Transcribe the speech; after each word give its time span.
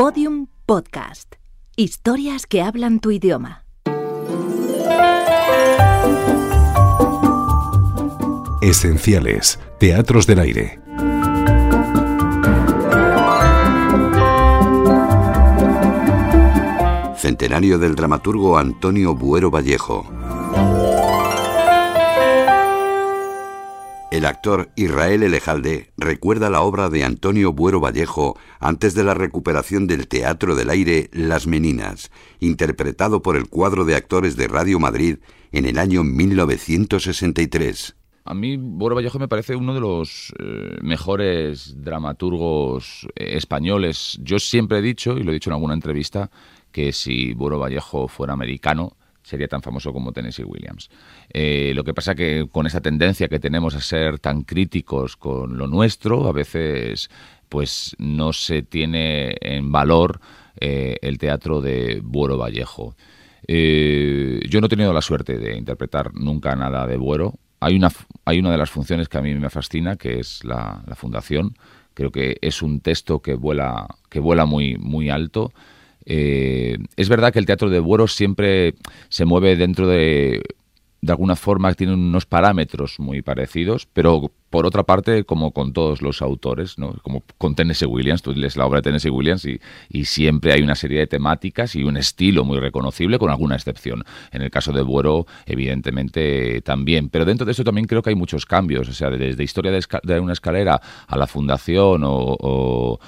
Podium 0.00 0.46
Podcast. 0.64 1.34
Historias 1.76 2.46
que 2.46 2.62
hablan 2.62 3.00
tu 3.00 3.10
idioma. 3.10 3.66
Esenciales. 8.62 9.60
Teatros 9.78 10.26
del 10.26 10.38
aire. 10.38 10.80
Centenario 17.18 17.78
del 17.78 17.94
dramaturgo 17.94 18.56
Antonio 18.56 19.14
Buero 19.14 19.50
Vallejo. 19.50 20.19
El 24.10 24.26
actor 24.26 24.70
Israel 24.74 25.22
Elejalde 25.22 25.92
recuerda 25.96 26.50
la 26.50 26.62
obra 26.62 26.88
de 26.90 27.04
Antonio 27.04 27.52
Buero 27.52 27.78
Vallejo 27.78 28.36
antes 28.58 28.94
de 28.94 29.04
la 29.04 29.14
recuperación 29.14 29.86
del 29.86 30.08
Teatro 30.08 30.56
del 30.56 30.70
Aire 30.70 31.10
Las 31.12 31.46
Meninas, 31.46 32.10
interpretado 32.40 33.22
por 33.22 33.36
el 33.36 33.48
cuadro 33.48 33.84
de 33.84 33.94
actores 33.94 34.36
de 34.36 34.48
Radio 34.48 34.80
Madrid 34.80 35.18
en 35.52 35.64
el 35.64 35.78
año 35.78 36.02
1963. 36.02 37.94
A 38.24 38.34
mí 38.34 38.56
Buero 38.56 38.96
Vallejo 38.96 39.20
me 39.20 39.28
parece 39.28 39.54
uno 39.54 39.74
de 39.74 39.80
los 39.80 40.34
eh, 40.40 40.78
mejores 40.82 41.76
dramaturgos 41.80 43.06
eh, 43.14 43.36
españoles. 43.36 44.18
Yo 44.24 44.40
siempre 44.40 44.78
he 44.78 44.82
dicho, 44.82 45.16
y 45.18 45.22
lo 45.22 45.30
he 45.30 45.34
dicho 45.34 45.50
en 45.50 45.54
alguna 45.54 45.74
entrevista, 45.74 46.32
que 46.72 46.92
si 46.92 47.32
Buero 47.34 47.60
Vallejo 47.60 48.08
fuera 48.08 48.32
americano, 48.32 48.96
sería 49.30 49.48
tan 49.48 49.62
famoso 49.62 49.92
como 49.92 50.12
Tennessee 50.12 50.44
Williams. 50.44 50.90
Eh, 51.32 51.72
lo 51.74 51.84
que 51.84 51.94
pasa 51.94 52.14
que 52.14 52.46
con 52.50 52.66
esa 52.66 52.80
tendencia 52.80 53.28
que 53.28 53.38
tenemos 53.38 53.74
a 53.74 53.80
ser 53.80 54.18
tan 54.18 54.42
críticos 54.42 55.16
con 55.16 55.56
lo 55.56 55.66
nuestro, 55.66 56.28
a 56.28 56.32
veces 56.32 57.10
pues 57.48 57.96
no 57.98 58.32
se 58.32 58.62
tiene 58.62 59.36
en 59.40 59.72
valor 59.72 60.20
el 60.56 61.16
teatro 61.16 61.62
de 61.62 62.00
Buero 62.04 62.36
Vallejo. 62.36 62.94
yo 63.48 64.60
no 64.60 64.66
he 64.66 64.68
tenido 64.68 64.92
la 64.92 65.00
suerte 65.00 65.38
de 65.38 65.56
interpretar 65.56 66.12
nunca 66.14 66.54
nada 66.54 66.86
de 66.86 66.98
Buero, 66.98 67.34
hay 67.60 67.76
una, 67.76 67.92
hay 68.24 68.38
una 68.38 68.50
de 68.50 68.58
las 68.58 68.70
funciones 68.70 69.08
que 69.08 69.18
a 69.18 69.22
mí 69.22 69.34
me 69.34 69.50
fascina, 69.50 69.96
que 69.96 70.18
es 70.18 70.42
la, 70.44 70.82
fundación. 70.96 71.54
Creo 71.92 72.10
que 72.10 72.38
es 72.40 72.62
un 72.62 72.80
texto 72.80 73.20
que 73.20 73.34
vuela, 73.34 73.86
que 74.08 74.18
vuela 74.18 74.46
muy, 74.46 74.76
muy 74.78 75.10
alto. 75.10 75.52
Eh, 76.12 76.76
es 76.96 77.08
verdad 77.08 77.32
que 77.32 77.38
el 77.38 77.46
teatro 77.46 77.70
de 77.70 77.78
Buero 77.78 78.08
siempre 78.08 78.74
se 79.08 79.24
mueve 79.24 79.54
dentro 79.54 79.86
de 79.86 80.42
de 81.02 81.12
alguna 81.12 81.36
forma 81.36 81.72
tienen 81.74 81.98
unos 81.98 82.26
parámetros 82.26 83.00
muy 83.00 83.22
parecidos, 83.22 83.86
pero 83.92 84.30
por 84.50 84.66
otra 84.66 84.82
parte, 84.82 85.24
como 85.24 85.52
con 85.52 85.72
todos 85.72 86.02
los 86.02 86.20
autores, 86.22 86.76
¿no? 86.76 86.94
como 87.02 87.22
con 87.38 87.54
Tennessee 87.54 87.86
Williams, 87.86 88.20
tú 88.20 88.32
lees 88.32 88.56
la 88.56 88.66
obra 88.66 88.78
de 88.78 88.82
Tennessee 88.82 89.08
Williams 89.08 89.46
y, 89.46 89.60
siempre 90.04 90.52
hay 90.52 90.62
una 90.62 90.74
serie 90.74 90.98
de 90.98 91.06
temáticas 91.06 91.76
y 91.76 91.84
un 91.84 91.96
estilo 91.96 92.44
muy 92.44 92.58
reconocible, 92.58 93.18
con 93.18 93.30
alguna 93.30 93.54
excepción. 93.54 94.02
En 94.32 94.42
el 94.42 94.50
caso 94.50 94.72
de 94.72 94.82
Buero, 94.82 95.26
evidentemente 95.46 96.62
también. 96.62 97.10
Pero 97.10 97.24
dentro 97.24 97.44
de 97.44 97.52
eso 97.52 97.62
también 97.62 97.86
creo 97.86 98.02
que 98.02 98.10
hay 98.10 98.16
muchos 98.16 98.44
cambios, 98.44 98.88
o 98.88 98.92
sea, 98.92 99.10
desde 99.10 99.44
historia 99.44 99.70
de, 99.70 100.20
una 100.20 100.32
escalera 100.32 100.80
a 101.06 101.16
la 101.16 101.28
fundación 101.28 102.02
o, 102.04 102.98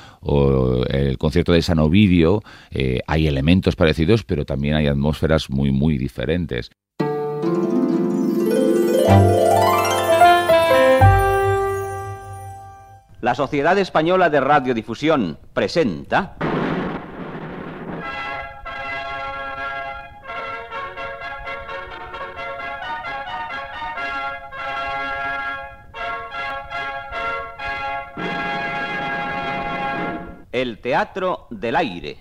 el 0.89 1.19
concierto 1.19 1.53
de 1.53 1.63
San 1.63 1.81
Ovidio, 1.81 2.43
eh, 2.71 3.01
hay 3.09 3.27
elementos 3.27 3.75
parecidos, 3.75 4.23
pero 4.23 4.45
también 4.45 4.77
hay 4.77 4.87
atmósferas 4.87 5.51
muy, 5.51 5.73
muy 5.73 5.99
diferentes. 5.99 6.71
La 13.23 13.37
Sociedad 13.37 13.79
Española 13.79 14.31
de 14.31 14.41
Radiodifusión 14.41 15.39
presenta... 15.55 16.37
El 30.51 30.81
Teatro 30.81 31.47
del 31.51 31.77
Aire, 31.77 32.19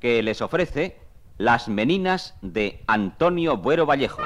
que 0.00 0.22
les 0.22 0.40
ofrece 0.42 0.98
Las 1.36 1.68
Meninas 1.68 2.34
de 2.42 2.82
Antonio 2.86 3.58
Buero 3.58 3.86
Vallejo. 3.86 4.22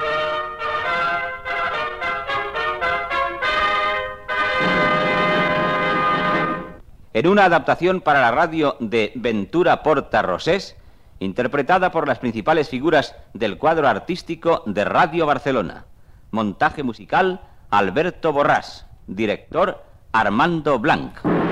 En 7.13 7.27
una 7.27 7.45
adaptación 7.45 8.01
para 8.01 8.21
la 8.21 8.31
radio 8.31 8.75
de 8.79 9.11
Ventura 9.15 9.83
Porta 9.83 10.21
Rosés, 10.21 10.75
interpretada 11.19 11.91
por 11.91 12.07
las 12.07 12.19
principales 12.19 12.69
figuras 12.69 13.15
del 13.33 13.57
cuadro 13.57 13.87
artístico 13.87 14.63
de 14.65 14.83
Radio 14.83 15.25
Barcelona. 15.25 15.85
Montaje 16.31 16.81
musical 16.81 17.41
Alberto 17.69 18.33
Borrás, 18.33 18.87
director 19.07 19.83
Armando 20.11 20.79
Blanc. 20.79 21.42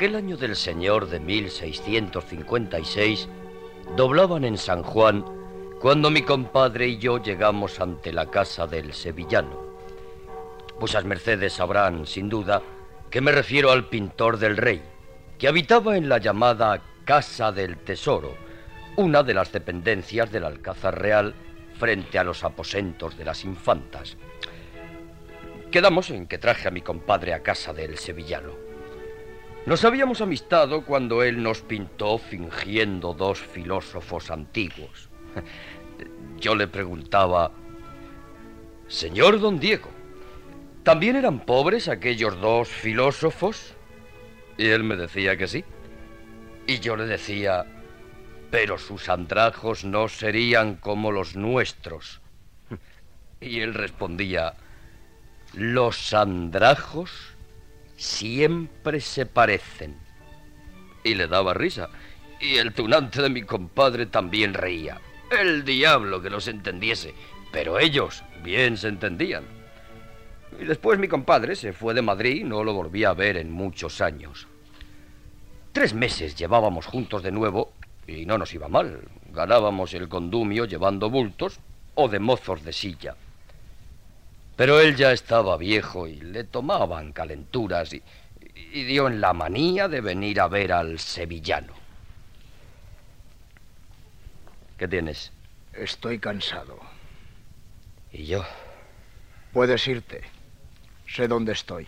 Aquel 0.00 0.16
año 0.16 0.38
del 0.38 0.56
Señor 0.56 1.10
de 1.10 1.20
1656 1.20 3.28
doblaban 3.98 4.46
en 4.46 4.56
San 4.56 4.82
Juan 4.82 5.26
cuando 5.78 6.10
mi 6.10 6.22
compadre 6.22 6.88
y 6.88 6.96
yo 6.96 7.22
llegamos 7.22 7.80
ante 7.80 8.10
la 8.10 8.30
casa 8.30 8.66
del 8.66 8.94
sevillano. 8.94 9.62
Vuesas 10.78 11.04
mercedes 11.04 11.52
sabrán, 11.52 12.06
sin 12.06 12.30
duda, 12.30 12.62
que 13.10 13.20
me 13.20 13.30
refiero 13.30 13.72
al 13.72 13.90
pintor 13.90 14.38
del 14.38 14.56
rey, 14.56 14.80
que 15.38 15.48
habitaba 15.48 15.98
en 15.98 16.08
la 16.08 16.16
llamada 16.16 16.80
Casa 17.04 17.52
del 17.52 17.76
Tesoro, 17.76 18.34
una 18.96 19.22
de 19.22 19.34
las 19.34 19.52
dependencias 19.52 20.32
del 20.32 20.44
Alcázar 20.44 20.98
Real 20.98 21.34
frente 21.78 22.18
a 22.18 22.24
los 22.24 22.42
aposentos 22.42 23.18
de 23.18 23.26
las 23.26 23.44
infantas. 23.44 24.16
Quedamos 25.70 26.08
en 26.08 26.26
que 26.26 26.38
traje 26.38 26.68
a 26.68 26.70
mi 26.70 26.80
compadre 26.80 27.34
a 27.34 27.42
casa 27.42 27.74
del 27.74 27.98
sevillano. 27.98 28.69
Nos 29.66 29.84
habíamos 29.84 30.22
amistado 30.22 30.86
cuando 30.86 31.22
él 31.22 31.42
nos 31.42 31.60
pintó 31.60 32.16
fingiendo 32.16 33.12
dos 33.12 33.38
filósofos 33.38 34.30
antiguos. 34.30 35.10
Yo 36.38 36.54
le 36.54 36.66
preguntaba, 36.66 37.52
Señor 38.88 39.38
don 39.38 39.60
Diego, 39.60 39.90
¿también 40.82 41.16
eran 41.16 41.40
pobres 41.40 41.88
aquellos 41.88 42.40
dos 42.40 42.68
filósofos? 42.68 43.74
Y 44.56 44.68
él 44.68 44.82
me 44.82 44.96
decía 44.96 45.36
que 45.36 45.46
sí. 45.46 45.62
Y 46.66 46.80
yo 46.80 46.96
le 46.96 47.04
decía, 47.04 47.66
pero 48.50 48.78
sus 48.78 49.10
andrajos 49.10 49.84
no 49.84 50.08
serían 50.08 50.76
como 50.76 51.12
los 51.12 51.36
nuestros. 51.36 52.22
Y 53.42 53.60
él 53.60 53.74
respondía, 53.74 54.54
los 55.52 56.14
andrajos 56.14 57.29
siempre 58.00 59.00
se 59.00 59.26
parecen. 59.26 59.94
Y 61.04 61.14
le 61.14 61.28
daba 61.28 61.52
risa. 61.52 61.90
Y 62.40 62.56
el 62.56 62.72
tunante 62.72 63.20
de 63.20 63.28
mi 63.28 63.42
compadre 63.42 64.06
también 64.06 64.54
reía. 64.54 65.00
El 65.30 65.64
diablo 65.64 66.22
que 66.22 66.30
los 66.30 66.48
entendiese. 66.48 67.14
Pero 67.52 67.78
ellos 67.78 68.24
bien 68.42 68.78
se 68.78 68.88
entendían. 68.88 69.44
Y 70.58 70.64
después 70.64 70.98
mi 70.98 71.08
compadre 71.08 71.54
se 71.54 71.74
fue 71.74 71.92
de 71.92 72.02
Madrid 72.02 72.40
y 72.40 72.44
no 72.44 72.64
lo 72.64 72.72
volví 72.72 73.04
a 73.04 73.12
ver 73.12 73.36
en 73.36 73.52
muchos 73.52 74.00
años. 74.00 74.48
Tres 75.72 75.92
meses 75.92 76.34
llevábamos 76.34 76.86
juntos 76.86 77.22
de 77.22 77.30
nuevo 77.30 77.74
y 78.06 78.24
no 78.24 78.38
nos 78.38 78.54
iba 78.54 78.68
mal. 78.68 79.02
Ganábamos 79.32 79.92
el 79.92 80.08
condumio 80.08 80.64
llevando 80.64 81.10
bultos 81.10 81.60
o 81.94 82.08
de 82.08 82.18
mozos 82.18 82.64
de 82.64 82.72
silla. 82.72 83.14
Pero 84.60 84.78
él 84.78 84.94
ya 84.94 85.10
estaba 85.12 85.56
viejo 85.56 86.06
y 86.06 86.16
le 86.16 86.44
tomaban 86.44 87.14
calenturas 87.14 87.94
y, 87.94 88.02
dio 88.84 89.06
en 89.06 89.18
la 89.18 89.32
manía 89.32 89.88
de 89.88 90.02
venir 90.02 90.38
a 90.38 90.48
ver 90.48 90.72
al 90.72 90.98
sevillano. 90.98 91.72
¿Qué 94.76 94.86
tienes? 94.86 95.32
Estoy 95.72 96.18
cansado. 96.18 96.78
¿Y 98.12 98.26
yo? 98.26 98.44
Puedes 99.54 99.88
irte. 99.88 100.24
Sé 101.08 101.26
dónde 101.26 101.52
estoy. 101.52 101.86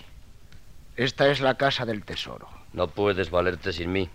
Esta 0.96 1.30
es 1.30 1.40
la 1.40 1.58
casa 1.58 1.84
del 1.84 2.06
tesoro. 2.06 2.48
No 2.72 2.88
puedes 2.88 3.28
valerte 3.28 3.74
sin 3.74 3.92
mí. 3.92 4.08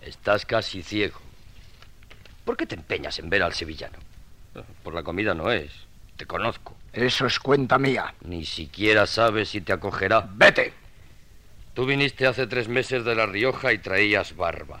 Estás 0.00 0.46
casi 0.46 0.82
ciego. 0.82 1.20
¿Por 2.46 2.56
qué 2.56 2.64
te 2.64 2.74
empeñas 2.74 3.18
en 3.18 3.28
ver 3.28 3.42
al 3.42 3.52
sevillano? 3.52 3.98
Por 4.82 4.94
la 4.94 5.02
comida 5.02 5.34
no 5.34 5.50
es. 5.50 5.72
Te 6.16 6.24
conozco. 6.24 6.74
Eso 6.96 7.26
es 7.26 7.38
cuenta 7.38 7.78
mía. 7.78 8.14
Ni 8.22 8.46
siquiera 8.46 9.06
sabes 9.06 9.50
si 9.50 9.60
te 9.60 9.74
acogerá. 9.74 10.26
¡Vete! 10.32 10.72
Tú 11.74 11.84
viniste 11.84 12.26
hace 12.26 12.46
tres 12.46 12.68
meses 12.68 13.04
de 13.04 13.14
La 13.14 13.26
Rioja 13.26 13.74
y 13.74 13.78
traías 13.78 14.34
barba. 14.34 14.80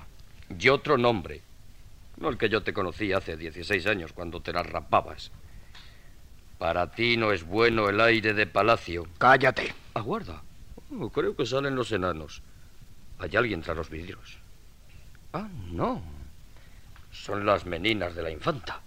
Y 0.58 0.70
otro 0.70 0.96
nombre. 0.96 1.42
No 2.16 2.30
el 2.30 2.38
que 2.38 2.48
yo 2.48 2.62
te 2.62 2.72
conocí 2.72 3.12
hace 3.12 3.36
16 3.36 3.86
años 3.86 4.14
cuando 4.14 4.40
te 4.40 4.54
las 4.54 4.64
rapabas. 4.64 5.30
Para 6.56 6.90
ti 6.90 7.18
no 7.18 7.32
es 7.32 7.44
bueno 7.44 7.90
el 7.90 8.00
aire 8.00 8.32
de 8.32 8.46
palacio. 8.46 9.06
Cállate. 9.18 9.74
Aguarda. 9.92 10.42
Oh, 10.98 11.10
creo 11.10 11.36
que 11.36 11.44
salen 11.44 11.74
los 11.74 11.92
enanos. 11.92 12.40
Hay 13.18 13.36
alguien 13.36 13.60
tras 13.60 13.76
los 13.76 13.90
vidrios. 13.90 14.38
Ah, 15.34 15.48
no. 15.70 16.00
Son 17.12 17.44
las 17.44 17.66
meninas 17.66 18.14
de 18.14 18.22
la 18.22 18.30
infanta. 18.30 18.80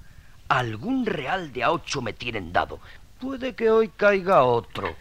Algún 0.47 1.05
real 1.05 1.53
de 1.53 1.63
a 1.63 1.71
ocho 1.71 2.01
me 2.01 2.13
tienen 2.13 2.51
dado. 2.51 2.79
Puede 3.19 3.53
que 3.53 3.69
hoy 3.69 3.89
caiga 3.89 4.43
otro. 4.43 4.95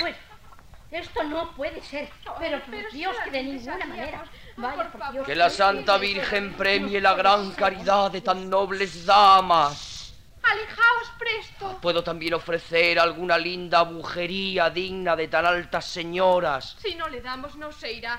Bueno, 0.00 0.16
esto 0.90 1.22
no 1.24 1.52
puede 1.54 1.82
ser. 1.82 2.08
Pero 2.38 2.60
por 2.64 2.92
Dios, 2.92 3.16
que 3.24 3.30
de 3.30 3.42
ninguna 3.42 3.86
manera. 3.86 4.24
Vaya, 4.56 4.90
por 4.90 5.12
Dios. 5.12 5.26
Que 5.26 5.36
la 5.36 5.50
Santa 5.50 5.98
Virgen 5.98 6.54
premie 6.54 7.00
la 7.00 7.14
gran 7.14 7.52
caridad 7.52 8.10
de 8.10 8.22
tan 8.22 8.48
nobles 8.48 9.04
damas. 9.04 10.14
Alejaos 10.42 11.12
presto. 11.18 11.78
Puedo 11.82 12.02
también 12.02 12.32
ofrecer 12.32 12.98
alguna 12.98 13.36
linda 13.36 13.82
bujería 13.82 14.70
digna 14.70 15.14
de 15.14 15.28
tan 15.28 15.44
altas 15.44 15.84
señoras. 15.84 16.76
Si 16.80 16.94
no 16.94 17.06
le 17.08 17.20
damos, 17.20 17.54
no 17.56 17.70
se 17.70 17.92
irá. 17.92 18.18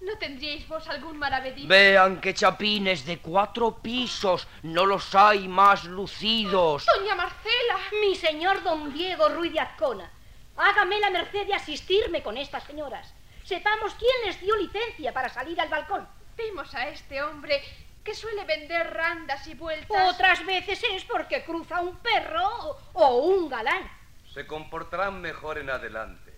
¿No 0.00 0.16
tendríais 0.16 0.66
vos 0.66 0.88
algún 0.88 1.18
maravedí? 1.18 1.66
Vean 1.66 2.20
que 2.22 2.32
chapines 2.32 3.04
de 3.04 3.18
cuatro 3.18 3.82
pisos 3.82 4.48
no 4.62 4.86
los 4.86 5.14
hay 5.14 5.46
más 5.46 5.84
lucidos. 5.84 6.86
Doña 6.86 7.14
Marcela. 7.14 7.76
Mi 8.00 8.14
señor 8.16 8.62
don 8.62 8.92
Diego 8.94 9.28
Ruiz 9.28 9.52
de 9.52 9.60
Azcona. 9.60 10.10
Hágame 10.56 10.98
la 11.00 11.10
merced 11.10 11.46
de 11.46 11.54
asistirme 11.54 12.22
con 12.22 12.38
estas 12.38 12.64
señoras. 12.64 13.12
Sepamos 13.44 13.94
quién 13.94 14.12
les 14.24 14.40
dio 14.40 14.56
licencia 14.56 15.12
para 15.12 15.28
salir 15.28 15.60
al 15.60 15.68
balcón. 15.68 16.08
Vimos 16.36 16.74
a 16.74 16.88
este 16.88 17.22
hombre 17.22 17.62
que 18.02 18.14
suele 18.14 18.44
vender 18.44 18.94
randas 18.94 19.46
y 19.48 19.54
vueltas. 19.54 20.14
Otras 20.14 20.46
veces 20.46 20.82
es 20.92 21.04
porque 21.04 21.44
cruza 21.44 21.80
un 21.82 21.96
perro 21.98 22.42
o, 22.42 22.78
o 22.94 23.16
un 23.26 23.50
galán. 23.50 23.90
Se 24.32 24.46
comportarán 24.46 25.20
mejor 25.20 25.58
en 25.58 25.68
adelante. 25.68 26.32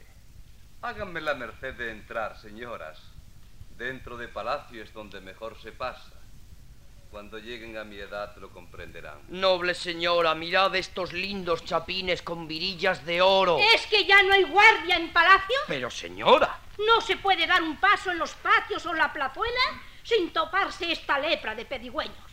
Háganme 0.81 1.21
la 1.21 1.35
merced 1.35 1.75
de 1.75 1.93
entrar, 1.93 2.37
señoras. 2.41 3.12
Dentro 3.83 4.17
de 4.17 4.29
palacio 4.29 4.81
es 4.81 4.93
donde 4.93 5.21
mejor 5.21 5.61
se 5.61 5.73
pasa. 5.73 6.13
Cuando 7.11 7.37
lleguen 7.41 7.77
a 7.77 7.83
mi 7.83 7.97
edad 7.97 8.37
lo 8.37 8.49
comprenderán. 8.51 9.19
Noble 9.29 9.75
señora, 9.75 10.37
mirad 10.37 10.73
estos 10.77 11.13
lindos 11.13 11.65
chapines 11.65 12.23
con 12.23 12.47
virillas 12.47 13.05
de 13.05 13.21
oro. 13.21 13.59
¿Es 13.75 13.85
que 13.89 14.05
ya 14.05 14.23
no 14.23 14.35
hay 14.35 14.45
guardia 14.45 14.95
en 14.95 15.13
palacio? 15.13 15.57
Pero 15.67 15.91
señora. 15.91 16.61
¿No 16.79 17.01
se 17.01 17.17
puede 17.17 17.45
dar 17.45 17.61
un 17.61 17.77
paso 17.79 18.13
en 18.13 18.21
los 18.21 18.33
patios 18.35 18.87
o 18.87 18.93
en 18.93 18.99
la 18.99 19.13
plazuela 19.13 19.83
sin 20.05 20.33
toparse 20.33 20.93
esta 20.93 21.19
lepra 21.19 21.57
de 21.57 21.65
pedigüeños? 21.65 22.31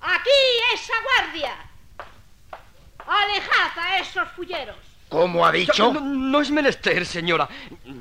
¡Aquí 0.00 0.30
esa 0.74 0.94
guardia! 1.00 1.70
¡Alejad 3.06 3.78
a 3.78 3.98
esos 4.00 4.28
fulleros! 4.32 4.95
¿Cómo 5.08 5.46
ha 5.46 5.52
dicho? 5.52 5.92
No, 5.92 6.00
no 6.00 6.40
es 6.40 6.50
menester, 6.50 7.06
señora. 7.06 7.48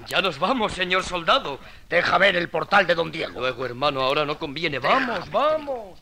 Ya 0.07 0.21
nos 0.21 0.39
vamos, 0.39 0.73
señor 0.73 1.03
soldado. 1.03 1.59
Deja 1.87 2.17
ver 2.17 2.35
el 2.35 2.49
portal 2.49 2.87
de 2.87 2.95
don 2.95 3.11
Diego. 3.11 3.39
Luego, 3.39 3.65
hermano, 3.65 4.01
ahora 4.01 4.25
no 4.25 4.39
conviene. 4.39 4.79
Vamos, 4.79 5.29
vamos. 5.29 5.99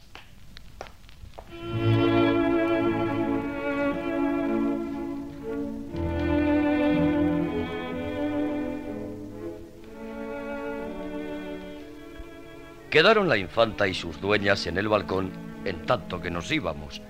Quedaron 12.89 13.27
la 13.27 13.37
infanta 13.37 13.87
y 13.87 13.93
sus 13.95 14.21
dueñas 14.21 14.67
en 14.67 14.77
el 14.77 14.87
balcón 14.87 15.31
en 15.65 15.83
tanto 15.85 16.21
que 16.21 16.29
nos 16.29 16.51
íbamos. 16.51 17.01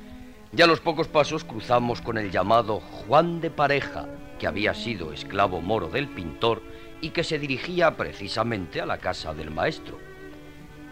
Ya 0.55 0.65
a 0.65 0.67
los 0.67 0.81
pocos 0.81 1.07
pasos 1.07 1.43
cruzamos 1.43 1.99
con 2.01 2.19
el 2.19 2.29
llamado 2.29 2.79
Juan 2.79 3.41
de 3.41 3.49
Pareja, 3.49 4.05
que 4.37 4.45
había 4.45 4.75
sido 4.75 5.11
esclavo 5.11 5.61
moro 5.61 5.89
del 5.89 6.07
pintor 6.07 6.61
y 7.01 7.09
que 7.09 7.23
se 7.23 7.39
dirigía 7.39 7.97
precisamente 7.97 8.79
a 8.79 8.85
la 8.85 8.99
casa 8.99 9.33
del 9.33 9.49
maestro. 9.49 9.97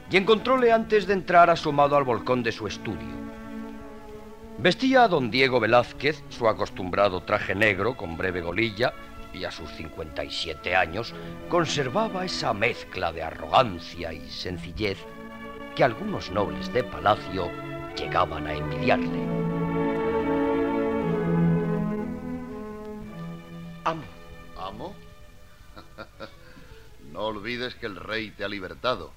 Y 0.10 0.18
encontróle 0.18 0.72
antes 0.72 1.06
de 1.06 1.14
entrar 1.14 1.52
asomado 1.52 1.96
al 1.96 2.06
balcón 2.06 2.42
de 2.42 2.52
su 2.52 2.66
estudio. 2.66 3.22
Vestía 4.58 5.04
a 5.04 5.08
don 5.08 5.30
Diego 5.30 5.60
Velázquez 5.60 6.24
su 6.30 6.48
acostumbrado 6.48 7.22
traje 7.22 7.54
negro 7.54 7.96
con 7.96 8.18
breve 8.18 8.42
golilla 8.42 8.94
y 9.32 9.44
a 9.44 9.52
sus 9.52 9.70
57 9.74 10.76
años 10.76 11.14
conservaba 11.50 12.26
esa 12.26 12.54
mezcla 12.56 13.12
de 13.12 13.22
arrogancia 13.22 14.12
y 14.12 14.28
sencillez 14.28 14.98
que 15.76 15.84
algunos 15.84 16.32
nobles 16.32 16.74
de 16.74 16.84
palacio 16.84 17.50
llegaban 17.96 18.48
a 18.48 18.54
envidiarle. 18.54 19.42
Amo. 23.84 24.04
¿Amo? 24.58 24.96
no 27.12 27.22
olvides 27.22 27.76
que 27.76 27.88
el 27.88 27.96
rey 27.96 28.32
te 28.32 28.44
ha 28.44 28.48
libertado. 28.48 29.14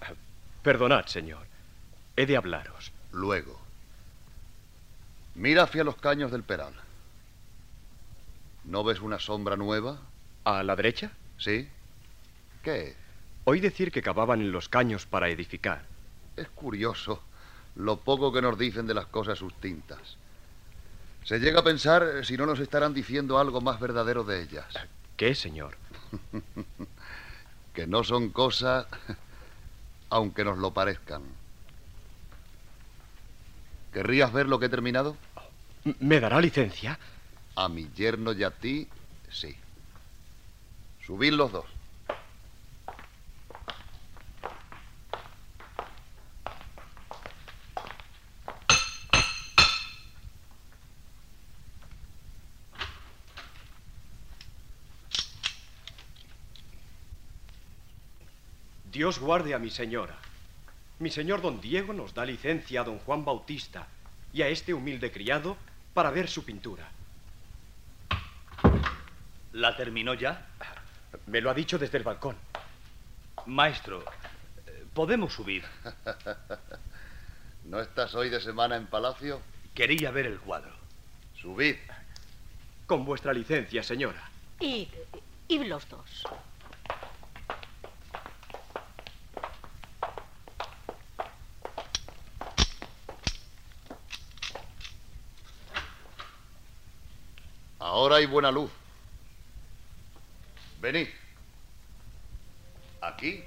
Perdonad, 0.63 1.07
señor. 1.07 1.47
He 2.17 2.27
de 2.27 2.37
hablaros. 2.37 2.93
Luego. 3.13 3.61
Mira 5.35 5.65
hacia 5.65 5.85
los 5.85 5.97
caños 5.97 6.31
del 6.31 6.43
peral. 6.43 6.75
¿No 8.65 8.85
ves 8.85 9.01
una 9.01 9.19
sombra 9.19 9.57
nueva? 9.57 9.99
¿A 10.45 10.63
la 10.63 10.77
derecha? 10.77 11.11
Sí. 11.39 11.69
¿Qué? 12.63 12.97
Oí 13.45 13.61
decir 13.61 13.93
que 13.93 14.01
cavaban 14.01 14.41
en 14.41 14.53
los 14.53 14.69
caños 14.69 15.05
para 15.05 15.29
edificar. 15.29 15.85
Es 16.37 16.49
curioso 16.49 17.23
lo 17.77 17.99
poco 17.99 18.33
que 18.33 18.43
nos 18.43 18.59
dicen 18.59 18.87
de 18.87 18.95
las 18.95 19.07
cosas 19.07 19.39
sustintas. 19.39 20.17
Se 21.25 21.39
llega 21.39 21.61
a 21.61 21.65
pensar 21.65 22.25
si 22.25 22.37
no 22.37 22.47
nos 22.47 22.61
estarán 22.61 22.93
diciendo 22.93 23.39
algo 23.39 23.61
más 23.61 23.81
verdadero 23.81 24.25
de 24.25 24.43
ellas. 24.43 24.67
¿Qué, 25.17 25.35
señor? 25.35 25.77
que 27.75 27.87
no 27.87 28.05
son 28.05 28.31
cosas, 28.31 28.87
aunque 30.11 30.45
nos 30.45 30.59
lo 30.59 30.73
parezcan. 30.73 31.23
¿Querrías 33.93 34.33
ver 34.33 34.49
lo 34.49 34.59
que 34.59 34.67
he 34.67 34.69
terminado? 34.69 35.17
¿Me 36.01 36.21
dará 36.21 36.41
licencia? 36.41 36.99
A 37.57 37.69
mi 37.69 37.89
yerno 37.95 38.33
y 38.33 38.43
a 38.43 38.51
ti, 38.51 38.89
sí. 39.31 39.55
Subid 41.07 41.33
los 41.33 41.53
dos. 41.53 41.67
Dios 58.95 59.19
guarde 59.19 59.55
a 59.55 59.59
mi 59.59 59.71
señora. 59.71 60.15
Mi 61.01 61.11
señor 61.11 61.43
don 61.43 61.61
Diego 61.61 61.93
nos 61.93 62.15
da 62.15 62.25
licencia 62.25 62.83
a 62.83 62.85
don 62.85 63.01
Juan 63.01 63.25
Bautista 63.25 63.89
y 64.33 64.43
a 64.43 64.47
este 64.47 64.73
humilde 64.73 65.11
criado 65.11 65.57
para 65.93 66.13
ver 66.13 66.29
su 66.29 66.45
pintura. 66.45 66.89
¿La 69.53 69.77
terminó 69.77 70.15
ya? 70.15 70.47
Me 71.27 71.41
lo 71.41 71.51
ha 71.51 71.55
dicho 71.55 71.77
desde 71.77 71.99
el 71.99 72.05
balcón. 72.05 72.37
Maestro, 73.47 74.05
¿podemos 74.95 75.33
subir? 75.33 75.65
¿No 77.65 77.81
estás 77.81 78.15
hoy 78.15 78.29
de 78.29 78.41
semana 78.41 78.77
en 78.77 78.87
palacio? 78.87 79.41
Quería 79.75 80.13
ver 80.13 80.27
el 80.27 80.39
cuadro. 80.39 80.73
Subid. 81.43 81.79
Con 82.87 83.05
vuestra 83.05 83.33
licencia, 83.33 83.83
señora. 83.83 84.31
Y, 84.61 84.89
y 85.49 85.65
los 85.65 85.89
dos. 85.89 86.25
Ahora 98.05 98.17
hay 98.17 98.27
buena 98.27 98.51
luz. 98.51 98.71
Venid. 100.79 101.09
Aquí. 103.01 103.43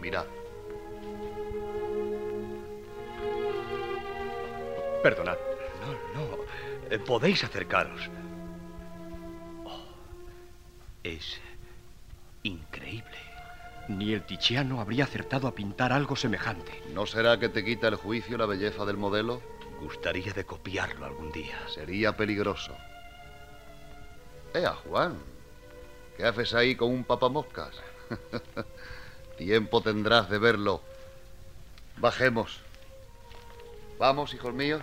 Mirad. 0.00 0.24
Perdonad. 5.00 5.36
No, 5.80 5.92
no. 6.12 6.36
Eh, 6.90 6.98
podéis 6.98 7.44
acercaros. 7.44 8.00
Oh, 9.64 9.84
es 11.04 11.40
increíble. 12.42 13.16
Ni 13.86 14.12
el 14.12 14.26
Tichiano 14.26 14.80
habría 14.80 15.04
acertado 15.04 15.46
a 15.46 15.54
pintar 15.54 15.92
algo 15.92 16.16
semejante. 16.16 16.82
¿No 16.92 17.06
será 17.06 17.38
que 17.38 17.48
te 17.48 17.64
quita 17.64 17.86
el 17.86 17.94
juicio 17.94 18.36
la 18.36 18.46
belleza 18.46 18.84
del 18.84 18.96
modelo? 18.96 19.40
Gustaría 19.80 20.32
de 20.32 20.44
copiarlo 20.44 21.06
algún 21.06 21.30
día. 21.30 21.56
Sería 21.68 22.16
peligroso. 22.16 22.76
Ea, 24.52 24.74
Juan, 24.74 25.18
¿qué 26.16 26.24
haces 26.24 26.54
ahí 26.54 26.74
con 26.74 26.90
un 26.90 27.04
papamoscas? 27.04 27.76
Tiempo 29.38 29.80
tendrás 29.80 30.28
de 30.28 30.38
verlo. 30.38 30.82
Bajemos. 31.98 32.60
Vamos, 33.98 34.34
hijos 34.34 34.52
míos. 34.52 34.82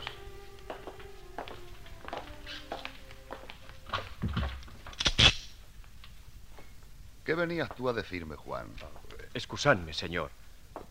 ¿Qué 7.25 7.33
venías 7.33 7.73
tú 7.75 7.89
a 7.89 7.93
decirme, 7.93 8.35
Juan? 8.35 8.67
Excusadme, 9.33 9.93
señor. 9.93 10.29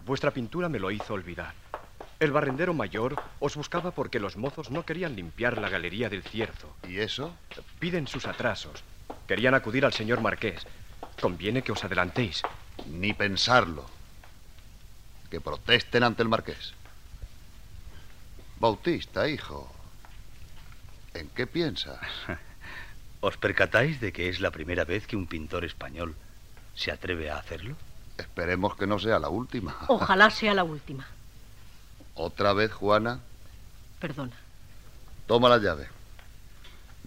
Vuestra 0.04 0.32
pintura 0.32 0.68
me 0.68 0.80
lo 0.80 0.90
hizo 0.90 1.14
olvidar. 1.14 1.54
El 2.24 2.32
barrendero 2.32 2.72
mayor 2.72 3.22
os 3.38 3.54
buscaba 3.54 3.90
porque 3.90 4.18
los 4.18 4.38
mozos 4.38 4.70
no 4.70 4.86
querían 4.86 5.14
limpiar 5.14 5.58
la 5.58 5.68
galería 5.68 6.08
del 6.08 6.22
cierzo. 6.22 6.74
¿Y 6.88 7.00
eso? 7.00 7.36
Piden 7.78 8.06
sus 8.06 8.24
atrasos. 8.24 8.82
Querían 9.28 9.52
acudir 9.52 9.84
al 9.84 9.92
señor 9.92 10.22
marqués. 10.22 10.66
Conviene 11.20 11.60
que 11.60 11.72
os 11.72 11.84
adelantéis. 11.84 12.40
Ni 12.86 13.12
pensarlo. 13.12 13.84
Que 15.30 15.42
protesten 15.42 16.02
ante 16.02 16.22
el 16.22 16.30
marqués. 16.30 16.72
Bautista, 18.58 19.28
hijo. 19.28 19.70
¿En 21.12 21.28
qué 21.28 21.46
piensas? 21.46 22.00
¿Os 23.20 23.36
percatáis 23.36 24.00
de 24.00 24.14
que 24.14 24.30
es 24.30 24.40
la 24.40 24.50
primera 24.50 24.86
vez 24.86 25.06
que 25.06 25.16
un 25.16 25.26
pintor 25.26 25.62
español 25.66 26.14
se 26.74 26.90
atreve 26.90 27.28
a 27.28 27.36
hacerlo? 27.36 27.76
Esperemos 28.16 28.76
que 28.76 28.86
no 28.86 28.98
sea 28.98 29.18
la 29.18 29.28
última. 29.28 29.76
Ojalá 29.88 30.30
sea 30.30 30.54
la 30.54 30.64
última. 30.64 31.06
¿Otra 32.14 32.52
vez, 32.52 32.72
Juana? 32.72 33.20
Perdona. 34.00 34.36
Toma 35.26 35.48
la 35.48 35.58
llave. 35.58 35.88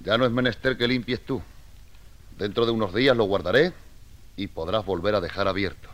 Ya 0.04 0.18
no 0.18 0.26
es 0.26 0.32
menester 0.32 0.78
que 0.78 0.88
limpies 0.88 1.26
tú. 1.26 1.42
Dentro 2.38 2.66
de 2.66 2.72
unos 2.72 2.94
días 2.94 3.16
lo 3.16 3.24
guardaré 3.24 3.74
y 4.36 4.48
podrás 4.48 4.86
volver 4.86 5.16
a 5.16 5.22
dejar 5.22 5.48
abierto. 5.48 5.90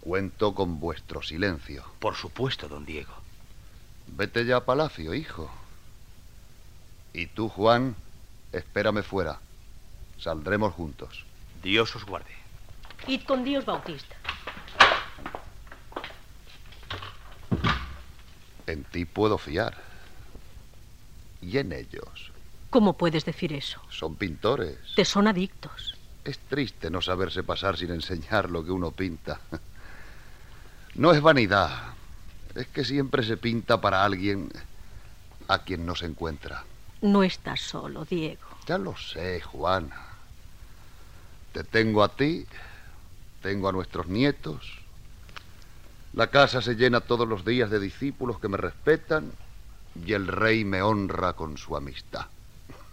Cuento 0.00 0.54
con 0.54 0.80
vuestro 0.80 1.22
silencio. 1.22 1.84
Por 1.98 2.14
supuesto, 2.14 2.68
don 2.68 2.84
Diego. 2.84 3.12
Vete 4.06 4.44
ya 4.46 4.56
a 4.56 4.64
palacio, 4.64 5.14
hijo. 5.14 5.50
Y 7.12 7.26
tú, 7.26 7.48
Juan, 7.48 7.94
espérame 8.52 9.02
fuera. 9.02 9.38
Saldremos 10.18 10.72
juntos. 10.74 11.24
Dios 11.62 11.94
os 11.94 12.04
guarde. 12.04 12.32
Id 13.06 13.22
con 13.24 13.44
Dios, 13.44 13.64
Bautista. 13.64 14.16
En 18.68 18.84
ti 18.84 19.06
puedo 19.06 19.38
fiar. 19.38 19.74
¿Y 21.40 21.56
en 21.56 21.72
ellos? 21.72 22.32
¿Cómo 22.68 22.98
puedes 22.98 23.24
decir 23.24 23.54
eso? 23.54 23.80
Son 23.88 24.14
pintores. 24.14 24.78
Te 24.94 25.06
son 25.06 25.26
adictos. 25.26 25.94
Es 26.22 26.38
triste 26.38 26.90
no 26.90 27.00
saberse 27.00 27.42
pasar 27.42 27.78
sin 27.78 27.90
enseñar 27.92 28.50
lo 28.50 28.62
que 28.62 28.70
uno 28.70 28.92
pinta. 28.92 29.40
No 30.94 31.12
es 31.12 31.20
vanidad. 31.20 31.94
Es 32.56 32.66
que 32.66 32.84
siempre 32.84 33.22
se 33.22 33.36
pinta 33.36 33.80
para 33.80 34.04
alguien 34.04 34.50
a 35.46 35.60
quien 35.60 35.86
no 35.86 35.94
se 35.94 36.06
encuentra. 36.06 36.64
No 37.02 37.22
estás 37.22 37.60
solo, 37.60 38.04
Diego. 38.04 38.48
Ya 38.66 38.78
lo 38.78 38.96
sé, 38.96 39.40
Juana. 39.40 39.96
Te 41.52 41.62
tengo 41.62 42.02
a 42.02 42.08
ti, 42.08 42.46
tengo 43.42 43.68
a 43.68 43.72
nuestros 43.72 44.08
nietos. 44.08 44.77
La 46.18 46.26
casa 46.26 46.60
se 46.60 46.74
llena 46.74 47.00
todos 47.00 47.28
los 47.28 47.44
días 47.44 47.70
de 47.70 47.78
discípulos 47.78 48.40
que 48.40 48.48
me 48.48 48.56
respetan 48.56 49.30
y 50.04 50.14
el 50.14 50.26
rey 50.26 50.64
me 50.64 50.82
honra 50.82 51.34
con 51.34 51.56
su 51.56 51.76
amistad. 51.76 52.26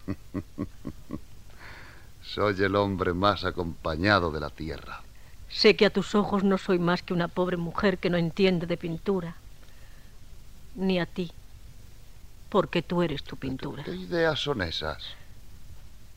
Soy 2.21 2.53
el 2.61 2.75
hombre 2.75 3.15
más 3.15 3.43
acompañado 3.43 4.29
de 4.29 4.39
la 4.39 4.51
tierra. 4.51 5.01
Sé 5.49 5.75
que 5.75 5.87
a 5.87 5.89
tus 5.89 6.13
ojos 6.13 6.43
no 6.43 6.59
soy 6.59 6.77
más 6.77 7.01
que 7.01 7.15
una 7.15 7.27
pobre 7.27 7.57
mujer 7.57 7.97
que 7.97 8.11
no 8.11 8.17
entiende 8.17 8.67
de 8.67 8.77
pintura. 8.77 9.35
Ni 10.75 10.99
a 10.99 11.07
ti, 11.07 11.31
porque 12.49 12.83
tú 12.83 13.01
eres 13.01 13.23
tu 13.23 13.37
pintura. 13.37 13.85
¿Qué 13.85 13.95
ideas 13.95 14.39
son 14.39 14.61
esas? 14.61 15.03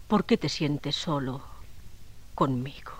¿Por 0.08 0.26
qué 0.26 0.36
te 0.36 0.50
sientes 0.50 0.94
solo 0.94 1.42
conmigo? 2.34 2.97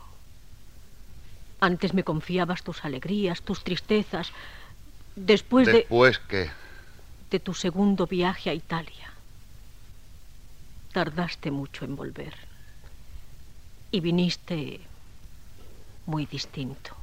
Antes 1.60 1.94
me 1.94 2.04
confiabas 2.04 2.62
tus 2.62 2.84
alegrías, 2.84 3.42
tus 3.42 3.64
tristezas. 3.64 4.30
Después 5.16 5.66
de... 5.66 5.72
¿Después 5.72 6.18
qué? 6.20 6.50
De 7.30 7.40
tu 7.40 7.54
segundo 7.54 8.06
viaje 8.06 8.50
a 8.50 8.54
Italia. 8.54 9.12
Tardaste 10.92 11.50
mucho 11.50 11.84
en 11.84 11.96
volver. 11.96 12.34
Y 13.90 14.00
viniste 14.00 14.80
muy 16.06 16.26
distinto. 16.26 16.96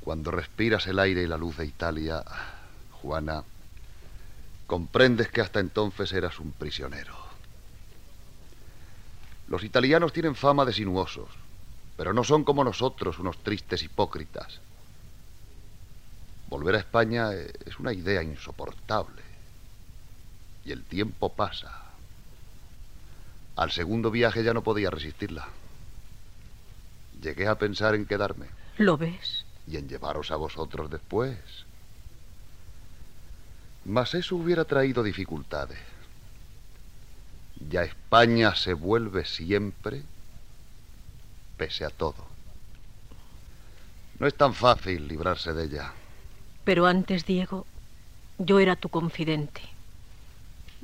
Cuando 0.00 0.30
respiras 0.30 0.86
el 0.88 0.98
aire 0.98 1.22
y 1.22 1.26
la 1.26 1.38
luz 1.38 1.56
de 1.56 1.66
Italia, 1.66 2.24
Juana, 2.90 3.44
comprendes 4.66 5.28
que 5.28 5.40
hasta 5.40 5.60
entonces 5.60 6.12
eras 6.12 6.40
un 6.40 6.52
prisionero. 6.52 7.16
Los 9.48 9.64
italianos 9.64 10.12
tienen 10.12 10.34
fama 10.34 10.64
de 10.64 10.72
sinuosos, 10.72 11.28
pero 12.02 12.12
no 12.12 12.24
son 12.24 12.42
como 12.42 12.64
nosotros 12.64 13.20
unos 13.20 13.38
tristes 13.44 13.80
hipócritas. 13.84 14.58
Volver 16.48 16.74
a 16.74 16.78
España 16.78 17.30
es 17.32 17.78
una 17.78 17.92
idea 17.92 18.24
insoportable. 18.24 19.22
Y 20.64 20.72
el 20.72 20.82
tiempo 20.82 21.28
pasa. 21.28 21.92
Al 23.54 23.70
segundo 23.70 24.10
viaje 24.10 24.42
ya 24.42 24.52
no 24.52 24.64
podía 24.64 24.90
resistirla. 24.90 25.46
Llegué 27.22 27.46
a 27.46 27.54
pensar 27.56 27.94
en 27.94 28.04
quedarme. 28.04 28.48
¿Lo 28.78 28.96
ves? 28.96 29.44
Y 29.68 29.76
en 29.76 29.88
llevaros 29.88 30.32
a 30.32 30.36
vosotros 30.36 30.90
después. 30.90 31.38
Mas 33.84 34.14
eso 34.14 34.34
hubiera 34.34 34.64
traído 34.64 35.04
dificultades. 35.04 35.78
Ya 37.70 37.84
España 37.84 38.56
se 38.56 38.74
vuelve 38.74 39.24
siempre, 39.24 40.02
pese 41.62 41.84
a 41.84 41.90
todo. 41.90 42.26
No 44.18 44.26
es 44.26 44.36
tan 44.36 44.52
fácil 44.52 45.06
librarse 45.06 45.52
de 45.52 45.66
ella. 45.66 45.92
Pero 46.64 46.86
antes, 46.86 47.24
Diego, 47.24 47.66
yo 48.38 48.58
era 48.58 48.74
tu 48.74 48.88
confidente. 48.88 49.62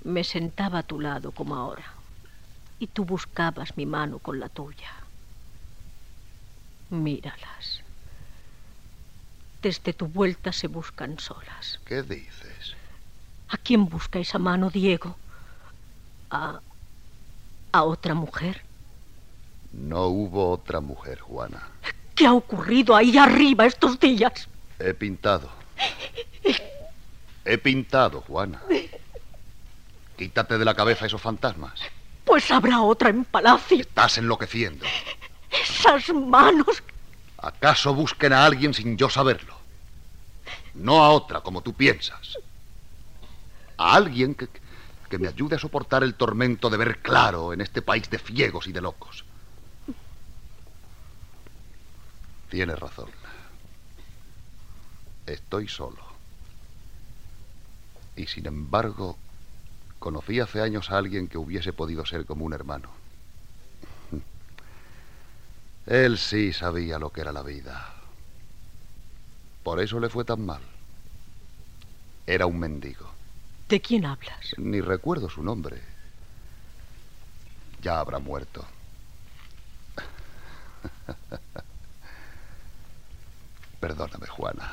Me 0.04 0.22
sentaba 0.22 0.78
a 0.78 0.82
tu 0.84 1.00
lado 1.00 1.32
como 1.32 1.56
ahora. 1.56 1.84
Y 2.78 2.86
tú 2.86 3.04
buscabas 3.04 3.76
mi 3.76 3.86
mano 3.86 4.20
con 4.20 4.38
la 4.38 4.48
tuya. 4.48 4.92
Míralas. 6.90 7.82
Desde 9.60 9.92
tu 9.92 10.06
vuelta 10.06 10.52
se 10.52 10.68
buscan 10.68 11.18
solas. 11.18 11.80
¿Qué 11.84 12.04
dices? 12.04 12.76
¿A 13.48 13.56
quién 13.56 13.86
busca 13.88 14.20
esa 14.20 14.38
mano, 14.38 14.70
Diego? 14.70 15.16
¿A, 16.30 16.60
a 17.72 17.82
otra 17.82 18.14
mujer? 18.14 18.67
No 19.72 20.06
hubo 20.06 20.50
otra 20.50 20.80
mujer, 20.80 21.20
Juana. 21.20 21.68
¿Qué 22.14 22.26
ha 22.26 22.32
ocurrido 22.32 22.96
ahí 22.96 23.16
arriba 23.16 23.66
estos 23.66 23.98
días? 24.00 24.48
He 24.78 24.94
pintado. 24.94 25.50
He 27.44 27.58
pintado, 27.58 28.20
Juana. 28.22 28.60
Quítate 30.16 30.58
de 30.58 30.64
la 30.64 30.74
cabeza 30.74 31.06
esos 31.06 31.22
fantasmas. 31.22 31.80
Pues 32.24 32.50
habrá 32.50 32.82
otra 32.82 33.10
en 33.10 33.24
palacio. 33.24 33.80
Estás 33.80 34.18
enloqueciendo. 34.18 34.84
Esas 35.50 36.08
manos. 36.10 36.82
¿Acaso 37.38 37.94
busquen 37.94 38.32
a 38.32 38.44
alguien 38.44 38.74
sin 38.74 38.96
yo 38.96 39.08
saberlo? 39.08 39.56
No 40.74 41.04
a 41.04 41.10
otra, 41.10 41.40
como 41.40 41.62
tú 41.62 41.72
piensas. 41.72 42.36
A 43.76 43.94
alguien 43.94 44.34
que, 44.34 44.48
que 45.08 45.18
me 45.18 45.28
ayude 45.28 45.56
a 45.56 45.58
soportar 45.58 46.02
el 46.02 46.14
tormento 46.14 46.68
de 46.68 46.76
ver 46.76 46.98
claro 46.98 47.52
en 47.52 47.60
este 47.60 47.80
país 47.80 48.10
de 48.10 48.18
ciegos 48.18 48.66
y 48.66 48.72
de 48.72 48.80
locos. 48.80 49.24
Tienes 52.50 52.78
razón. 52.78 53.10
Estoy 55.26 55.68
solo. 55.68 56.02
Y 58.16 58.26
sin 58.26 58.46
embargo, 58.46 59.18
conocí 59.98 60.40
hace 60.40 60.62
años 60.62 60.90
a 60.90 60.98
alguien 60.98 61.28
que 61.28 61.38
hubiese 61.38 61.72
podido 61.72 62.06
ser 62.06 62.24
como 62.24 62.44
un 62.46 62.54
hermano. 62.54 62.88
Él 65.86 66.18
sí 66.18 66.52
sabía 66.52 66.98
lo 66.98 67.10
que 67.10 67.20
era 67.20 67.32
la 67.32 67.42
vida. 67.42 67.94
Por 69.62 69.80
eso 69.80 70.00
le 70.00 70.08
fue 70.08 70.24
tan 70.24 70.44
mal. 70.46 70.62
Era 72.26 72.46
un 72.46 72.58
mendigo. 72.58 73.10
¿De 73.68 73.80
quién 73.82 74.06
hablas? 74.06 74.54
Ni 74.56 74.80
recuerdo 74.80 75.28
su 75.28 75.42
nombre. 75.42 75.82
Ya 77.82 78.00
habrá 78.00 78.18
muerto. 78.18 78.64
Perdóname, 83.80 84.26
Juana. 84.26 84.72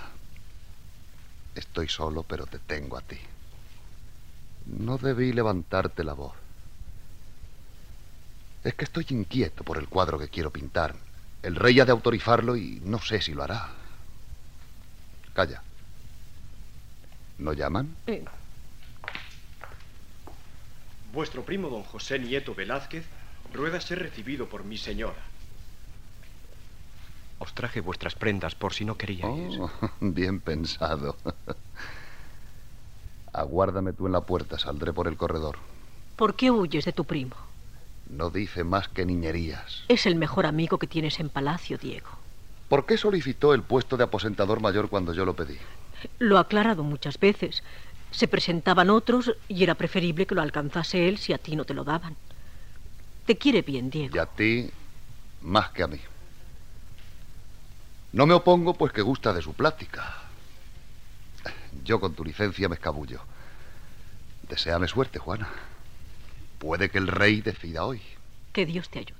Estoy 1.55 1.88
solo, 1.88 2.24
pero 2.24 2.45
te 2.45 2.59
tengo 2.59 2.97
a 2.97 3.01
ti. 3.01 3.19
No 4.65 4.97
debí 4.97 5.31
levantarte 5.31 6.03
la 6.03 6.13
voz. 6.13 6.33
Es 8.63 8.74
que 8.74 8.85
estoy 8.85 9.05
inquieto 9.09 9.63
por 9.63 9.77
el 9.77 9.88
cuadro 9.88 10.17
que 10.17 10.27
quiero 10.27 10.51
pintar. 10.51 10.95
El 11.43 11.55
rey 11.55 11.79
ha 11.79 11.85
de 11.85 11.91
autorizarlo 11.91 12.55
y 12.57 12.81
no 12.83 13.00
sé 13.00 13.21
si 13.21 13.33
lo 13.33 13.43
hará. 13.43 13.69
Calla. 15.33 15.62
¿No 17.38 17.53
llaman? 17.53 17.95
Eh, 18.07 18.25
Vuestro 21.13 21.45
primo 21.45 21.69
don 21.69 21.83
José 21.83 22.19
Nieto 22.19 22.53
Velázquez 22.55 23.05
ruega 23.53 23.79
ser 23.79 24.00
recibido 24.00 24.50
por 24.50 24.65
mi 24.65 24.77
señora. 24.77 25.15
Os 27.39 27.54
traje 27.54 27.82
vuestras 27.82 28.15
prendas 28.15 28.56
por 28.56 28.74
si 28.74 28.86
no 28.86 28.98
queríais. 28.98 29.58
Oh, 29.60 29.70
bien 30.00 30.39
pensado. 30.39 31.18
Aguárdame 33.34 33.92
tú 33.92 34.06
en 34.06 34.13
la 34.13 34.22
puerta, 34.22 34.58
saldré 34.58 34.94
por 34.94 35.08
el 35.08 35.18
corredor. 35.18 35.58
¿Por 36.15 36.36
qué 36.36 36.50
huyes 36.51 36.86
de 36.86 36.94
tu 36.94 37.04
primo? 37.04 37.36
No 38.10 38.30
dice 38.30 38.63
más 38.63 38.88
que 38.88 39.06
niñerías. 39.06 39.84
Es 39.89 40.06
el 40.06 40.15
mejor 40.15 40.46
amigo 40.46 40.77
que 40.77 40.88
tienes 40.88 41.20
en 41.20 41.30
Palacio, 41.30 41.77
Diego. 41.77 42.10
¿Por 42.70 42.86
qué 42.86 42.98
solicitó 42.98 43.54
el 43.54 43.63
puesto 43.63 43.98
de 43.98 44.06
aposentador 44.06 44.62
mayor 44.62 44.89
cuando 44.89 45.13
yo 45.13 45.25
lo 45.25 45.36
pedí? 45.36 45.58
Lo 46.20 46.38
ha 46.38 46.42
aclarado 46.42 46.84
muchas 46.84 47.20
veces. 47.20 47.63
Se 48.12 48.27
presentaban 48.27 48.89
otros 48.89 49.34
y 49.50 49.63
era 49.63 49.75
preferible 49.75 50.25
que 50.25 50.36
lo 50.36 50.42
alcanzase 50.42 51.10
él 51.10 51.18
si 51.18 51.34
a 51.34 51.38
ti 51.38 51.56
no 51.56 51.65
te 51.65 51.74
lo 51.74 51.84
daban. 51.84 52.15
Te 53.25 53.38
quiere 53.38 53.62
bien, 53.62 53.89
Diego. 53.89 54.15
Y 54.15 54.20
a 54.20 54.25
ti 54.25 54.70
más 55.42 55.72
que 55.72 55.84
a 55.84 55.88
mí. 55.88 56.00
No 58.15 58.25
me 58.25 58.34
opongo, 58.34 58.75
pues 58.75 58.93
que 58.93 59.01
gusta 59.01 59.34
de 59.34 59.41
su 59.41 59.53
plática. 59.53 60.15
Yo 61.84 62.00
con 62.00 62.13
tu 62.13 62.24
licencia 62.24 62.69
me 62.69 62.75
escabullo. 62.75 63.19
Deseame 64.48 64.88
suerte, 64.88 65.19
Juana. 65.19 65.50
Puede 66.57 66.89
que 66.89 66.98
el 66.98 67.10
rey 67.10 67.41
decida 67.41 67.84
hoy. 67.84 68.01
Que 68.53 68.65
Dios 68.65 68.88
te 68.88 69.00
ayude. 69.00 69.19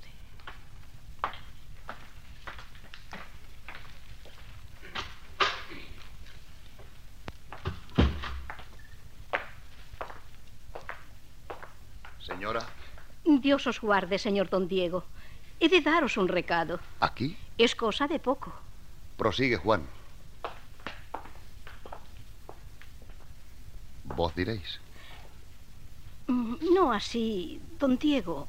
Señora, 12.20 12.66
Dios 13.26 13.66
os 13.66 13.78
guarde, 13.78 14.18
señor 14.18 14.48
don 14.48 14.68
Diego. 14.68 15.04
He 15.60 15.68
de 15.68 15.82
daros 15.82 16.16
un 16.16 16.28
recado. 16.28 16.80
aquí 17.00 17.36
Es 17.58 17.74
cosa 17.74 18.08
de 18.08 18.18
poco. 18.18 18.65
Prosigue 19.16 19.56
Juan. 19.56 19.82
Vos 24.04 24.34
diréis. 24.34 24.80
Mm, 26.26 26.54
No 26.74 26.92
así, 26.92 27.60
don 27.78 27.98
Diego. 27.98 28.46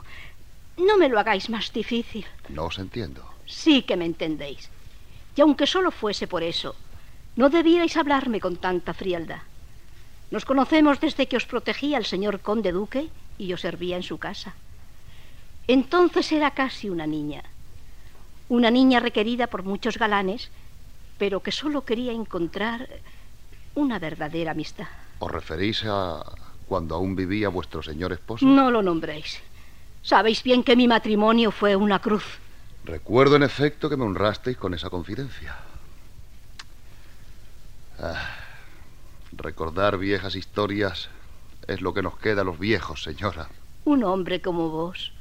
No 0.77 0.97
me 0.97 1.09
lo 1.09 1.19
hagáis 1.19 1.49
más 1.49 1.73
difícil. 1.73 2.25
No 2.49 2.65
os 2.65 2.77
entiendo. 2.79 3.25
Sí 3.45 3.81
que 3.81 3.97
me 3.97 4.05
entendéis. 4.05 4.69
Y 5.35 5.41
aunque 5.41 5.67
solo 5.67 5.91
fuese 5.91 6.27
por 6.27 6.43
eso, 6.43 6.75
no 7.35 7.49
debierais 7.49 7.97
hablarme 7.97 8.39
con 8.39 8.57
tanta 8.57 8.93
frialdad. 8.93 9.41
Nos 10.31 10.45
conocemos 10.45 10.99
desde 10.99 11.27
que 11.27 11.37
os 11.37 11.45
protegía 11.45 11.97
el 11.97 12.05
señor 12.05 12.41
conde 12.41 12.71
duque 12.71 13.09
y 13.37 13.47
yo 13.47 13.57
servía 13.57 13.95
en 13.95 14.03
su 14.03 14.17
casa. 14.17 14.53
Entonces 15.67 16.31
era 16.31 16.51
casi 16.51 16.89
una 16.89 17.07
niña. 17.07 17.43
Una 18.49 18.71
niña 18.71 18.99
requerida 18.99 19.47
por 19.47 19.63
muchos 19.63 19.97
galanes, 19.97 20.49
pero 21.17 21.41
que 21.41 21.51
solo 21.51 21.83
quería 21.83 22.11
encontrar 22.11 22.87
una 23.75 23.99
verdadera 23.99 24.51
amistad. 24.51 24.87
¿Os 25.19 25.31
referís 25.31 25.83
a 25.85 26.23
cuando 26.67 26.95
aún 26.95 27.15
vivía 27.15 27.49
vuestro 27.49 27.81
señor 27.81 28.13
esposo? 28.13 28.45
No 28.45 28.69
lo 28.71 28.81
nombréis. 28.81 29.41
Sabéis 30.01 30.43
bien 30.43 30.63
que 30.63 30.75
mi 30.75 30.87
matrimonio 30.87 31.51
fue 31.51 31.75
una 31.75 31.99
cruz. 31.99 32.39
Recuerdo 32.83 33.35
en 33.35 33.43
efecto 33.43 33.89
que 33.89 33.97
me 33.97 34.05
honrasteis 34.05 34.57
con 34.57 34.73
esa 34.73 34.89
confidencia. 34.89 35.57
Ah, 37.99 38.35
recordar 39.31 39.97
viejas 39.97 40.35
historias 40.35 41.09
es 41.67 41.81
lo 41.81 41.93
que 41.93 42.01
nos 42.01 42.17
queda 42.17 42.41
a 42.41 42.45
los 42.45 42.59
viejos, 42.59 43.03
señora. 43.03 43.49
Un 43.83 44.03
hombre 44.03 44.41
como 44.41 44.69
vos 44.69 45.11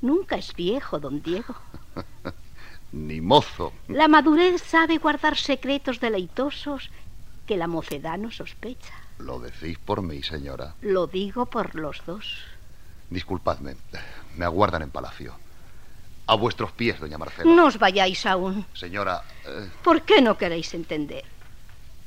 nunca 0.00 0.36
es 0.36 0.54
viejo, 0.54 1.00
don 1.00 1.22
Diego. 1.22 1.54
Ni 2.92 3.20
mozo. 3.20 3.72
La 3.88 4.08
madurez 4.08 4.62
sabe 4.62 4.98
guardar 4.98 5.36
secretos 5.36 6.00
deleitosos 6.00 6.90
que 7.46 7.56
la 7.56 7.66
mocedad 7.66 8.18
no 8.18 8.30
sospecha. 8.30 8.94
Lo 9.18 9.38
decís 9.40 9.78
por 9.78 10.02
mí, 10.02 10.22
señora. 10.22 10.74
Lo 10.80 11.06
digo 11.06 11.46
por 11.46 11.74
los 11.74 12.04
dos. 12.06 12.38
Disculpadme. 13.10 13.76
Me 14.36 14.44
aguardan 14.44 14.82
en 14.82 14.90
palacio. 14.90 15.34
A 16.26 16.34
vuestros 16.34 16.72
pies, 16.72 17.00
doña 17.00 17.18
Marcela. 17.18 17.50
No 17.54 17.66
os 17.66 17.78
vayáis 17.78 18.26
aún. 18.26 18.66
Señora, 18.74 19.22
eh, 19.46 19.70
¿Por 19.82 20.02
qué 20.02 20.20
no 20.20 20.36
queréis 20.36 20.74
entender? 20.74 21.24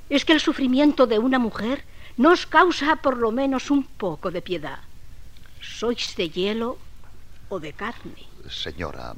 Es 0.09 0.25
que 0.25 0.33
el 0.33 0.39
sufrimiento 0.39 1.07
de 1.07 1.17
una 1.19 1.39
mujer 1.39 1.83
nos 2.17 2.45
causa 2.45 2.97
por 2.97 3.17
lo 3.17 3.31
menos 3.31 3.71
un 3.71 3.83
poco 3.83 4.29
de 4.29 4.41
piedad. 4.41 4.79
¿Sois 5.59 6.15
de 6.15 6.29
hielo 6.29 6.77
o 7.49 7.59
de 7.59 7.73
carne? 7.73 8.27
señora, 8.49 9.13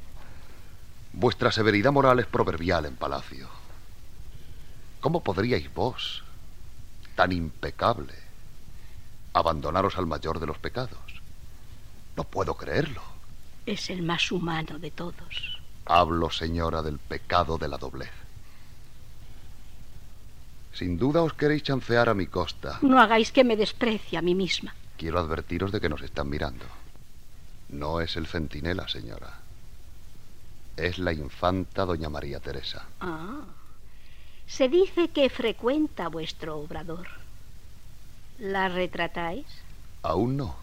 vuestra 1.14 1.52
severidad 1.52 1.92
moral 1.92 2.20
es 2.20 2.26
proverbial 2.26 2.86
en 2.86 2.96
palacio. 2.96 3.48
¿Cómo 5.00 5.24
podríais 5.24 5.74
vos, 5.74 6.24
tan 7.16 7.32
impecable, 7.32 8.14
abandonaros 9.34 9.98
al 9.98 10.08
mayor 10.08 10.40
de 10.40 10.48
los 10.48 10.58
pecados? 10.58 11.22
No 12.16 12.24
puedo 12.24 12.56
creerlo. 12.56 13.02
Es 13.66 13.90
el 13.90 14.02
más 14.02 14.32
humano 14.32 14.80
de 14.80 14.92
todos. 14.92 15.60
Hablo, 15.86 16.30
señora, 16.30 16.82
del 16.82 17.00
pecado 17.00 17.58
de 17.58 17.68
la 17.68 17.78
doblez. 17.78 18.12
Sin 20.74 20.98
duda 20.98 21.22
os 21.22 21.34
queréis 21.34 21.64
chancear 21.64 22.10
a 22.10 22.14
mi 22.14 22.28
costa. 22.28 22.80
No 22.82 23.00
hagáis 23.00 23.32
que 23.32 23.44
me 23.44 23.56
desprecie 23.56 24.18
a 24.18 24.22
mí 24.22 24.34
misma. 24.34 24.74
Quiero 24.98 25.20
advertiros 25.20 25.72
de 25.72 25.80
que 25.80 25.90
nos 25.90 26.02
están 26.02 26.30
mirando. 26.30 26.66
No 27.70 28.02
es 28.02 28.16
el 28.16 28.28
centinela, 28.28 28.88
señora. 28.88 29.43
Es 30.78 30.98
la 30.98 31.14
infanta 31.14 31.86
doña 31.86 32.10
María 32.10 32.40
Teresa. 32.40 32.86
Ah. 33.00 33.42
Se 34.48 34.70
dice 34.70 35.10
que 35.10 35.30
frecuenta 35.30 36.08
vuestro 36.08 36.58
obrador. 36.58 37.08
¿La 38.40 38.70
retratáis? 38.70 39.46
Aún 40.02 40.38
no. 40.38 40.56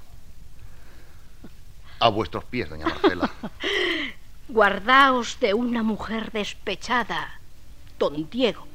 A 2.00 2.08
vuestros 2.08 2.44
pies, 2.44 2.68
doña 2.68 2.86
Marcela. 2.86 3.30
Guardaos 4.48 5.38
de 5.38 5.54
una 5.54 5.82
mujer 5.82 6.32
despechada, 6.32 7.40
don 7.98 8.28
Diego. 8.28 8.66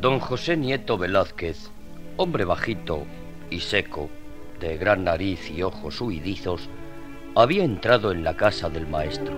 Don 0.00 0.18
José 0.18 0.56
Nieto 0.56 0.96
Velázquez, 0.98 1.70
hombre 2.22 2.44
bajito 2.44 3.06
y 3.48 3.60
seco, 3.60 4.10
de 4.60 4.76
gran 4.76 5.04
nariz 5.04 5.50
y 5.50 5.62
ojos 5.62 6.02
huidizos, 6.02 6.68
había 7.34 7.64
entrado 7.64 8.12
en 8.12 8.22
la 8.24 8.36
casa 8.36 8.68
del 8.68 8.86
maestro. 8.86 9.34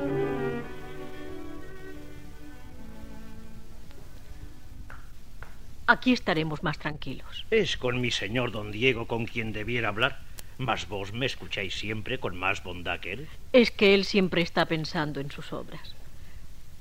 Aquí 5.87 6.13
estaremos 6.13 6.65
más 6.65 6.77
tranquilos. 6.81 7.47
Es 7.53 7.77
con 7.77 8.01
mi 8.01 8.11
señor 8.11 8.51
don 8.51 8.73
Diego 8.73 9.07
con 9.07 9.27
quien 9.27 9.53
debiera 9.53 9.91
hablar, 9.91 10.19
mas 10.59 10.89
vos 10.89 11.13
me 11.13 11.27
escucháis 11.27 11.75
siempre 11.75 12.19
con 12.19 12.37
más 12.37 12.65
bondad 12.65 12.99
que 12.99 13.13
él. 13.13 13.29
Es 13.53 13.71
que 13.71 13.95
él 13.95 14.05
siempre 14.05 14.43
está 14.43 14.67
pensando 14.67 15.21
en 15.21 15.31
sus 15.31 15.53
obras. 15.53 15.95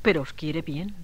Pero 0.02 0.22
os 0.22 0.34
quiere 0.34 0.64
bien. 0.64 0.96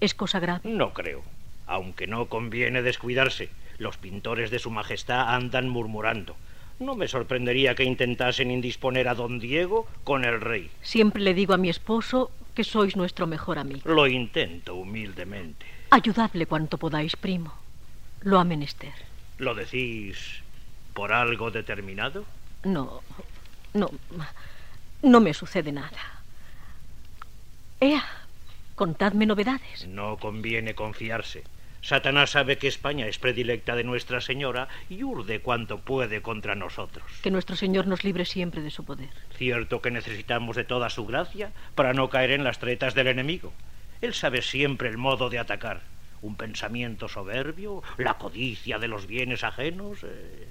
¿Es 0.00 0.14
cosa 0.14 0.40
grave? 0.40 0.68
No 0.68 0.92
creo. 0.92 1.22
Aunque 1.68 2.08
no 2.08 2.26
conviene 2.26 2.82
descuidarse, 2.82 3.50
los 3.78 3.96
pintores 3.96 4.50
de 4.50 4.58
su 4.58 4.70
majestad 4.70 5.34
andan 5.34 5.68
murmurando. 5.68 6.36
No 6.80 6.94
me 6.94 7.08
sorprendería 7.08 7.74
que 7.74 7.84
intentasen 7.84 8.50
indisponer 8.50 9.08
a 9.08 9.14
don 9.14 9.40
Diego 9.40 9.86
con 10.04 10.24
el 10.24 10.40
rey. 10.40 10.70
Siempre 10.82 11.22
le 11.22 11.34
digo 11.34 11.54
a 11.54 11.58
mi 11.58 11.68
esposo 11.68 12.30
que 12.54 12.64
sois 12.64 12.96
nuestro 12.96 13.26
mejor 13.26 13.58
amigo. 13.58 13.80
Lo 13.84 14.06
intento 14.06 14.74
humildemente. 14.74 15.66
Ayudadle 15.90 16.46
cuanto 16.46 16.78
podáis, 16.78 17.16
primo. 17.16 17.52
Lo 18.20 18.38
ha 18.38 18.44
menester. 18.44 18.92
¿Lo 19.38 19.54
decís 19.54 20.42
por 20.92 21.12
algo 21.12 21.50
determinado? 21.50 22.24
No, 22.64 23.00
no, 23.74 23.90
no 25.02 25.20
me 25.20 25.34
sucede 25.34 25.72
nada. 25.72 26.22
Ea, 27.80 28.04
contadme 28.74 29.26
novedades. 29.26 29.86
No 29.86 30.16
conviene 30.16 30.74
confiarse. 30.74 31.44
Satanás 31.80 32.30
sabe 32.30 32.58
que 32.58 32.66
España 32.68 33.06
es 33.06 33.18
predilecta 33.18 33.76
de 33.76 33.84
Nuestra 33.84 34.20
Señora 34.20 34.68
y 34.90 35.02
urde 35.04 35.40
cuanto 35.40 35.78
puede 35.78 36.22
contra 36.22 36.54
nosotros. 36.54 37.04
Que 37.22 37.30
nuestro 37.30 37.56
Señor 37.56 37.86
nos 37.86 38.04
libre 38.04 38.24
siempre 38.24 38.62
de 38.62 38.70
su 38.70 38.84
poder. 38.84 39.08
Cierto 39.36 39.80
que 39.80 39.90
necesitamos 39.90 40.56
de 40.56 40.64
toda 40.64 40.90
su 40.90 41.06
gracia 41.06 41.52
para 41.74 41.92
no 41.94 42.10
caer 42.10 42.32
en 42.32 42.44
las 42.44 42.58
tretas 42.58 42.94
del 42.94 43.06
enemigo. 43.06 43.52
Él 44.00 44.12
sabe 44.14 44.42
siempre 44.42 44.88
el 44.88 44.98
modo 44.98 45.30
de 45.30 45.38
atacar. 45.38 45.80
Un 46.20 46.34
pensamiento 46.34 47.08
soberbio, 47.08 47.82
la 47.96 48.14
codicia 48.18 48.78
de 48.78 48.88
los 48.88 49.06
bienes 49.06 49.44
ajenos. 49.44 50.00
eh, 50.02 50.48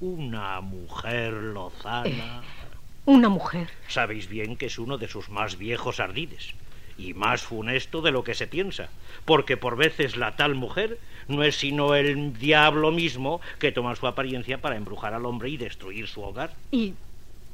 una 0.00 0.60
mujer 0.60 1.32
lozana. 1.32 2.42
Eh, 2.42 2.76
Una 3.06 3.30
mujer. 3.30 3.68
Sabéis 3.88 4.28
bien 4.28 4.56
que 4.56 4.66
es 4.66 4.78
uno 4.78 4.98
de 4.98 5.08
sus 5.08 5.30
más 5.30 5.56
viejos 5.56 6.00
ardides 6.00 6.54
y 6.98 7.14
más 7.14 7.42
funesto 7.42 8.02
de 8.02 8.10
lo 8.10 8.24
que 8.24 8.34
se 8.34 8.46
piensa, 8.46 8.88
porque 9.24 9.56
por 9.56 9.76
veces 9.76 10.16
la 10.16 10.36
tal 10.36 10.54
mujer 10.54 10.98
no 11.28 11.42
es 11.42 11.56
sino 11.56 11.94
el 11.94 12.38
diablo 12.38 12.92
mismo 12.92 13.40
que 13.58 13.72
toma 13.72 13.96
su 13.96 14.06
apariencia 14.06 14.58
para 14.58 14.76
embrujar 14.76 15.14
al 15.14 15.26
hombre 15.26 15.50
y 15.50 15.56
destruir 15.56 16.06
su 16.06 16.22
hogar. 16.22 16.54
¿Y 16.70 16.94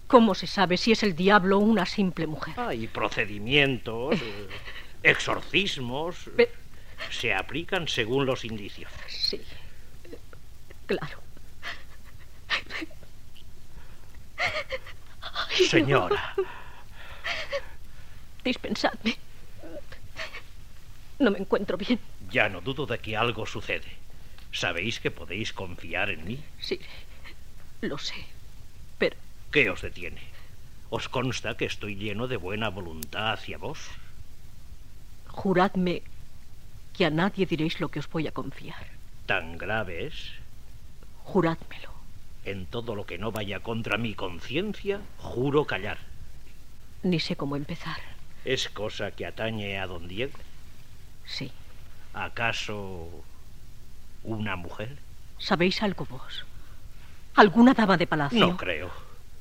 cómo 0.07 0.35
se 0.35 0.46
sabe 0.46 0.76
si 0.76 0.92
es 0.92 1.02
el 1.02 1.16
diablo 1.16 1.59
o 1.59 1.61
una 1.61 1.87
simple 1.87 2.26
mujer? 2.26 2.55
Hay 2.59 2.87
procedimientos, 2.87 4.14
eh, 4.20 4.48
exorcismos, 5.02 6.31
se 7.11 7.35
aplican 7.35 7.88
según 7.88 8.26
los 8.26 8.44
indicios. 8.44 8.90
Sí, 9.09 9.40
claro. 10.87 11.18
Señora. 15.68 16.35
Dispensadme. 18.44 19.16
No 21.22 21.30
me 21.30 21.38
encuentro 21.38 21.78
bien. 21.78 22.00
Ya 22.32 22.48
no 22.48 22.61
dudo 22.61 22.85
de 22.85 22.98
que 22.98 23.16
algo 23.16 23.46
sucede. 23.46 23.87
Sabéis 24.50 24.98
que 24.98 25.12
podéis 25.12 25.52
confiar 25.52 26.11
en 26.11 26.24
mí. 26.24 26.40
Sí, 26.58 26.80
lo 27.80 27.96
sé. 27.96 28.16
Pero 28.98 29.16
¿Qué 29.52 29.70
os 29.70 29.82
detiene? 29.82 30.20
¿Os 30.90 31.08
consta 31.08 31.56
que 31.56 31.64
estoy 31.64 31.94
lleno 31.94 32.26
de 32.26 32.37
buena 32.37 32.70
voluntad 32.70 33.32
hacia 33.32 33.56
vos? 33.56 33.78
juradme 35.28 36.02
que 36.92 37.06
a 37.06 37.11
nadie 37.11 37.46
diréis 37.46 37.80
lo 37.80 37.88
que 37.88 38.00
os 38.00 38.11
voy 38.11 38.26
a 38.26 38.32
confiar. 38.32 38.85
¿Tan 39.24 39.56
grave 39.56 40.06
es? 40.06 40.32
Jurádmelo. 41.22 41.90
En 42.44 42.66
todo 42.66 42.94
lo 42.96 43.06
que 43.06 43.16
no 43.16 43.30
vaya 43.32 43.61
contra 43.61 43.96
mi 43.96 44.12
conciencia, 44.14 45.00
juro 45.16 45.64
callar. 45.64 45.98
Ni 47.02 47.18
sé 47.20 47.37
cómo 47.37 47.56
empezar. 47.56 47.96
¿Es 48.44 48.68
cosa 48.68 49.12
que 49.12 49.24
atañe 49.24 49.78
a 49.78 49.87
don 49.87 50.08
Diego? 50.08 50.38
Sí. 51.26 51.50
¿Acaso 52.14 53.08
una 54.24 54.56
mujer? 54.56 54.96
¿Sabéis 55.38 55.82
algo 55.82 56.06
vos? 56.06 56.44
¿Alguna 57.35 57.74
dama 57.74 57.96
de 57.96 58.06
palacio? 58.06 58.46
No 58.46 58.56
creo. 58.56 58.90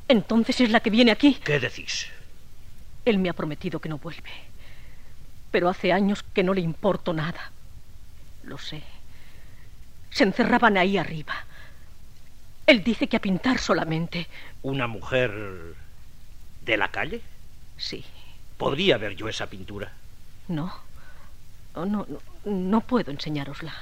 Entonces 0.08 0.60
es 0.62 0.70
la 0.72 0.80
que 0.80 0.90
viene 0.90 1.12
aquí. 1.12 1.36
¿Qué 1.44 1.60
decís? 1.60 2.08
Él 3.06 3.18
me 3.18 3.30
ha 3.30 3.34
prometido 3.34 3.80
que 3.80 3.90
no 3.90 3.98
vuelve. 3.98 4.32
Pero 5.52 5.70
hace 5.70 5.92
años 5.92 6.24
que 6.24 6.44
no 6.44 6.54
le 6.54 6.62
importo 6.62 7.14
nada. 7.14 7.52
Lo 8.44 8.58
sé. 8.58 8.82
Se 10.10 10.24
encerraban 10.24 10.78
ahí 10.78 10.98
arriba. 10.98 11.46
Él 12.66 12.84
dice 12.84 13.08
que 13.08 13.18
a 13.18 13.22
pintar 13.22 13.60
solamente. 13.60 14.28
¿Una 14.62 14.88
mujer 14.88 15.76
de 16.62 16.78
la 16.78 16.90
calle? 16.90 17.22
Sí. 17.78 18.06
¿Podría 18.58 18.98
ver 18.98 19.16
yo 19.16 19.28
esa 19.28 19.48
pintura? 19.48 19.92
No. 20.48 20.74
Oh, 21.74 21.86
no, 21.86 22.06
no, 22.08 22.20
no 22.52 22.82
puedo 22.82 23.12
enseñárosla. 23.12 23.74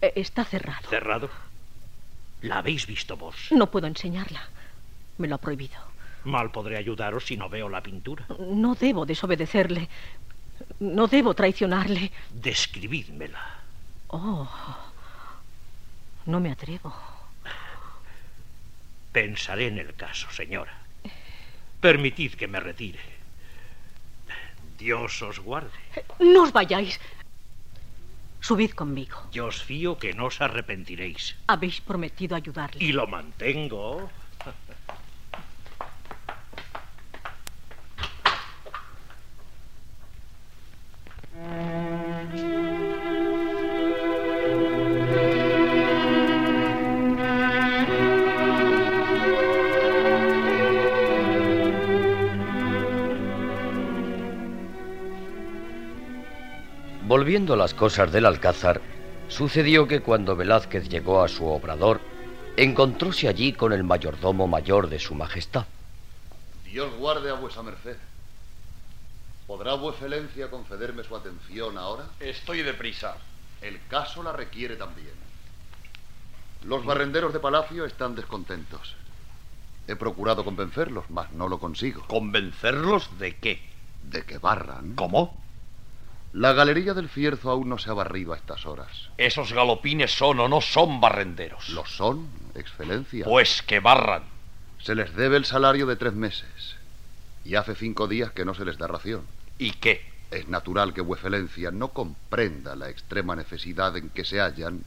Eh, 0.00 0.12
Está 0.16 0.44
cerrado. 0.44 0.88
¿Cerrado? 0.88 1.30
¿La 2.42 2.58
habéis 2.58 2.86
visto 2.86 3.16
vos? 3.16 3.36
No 3.50 3.70
puedo 3.70 3.86
enseñarla. 3.86 4.48
Me 5.18 5.26
lo 5.28 5.34
ha 5.34 5.38
prohibido. 5.38 5.76
Mal 6.24 6.50
podré 6.50 6.76
ayudaros 6.76 7.26
si 7.26 7.36
no 7.36 7.48
veo 7.48 7.68
la 7.68 7.82
pintura. 7.82 8.24
No 8.38 8.74
debo 8.74 9.04
desobedecerle. 9.06 9.88
No 10.80 11.06
debo 11.06 11.34
traicionarle. 11.34 12.10
Describídmela. 12.30 13.58
Oh. 14.08 14.48
No 16.26 16.40
me 16.40 16.52
atrevo. 16.52 16.94
Pensaré 19.12 19.68
en 19.68 19.78
el 19.78 19.94
caso, 19.94 20.30
señora. 20.30 20.78
Permitid 21.80 22.34
que 22.34 22.46
me 22.48 22.60
retire. 22.60 23.00
Dios 24.78 25.20
os 25.22 25.38
guarde. 25.38 25.74
No 26.20 26.44
os 26.44 26.52
vayáis. 26.52 27.00
Subid 28.40 28.72
conmigo. 28.78 29.18
Yo 29.34 29.46
os 29.50 29.60
fío 29.60 29.98
que 29.98 30.14
no 30.14 30.30
os 30.30 30.40
arrepentiréis. 30.40 31.34
Habéis 31.50 31.80
prometido 31.82 32.36
ayudarle. 32.38 32.78
Y 32.78 32.92
lo 32.92 33.06
mantengo. 33.06 34.08
Volviendo 57.08 57.54
a 57.54 57.56
las 57.56 57.72
cosas 57.72 58.12
del 58.12 58.26
Alcázar, 58.26 58.82
sucedió 59.28 59.88
que 59.88 60.00
cuando 60.00 60.36
Velázquez 60.36 60.90
llegó 60.90 61.22
a 61.22 61.28
su 61.28 61.46
obrador, 61.46 62.02
encontróse 62.54 63.28
allí 63.28 63.54
con 63.54 63.72
el 63.72 63.82
mayordomo 63.82 64.46
mayor 64.46 64.90
de 64.90 64.98
su 64.98 65.14
majestad. 65.14 65.64
Dios 66.66 66.94
guarde 66.98 67.30
a 67.30 67.32
vuesa 67.32 67.62
merced. 67.62 67.96
¿Podrá 69.46 69.72
vueselencia 69.72 70.50
concederme 70.50 71.02
su 71.02 71.16
atención 71.16 71.78
ahora? 71.78 72.04
Estoy 72.20 72.60
deprisa. 72.60 73.16
El 73.62 73.80
caso 73.88 74.22
la 74.22 74.34
requiere 74.34 74.76
también. 74.76 75.14
Los 76.64 76.84
barrenderos 76.84 77.32
de 77.32 77.40
palacio 77.40 77.86
están 77.86 78.16
descontentos. 78.16 78.96
He 79.86 79.96
procurado 79.96 80.44
convencerlos, 80.44 81.08
mas 81.08 81.32
no 81.32 81.48
lo 81.48 81.58
consigo. 81.58 82.04
¿Convencerlos 82.06 83.18
de 83.18 83.34
qué? 83.36 83.62
De 84.02 84.26
que 84.26 84.36
barran. 84.36 84.94
¿Cómo? 84.94 85.47
La 86.32 86.52
galería 86.52 86.92
del 86.92 87.08
Fierzo 87.08 87.50
aún 87.50 87.68
no 87.68 87.78
se 87.78 87.90
ha 87.90 87.94
barrido 87.94 88.32
a 88.32 88.36
estas 88.36 88.66
horas. 88.66 89.08
Esos 89.16 89.52
galopines 89.52 90.12
son 90.12 90.40
o 90.40 90.48
no 90.48 90.60
son 90.60 91.00
barrenderos. 91.00 91.70
¿Lo 91.70 91.86
son, 91.86 92.28
excelencia? 92.54 93.24
Pues 93.24 93.62
que 93.62 93.80
barran. 93.80 94.24
Se 94.82 94.94
les 94.94 95.14
debe 95.14 95.36
el 95.36 95.46
salario 95.46 95.86
de 95.86 95.96
tres 95.96 96.12
meses. 96.12 96.76
Y 97.44 97.54
hace 97.54 97.74
cinco 97.74 98.08
días 98.08 98.32
que 98.32 98.44
no 98.44 98.54
se 98.54 98.64
les 98.64 98.76
da 98.76 98.86
ración. 98.86 99.22
¿Y 99.58 99.72
qué? 99.72 100.06
Es 100.30 100.48
natural 100.48 100.92
que 100.92 101.00
Vuefelencia 101.00 101.70
no 101.70 101.88
comprenda 101.88 102.76
la 102.76 102.90
extrema 102.90 103.34
necesidad 103.34 103.96
en 103.96 104.10
que 104.10 104.26
se 104.26 104.40
hallan, 104.40 104.84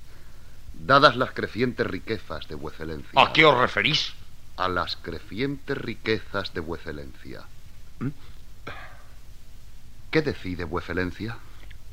dadas 0.74 1.16
las 1.16 1.32
crecientes 1.32 1.88
riquezas 1.88 2.48
de 2.48 2.56
Vuecelencia. 2.56 3.20
¿A 3.20 3.34
qué 3.34 3.46
os 3.46 3.58
referís? 3.58 4.14
A 4.58 4.70
las 4.70 4.96
crecientes 4.96 5.76
riquezas 5.76 6.54
de 6.54 6.60
Vuecelencia. 6.60 7.42
¿Mm? 8.00 8.10
¿Qué 10.12 10.22
decide 10.22 10.66
Vuecelencia? 10.66 11.38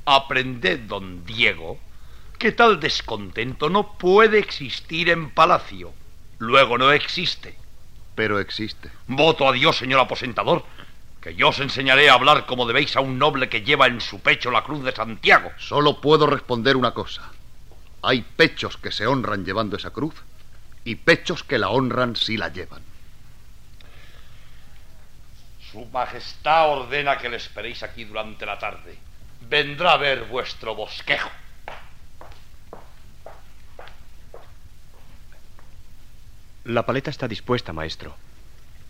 Aprended, 0.04 0.80
don 0.80 1.24
Diego, 1.24 1.78
que 2.36 2.50
tal 2.50 2.80
descontento 2.80 3.70
no 3.70 3.96
puede 3.96 4.40
existir 4.40 5.08
en 5.08 5.30
palacio. 5.30 5.92
Luego 6.38 6.78
no 6.78 6.90
existe. 6.90 7.56
Pero 8.16 8.40
existe. 8.40 8.90
Voto 9.06 9.48
a 9.48 9.52
Dios, 9.52 9.78
señor 9.78 10.00
aposentador, 10.00 10.64
que 11.20 11.36
yo 11.36 11.50
os 11.50 11.60
enseñaré 11.60 12.10
a 12.10 12.14
hablar 12.14 12.46
como 12.46 12.66
debéis 12.66 12.96
a 12.96 13.00
un 13.00 13.20
noble 13.20 13.48
que 13.48 13.62
lleva 13.62 13.86
en 13.86 14.00
su 14.00 14.18
pecho 14.18 14.50
la 14.50 14.64
cruz 14.64 14.82
de 14.82 14.90
Santiago. 14.90 15.52
Solo 15.56 16.00
puedo 16.00 16.26
responder 16.26 16.76
una 16.76 16.90
cosa. 16.90 17.30
Hay 18.02 18.22
pechos 18.22 18.76
que 18.76 18.90
se 18.90 19.06
honran 19.06 19.44
llevando 19.44 19.76
esa 19.76 19.90
cruz 19.90 20.14
y 20.84 20.96
pechos 20.96 21.44
que 21.44 21.58
la 21.58 21.68
honran 21.68 22.16
si 22.16 22.36
la 22.36 22.48
llevan. 22.48 22.82
Su 25.70 25.84
Majestad 25.86 26.70
ordena 26.70 27.18
que 27.18 27.28
le 27.28 27.36
esperéis 27.36 27.82
aquí 27.82 28.04
durante 28.04 28.46
la 28.46 28.58
tarde. 28.58 28.98
Vendrá 29.42 29.92
a 29.92 29.96
ver 29.98 30.24
vuestro 30.24 30.74
bosquejo. 30.74 31.30
La 36.64 36.84
paleta 36.84 37.10
está 37.10 37.28
dispuesta, 37.28 37.72
maestro. 37.72 38.16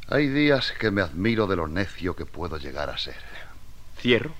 Hay 0.08 0.28
días 0.28 0.72
que 0.72 0.90
me 0.90 1.02
admiro 1.02 1.46
de 1.46 1.56
lo 1.56 1.68
necio 1.68 2.16
que 2.16 2.26
puedo 2.26 2.58
llegar 2.58 2.90
a 2.90 2.98
ser. 2.98 3.22
¿Cierro? 3.98 4.34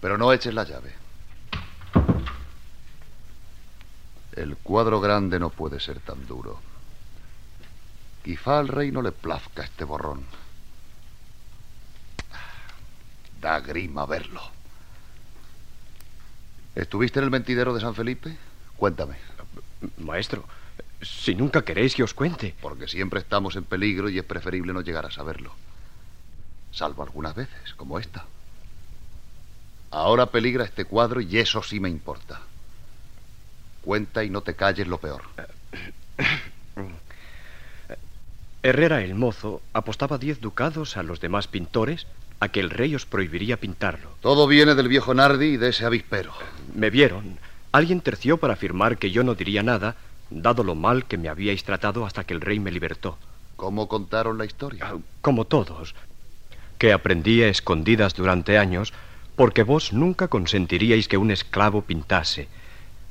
Pero 0.00 0.16
no 0.18 0.32
eches 0.32 0.54
la 0.54 0.64
llave. 0.64 0.92
El 4.34 4.56
cuadro 4.56 5.00
grande 5.00 5.38
no 5.38 5.50
puede 5.50 5.80
ser 5.80 6.00
tan 6.00 6.26
duro. 6.26 6.60
Quizá 8.24 8.58
al 8.58 8.68
rey 8.68 8.90
no 8.90 9.02
le 9.02 9.12
plazca 9.12 9.62
este 9.62 9.84
borrón. 9.84 10.24
Da 13.42 13.58
grima 13.58 14.06
verlo. 14.06 14.40
¿Estuviste 16.76 17.18
en 17.18 17.24
el 17.24 17.30
mentidero 17.32 17.74
de 17.74 17.80
San 17.80 17.96
Felipe? 17.96 18.36
Cuéntame. 18.76 19.16
Maestro, 19.98 20.44
si 21.02 21.34
nunca 21.34 21.62
queréis 21.62 21.96
que 21.96 22.04
os 22.04 22.14
cuente. 22.14 22.54
Porque 22.62 22.86
siempre 22.86 23.18
estamos 23.18 23.56
en 23.56 23.64
peligro 23.64 24.08
y 24.08 24.18
es 24.18 24.24
preferible 24.24 24.72
no 24.72 24.80
llegar 24.80 25.06
a 25.06 25.10
saberlo. 25.10 25.52
Salvo 26.70 27.02
algunas 27.02 27.34
veces, 27.34 27.74
como 27.74 27.98
esta. 27.98 28.26
Ahora 29.90 30.26
peligra 30.26 30.64
este 30.64 30.84
cuadro 30.84 31.20
y 31.20 31.36
eso 31.36 31.64
sí 31.64 31.80
me 31.80 31.90
importa. 31.90 32.40
Cuenta 33.82 34.22
y 34.22 34.30
no 34.30 34.42
te 34.42 34.54
calles 34.54 34.86
lo 34.86 34.98
peor. 34.98 35.22
Herrera 38.62 39.02
el 39.02 39.16
mozo 39.16 39.60
apostaba 39.72 40.18
diez 40.18 40.40
ducados 40.40 40.96
a 40.96 41.02
los 41.02 41.20
demás 41.20 41.48
pintores 41.48 42.06
a 42.42 42.48
que 42.48 42.58
el 42.58 42.70
rey 42.70 42.92
os 42.96 43.06
prohibiría 43.06 43.56
pintarlo. 43.56 44.16
Todo 44.20 44.48
viene 44.48 44.74
del 44.74 44.88
viejo 44.88 45.14
Nardi 45.14 45.54
y 45.54 45.56
de 45.58 45.68
ese 45.68 45.84
avispero. 45.84 46.32
Me 46.74 46.90
vieron. 46.90 47.38
Alguien 47.70 48.00
terció 48.00 48.36
para 48.36 48.54
afirmar 48.54 48.98
que 48.98 49.12
yo 49.12 49.22
no 49.22 49.36
diría 49.36 49.62
nada, 49.62 49.94
dado 50.28 50.64
lo 50.64 50.74
mal 50.74 51.04
que 51.04 51.18
me 51.18 51.28
habíais 51.28 51.62
tratado 51.62 52.04
hasta 52.04 52.24
que 52.24 52.34
el 52.34 52.40
rey 52.40 52.58
me 52.58 52.72
libertó. 52.72 53.16
¿Cómo 53.54 53.86
contaron 53.86 54.38
la 54.38 54.44
historia? 54.44 54.88
Ah, 54.88 54.96
como 55.20 55.44
todos. 55.44 55.94
Que 56.78 56.92
aprendí 56.92 57.44
a 57.44 57.48
escondidas 57.48 58.14
durante 58.14 58.58
años 58.58 58.92
porque 59.36 59.62
vos 59.62 59.92
nunca 59.92 60.26
consentiríais 60.26 61.06
que 61.06 61.18
un 61.18 61.30
esclavo 61.30 61.82
pintase, 61.82 62.48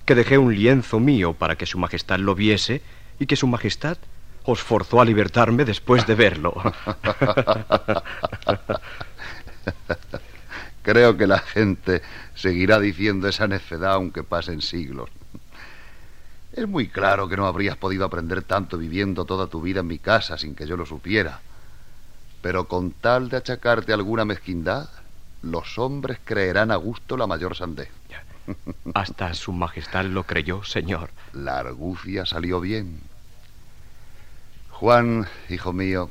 que 0.05 0.13
dejé 0.13 0.39
un 0.39 0.53
lienzo 0.53 0.99
mío 0.99 1.31
para 1.35 1.55
que 1.55 1.65
Su 1.65 1.79
Majestad 1.79 2.19
lo 2.19 2.35
viese 2.35 2.81
y 3.17 3.27
que 3.27 3.37
Su 3.37 3.47
Majestad 3.47 3.97
os 4.43 4.59
forzó 4.59 4.99
a 4.99 5.05
libertarme 5.05 5.63
después 5.63 6.05
de 6.05 6.15
verlo. 6.15 6.53
Creo 10.83 11.15
que 11.17 11.27
la 11.27 11.39
gente 11.39 12.01
seguirá 12.35 12.79
diciendo 12.79 13.27
esa 13.27 13.47
necedad 13.47 13.93
aunque 13.93 14.23
pasen 14.23 14.61
siglos. 14.61 15.09
Es 16.53 16.67
muy 16.67 16.87
claro 16.87 17.29
que 17.29 17.37
no 17.37 17.45
habrías 17.45 17.77
podido 17.77 18.03
aprender 18.03 18.43
tanto 18.43 18.77
viviendo 18.77 19.25
toda 19.25 19.47
tu 19.47 19.61
vida 19.61 19.79
en 19.79 19.87
mi 19.87 19.99
casa 19.99 20.37
sin 20.37 20.55
que 20.55 20.67
yo 20.67 20.75
lo 20.75 20.85
supiera. 20.85 21.39
Pero 22.41 22.67
con 22.67 22.91
tal 22.91 23.29
de 23.29 23.37
achacarte 23.37 23.93
alguna 23.93 24.25
mezquindad, 24.25 24.89
los 25.43 25.77
hombres 25.77 26.19
creerán 26.23 26.71
a 26.71 26.75
gusto 26.75 27.15
la 27.15 27.27
mayor 27.27 27.55
sandez. 27.55 27.89
Hasta 28.93 29.33
su 29.33 29.53
majestad 29.53 30.05
lo 30.05 30.23
creyó, 30.23 30.63
señor. 30.63 31.11
La 31.33 31.59
argucia 31.59 32.25
salió 32.25 32.59
bien. 32.59 32.99
Juan, 34.71 35.27
hijo 35.49 35.73
mío, 35.73 36.09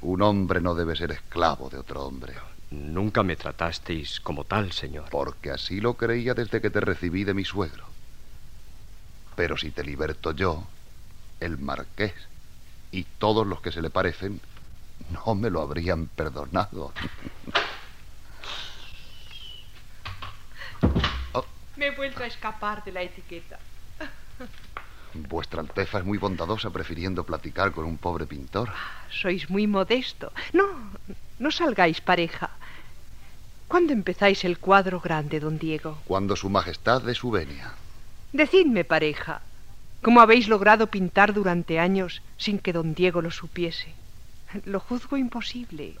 un 0.00 0.22
hombre 0.22 0.60
no 0.60 0.74
debe 0.74 0.96
ser 0.96 1.12
esclavo 1.12 1.68
de 1.68 1.78
otro 1.78 2.04
hombre. 2.04 2.34
Nunca 2.70 3.22
me 3.22 3.36
tratasteis 3.36 4.20
como 4.20 4.44
tal, 4.44 4.72
señor. 4.72 5.08
Porque 5.10 5.50
así 5.50 5.80
lo 5.80 5.94
creía 5.94 6.34
desde 6.34 6.60
que 6.60 6.70
te 6.70 6.80
recibí 6.80 7.24
de 7.24 7.34
mi 7.34 7.44
suegro. 7.44 7.86
Pero 9.36 9.56
si 9.56 9.70
te 9.70 9.84
liberto 9.84 10.32
yo, 10.32 10.66
el 11.40 11.58
marqués 11.58 12.14
y 12.90 13.04
todos 13.04 13.46
los 13.46 13.60
que 13.60 13.72
se 13.72 13.80
le 13.80 13.90
parecen, 13.90 14.40
no 15.10 15.34
me 15.34 15.50
lo 15.50 15.62
habrían 15.62 16.06
perdonado. 16.06 16.92
Me 21.78 21.86
he 21.86 21.90
vuelto 21.92 22.24
a 22.24 22.26
escapar 22.26 22.82
de 22.82 22.90
la 22.90 23.02
etiqueta. 23.02 23.56
Vuestra 25.14 25.60
Alteza 25.60 25.98
es 25.98 26.04
muy 26.04 26.18
bondadosa 26.18 26.70
prefiriendo 26.70 27.22
platicar 27.22 27.70
con 27.70 27.84
un 27.84 27.98
pobre 27.98 28.26
pintor. 28.26 28.70
Sois 29.08 29.48
muy 29.48 29.68
modesto. 29.68 30.32
No, 30.52 30.64
no 31.38 31.50
salgáis 31.50 32.00
pareja. 32.00 32.50
¿Cuándo 33.68 33.92
empezáis 33.92 34.44
el 34.44 34.58
cuadro 34.58 35.00
grande, 35.00 35.40
don 35.40 35.58
Diego? 35.58 35.98
Cuando 36.06 36.36
Su 36.36 36.48
Majestad 36.48 37.02
de 37.02 37.14
su 37.14 37.30
venia. 37.30 37.74
Decidme 38.32 38.84
pareja. 38.84 39.42
¿Cómo 40.02 40.20
habéis 40.20 40.48
logrado 40.48 40.86
pintar 40.86 41.34
durante 41.34 41.78
años 41.78 42.22
sin 42.36 42.58
que 42.58 42.72
don 42.72 42.94
Diego 42.94 43.20
lo 43.20 43.30
supiese? 43.30 43.94
Lo 44.64 44.80
juzgo 44.80 45.16
imposible. 45.16 45.96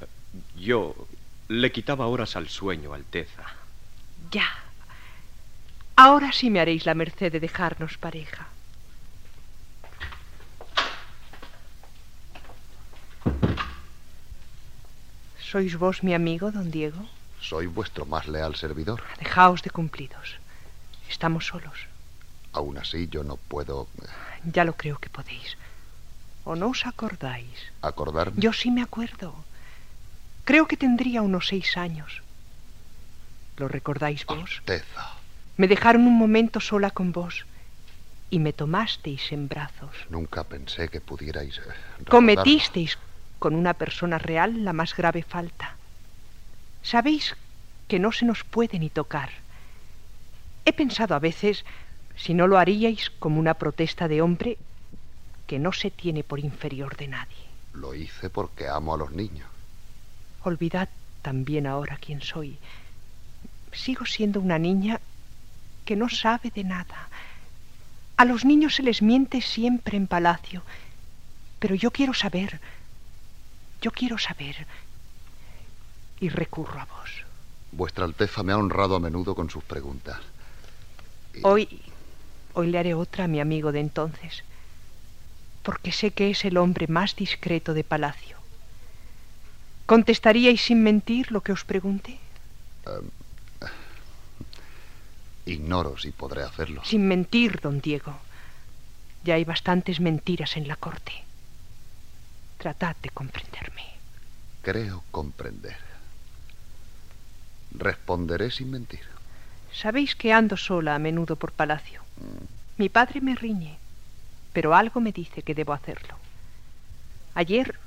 Yo 0.56 0.94
le 1.48 1.72
quitaba 1.72 2.06
horas 2.06 2.36
al 2.36 2.48
sueño, 2.48 2.94
Alteza. 2.94 3.44
Ya. 4.30 4.48
Ahora 5.96 6.32
sí 6.32 6.48
me 6.48 6.60
haréis 6.60 6.86
la 6.86 6.94
merced 6.94 7.32
de 7.32 7.40
dejarnos 7.40 7.98
pareja. 7.98 8.48
¿Sois 15.50 15.78
vos 15.78 16.02
mi 16.02 16.12
amigo, 16.12 16.52
don 16.52 16.70
Diego? 16.70 17.00
Soy 17.40 17.66
vuestro 17.66 18.04
más 18.04 18.28
leal 18.28 18.54
servidor. 18.54 19.02
Dejaos 19.18 19.62
de 19.62 19.70
cumplidos. 19.70 20.36
Estamos 21.08 21.46
solos. 21.46 21.86
Aún 22.52 22.76
así 22.76 23.08
yo 23.08 23.24
no 23.24 23.36
puedo... 23.36 23.88
Eh, 24.02 24.06
ya 24.52 24.64
lo 24.64 24.74
creo 24.74 24.98
que 24.98 25.08
podéis. 25.08 25.56
¿O 26.44 26.54
no 26.54 26.68
os 26.68 26.84
acordáis? 26.84 27.72
¿Acordarme? 27.80 28.38
Yo 28.38 28.52
sí 28.52 28.70
me 28.70 28.82
acuerdo. 28.82 29.34
Creo 30.44 30.68
que 30.68 30.76
tendría 30.76 31.22
unos 31.22 31.48
seis 31.48 31.78
años. 31.78 32.22
¿Lo 33.56 33.68
recordáis 33.68 34.26
vos? 34.26 34.58
Alteza. 34.58 35.14
Me 35.56 35.66
dejaron 35.66 36.06
un 36.06 36.18
momento 36.18 36.60
sola 36.60 36.90
con 36.90 37.12
vos 37.12 37.46
y 38.28 38.38
me 38.38 38.52
tomasteis 38.52 39.32
en 39.32 39.48
brazos. 39.48 39.96
Nunca 40.10 40.44
pensé 40.44 40.90
que 40.90 41.00
pudierais... 41.00 41.56
Eh, 41.56 42.04
Cometisteis 42.10 42.98
con 43.38 43.54
una 43.54 43.74
persona 43.74 44.18
real 44.18 44.64
la 44.64 44.72
más 44.72 44.96
grave 44.96 45.22
falta. 45.22 45.76
Sabéis 46.82 47.36
que 47.86 47.98
no 47.98 48.12
se 48.12 48.24
nos 48.24 48.44
puede 48.44 48.78
ni 48.78 48.90
tocar. 48.90 49.30
He 50.64 50.72
pensado 50.72 51.14
a 51.14 51.18
veces 51.18 51.64
si 52.16 52.34
no 52.34 52.46
lo 52.46 52.58
haríais 52.58 53.10
como 53.18 53.38
una 53.40 53.54
protesta 53.54 54.08
de 54.08 54.22
hombre 54.22 54.58
que 55.46 55.58
no 55.58 55.72
se 55.72 55.90
tiene 55.90 56.24
por 56.24 56.40
inferior 56.40 56.96
de 56.96 57.08
nadie. 57.08 57.44
Lo 57.72 57.94
hice 57.94 58.28
porque 58.28 58.68
amo 58.68 58.94
a 58.94 58.98
los 58.98 59.12
niños. 59.12 59.48
Olvidad 60.42 60.88
también 61.22 61.66
ahora 61.66 61.98
quién 62.00 62.20
soy. 62.20 62.58
Sigo 63.72 64.04
siendo 64.04 64.40
una 64.40 64.58
niña 64.58 65.00
que 65.84 65.96
no 65.96 66.08
sabe 66.08 66.50
de 66.50 66.64
nada. 66.64 67.08
A 68.16 68.24
los 68.24 68.44
niños 68.44 68.74
se 68.74 68.82
les 68.82 69.00
miente 69.00 69.40
siempre 69.40 69.96
en 69.96 70.06
palacio. 70.06 70.62
Pero 71.60 71.74
yo 71.74 71.90
quiero 71.90 72.14
saber 72.14 72.60
yo 73.80 73.90
quiero 73.90 74.18
saber 74.18 74.66
y 76.20 76.28
recurro 76.28 76.80
a 76.80 76.84
vos. 76.84 77.10
Vuestra 77.72 78.04
Alteza 78.04 78.42
me 78.42 78.52
ha 78.52 78.58
honrado 78.58 78.96
a 78.96 79.00
menudo 79.00 79.34
con 79.34 79.50
sus 79.50 79.62
preguntas. 79.62 80.18
Hoy, 81.42 81.82
hoy 82.54 82.68
le 82.68 82.78
haré 82.78 82.94
otra 82.94 83.24
a 83.24 83.28
mi 83.28 83.40
amigo 83.40 83.70
de 83.72 83.80
entonces, 83.80 84.42
porque 85.62 85.92
sé 85.92 86.10
que 86.10 86.30
es 86.30 86.44
el 86.44 86.56
hombre 86.56 86.86
más 86.88 87.14
discreto 87.14 87.74
de 87.74 87.84
palacio. 87.84 88.36
¿Contestaríais 89.86 90.60
sin 90.60 90.82
mentir 90.82 91.30
lo 91.30 91.42
que 91.42 91.52
os 91.52 91.64
pregunte? 91.64 92.18
Em, 92.86 93.08
ignoro 95.46 95.96
si 95.96 96.10
podré 96.10 96.42
hacerlo. 96.42 96.82
Sin 96.84 97.06
mentir, 97.06 97.60
don 97.60 97.80
Diego. 97.80 98.16
Ya 99.24 99.34
hay 99.34 99.44
bastantes 99.44 100.00
mentiras 100.00 100.56
en 100.56 100.68
la 100.68 100.76
corte. 100.76 101.27
Tratad 102.58 102.96
de 103.02 103.10
comprenderme. 103.10 103.84
Creo 104.62 105.04
comprender. 105.12 105.78
Responderé 107.70 108.50
sin 108.50 108.72
mentir. 108.72 109.06
Sabéis 109.72 110.16
que 110.16 110.32
ando 110.32 110.56
sola 110.56 110.96
a 110.96 110.98
menudo 110.98 111.36
por 111.36 111.52
palacio. 111.52 112.02
Mm. 112.16 112.82
Mi 112.82 112.88
padre 112.88 113.20
me 113.20 113.36
riñe, 113.36 113.78
pero 114.52 114.74
algo 114.74 115.00
me 115.00 115.12
dice 115.12 115.42
que 115.42 115.54
debo 115.54 115.72
hacerlo. 115.72 116.16
Ayer 117.34 117.78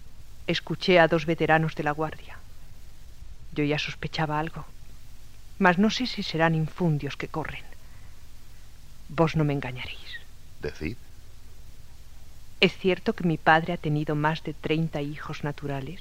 escuché 0.48 1.00
a 1.00 1.10
dos 1.10 1.26
veteranos 1.26 1.76
de 1.76 1.84
la 1.84 1.92
guardia. 1.92 2.38
Yo 3.52 3.66
ya 3.66 3.78
sospechaba 3.78 4.40
algo, 4.40 4.66
mas 5.60 5.78
no 5.78 5.90
sé 5.90 6.08
si 6.08 6.24
serán 6.24 6.56
infundios 6.56 7.18
que 7.18 7.28
corren. 7.28 7.66
Vos 9.10 9.36
no 9.36 9.44
me 9.44 9.54
engañaréis. 9.54 10.20
Decid. 10.62 10.96
¿Es 12.62 12.78
cierto 12.78 13.14
que 13.14 13.24
mi 13.24 13.38
padre 13.38 13.74
ha 13.74 13.78
tenido 13.78 14.16
más 14.16 14.44
de 14.44 14.54
treinta 14.54 15.02
hijos 15.02 15.44
naturales? 15.44 16.00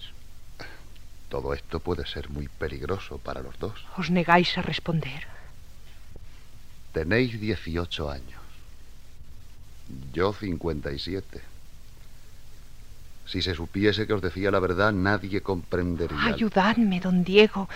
Todo 1.30 1.54
esto 1.54 1.80
puede 1.80 2.06
ser 2.06 2.28
muy 2.28 2.48
peligroso 2.48 3.16
para 3.16 3.40
los 3.40 3.58
dos. 3.58 3.82
Os 3.96 4.10
negáis 4.10 4.58
a 4.58 4.62
responder. 4.62 5.26
Tenéis 6.92 7.40
dieciocho 7.40 8.10
años. 8.10 8.42
Yo 10.12 10.34
cincuenta 10.34 10.92
y 10.92 10.98
siete. 10.98 11.40
Si 13.26 13.40
se 13.40 13.54
supiese 13.54 14.06
que 14.06 14.12
os 14.12 14.20
decía 14.20 14.50
la 14.50 14.60
verdad, 14.60 14.92
nadie 14.92 15.40
comprendería. 15.40 16.34
Ayudadme, 16.34 17.00
don 17.00 17.24
Diego. 17.24 17.68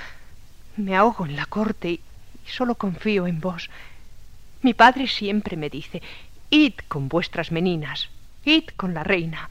Me 0.77 0.95
ahogo 0.95 1.25
en 1.25 1.37
la 1.37 1.47
corte 1.47 1.89
y 1.91 2.01
solo 2.45 2.75
confío 2.75 3.27
en 3.27 3.41
vos. 3.41 3.71
Mi 4.61 4.75
padre 4.75 5.07
siempre 5.07 5.57
me 5.57 5.71
dice, 5.71 6.03
id 6.51 6.75
con 6.89 7.09
vuestras 7.09 7.53
meninas, 7.53 8.11
Id 8.45 8.71
con 8.77 8.95
la 8.95 9.03
reina. 9.05 9.49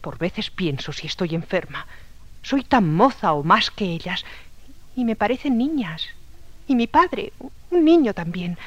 Por 0.00 0.18
veces 0.18 0.50
pienso 0.50 0.92
si 0.92 1.06
estoy 1.06 1.34
enferma. 1.34 1.86
Soy 2.42 2.62
tan 2.62 2.94
moza 2.94 3.32
o 3.32 3.42
más 3.42 3.70
que 3.70 3.86
ellas 3.86 4.24
y 4.96 5.04
me 5.04 5.16
parecen 5.16 5.58
niñas. 5.58 6.08
Y 6.68 6.74
mi 6.74 6.86
padre, 6.86 7.32
un 7.70 7.84
niño 7.84 8.14
también. 8.14 8.58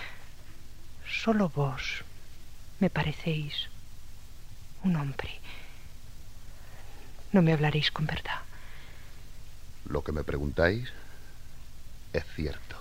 Solo 1.07 1.49
vos 1.49 2.03
me 2.79 2.89
parecéis 2.89 3.69
un 4.83 4.95
hombre. 4.95 5.29
No 7.31 7.41
me 7.41 7.53
hablaréis 7.53 7.91
con 7.91 8.05
verdad. 8.05 8.41
Lo 9.89 10.03
que 10.03 10.11
me 10.11 10.23
preguntáis 10.23 10.91
es 12.13 12.23
cierto. 12.35 12.77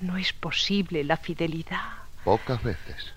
No 0.00 0.16
es 0.16 0.32
posible 0.32 1.02
la 1.04 1.16
fidelidad. 1.16 1.92
Pocas 2.24 2.62
veces. 2.62 3.15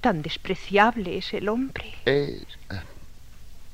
Tan 0.00 0.22
despreciable 0.22 1.18
es 1.18 1.34
el 1.34 1.48
hombre. 1.48 1.94
Es 2.04 2.42
eh, 2.70 2.80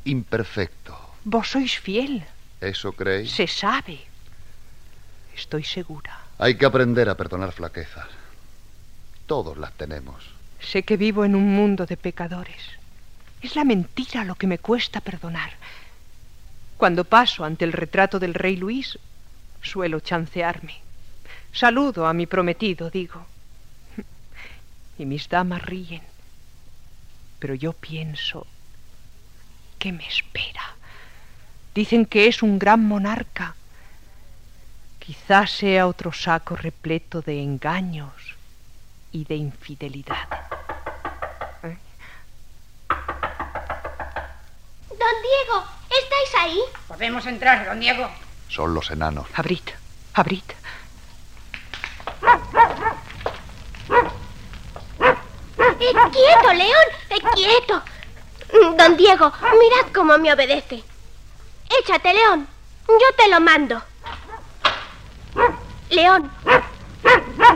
imperfecto. 0.05 0.99
Vos 1.25 1.49
sois 1.49 1.79
fiel. 1.79 2.25
¿Eso 2.61 2.93
creéis? 2.93 3.31
Se 3.31 3.47
sabe. 3.47 4.01
Estoy 5.37 5.63
segura. 5.63 6.19
Hay 6.39 6.57
que 6.57 6.67
aprender 6.67 7.09
a 7.09 7.17
perdonar 7.17 7.53
flaquezas. 7.53 8.09
Todos 9.27 9.57
las 9.57 9.73
tenemos. 9.75 10.25
Sé 10.61 10.83
que 10.83 10.97
vivo 10.97 11.25
en 11.25 11.37
un 11.37 11.55
mundo 11.55 11.87
de 11.87 11.97
pecadores. 11.97 12.63
Es 13.43 13.55
la 13.55 13.65
mentira 13.65 14.25
lo 14.25 14.35
que 14.35 14.47
me 14.47 14.59
cuesta 14.59 15.01
perdonar. 15.01 15.53
Cuando 16.77 17.05
paso 17.05 17.45
ante 17.45 17.65
el 17.65 17.73
retrato 17.73 18.19
del 18.19 18.35
rey 18.35 18.57
Luis, 18.57 18.99
suelo 19.63 20.01
chancearme. 20.01 20.81
Saludo 21.53 22.07
a 22.07 22.13
mi 22.13 22.27
prometido, 22.27 22.91
digo. 22.91 23.27
Y 24.99 25.05
mis 25.07 25.29
damas 25.29 25.63
ríen. 25.63 26.03
Pero 27.39 27.55
yo 27.55 27.73
pienso, 27.73 28.47
¿qué 29.79 29.93
me 29.93 30.07
espera? 30.07 30.75
Dicen 31.75 32.07
que 32.07 32.27
es 32.27 32.43
un 32.43 32.59
gran 32.59 32.85
monarca. 32.87 33.55
Quizás 34.99 35.51
sea 35.51 35.87
otro 35.87 36.13
saco 36.13 36.57
repleto 36.57 37.21
de 37.23 37.43
engaños 37.43 38.13
y 39.13 39.25
de 39.25 39.37
infidelidad. 39.37 40.29
¿Eh? 41.63 41.77
Don 44.89 44.99
Diego, 44.99 45.65
¿estáis 45.85 46.35
ahí? 46.41 46.61
Podemos 46.89 47.27
entrar, 47.27 47.67
don 47.67 47.79
Diego. 47.79 48.09
Son 48.49 48.75
los 48.75 48.91
enanos. 48.91 49.27
Abrid, 49.35 49.63
abrid. 50.15 50.43
Eh, 55.81 55.93
¡Quieto, 56.13 56.53
León! 56.53 56.87
Eh, 57.11 57.23
¡Quieto! 57.35 57.83
Don 58.77 58.97
Diego, 58.97 59.33
mirad 59.43 59.93
cómo 59.93 60.17
me 60.19 60.33
obedece. 60.33 60.83
Échate, 61.81 62.15
León. 62.15 62.47
Yo 62.89 63.15
te 63.17 63.29
lo 63.29 63.41
mando. 63.41 63.83
León. 65.91 66.31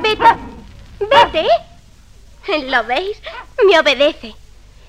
Vete. 0.03 0.27
Vete. 0.99 1.47
¿Lo 2.69 2.85
veis? 2.85 3.21
Me 3.65 3.79
obedece. 3.79 4.35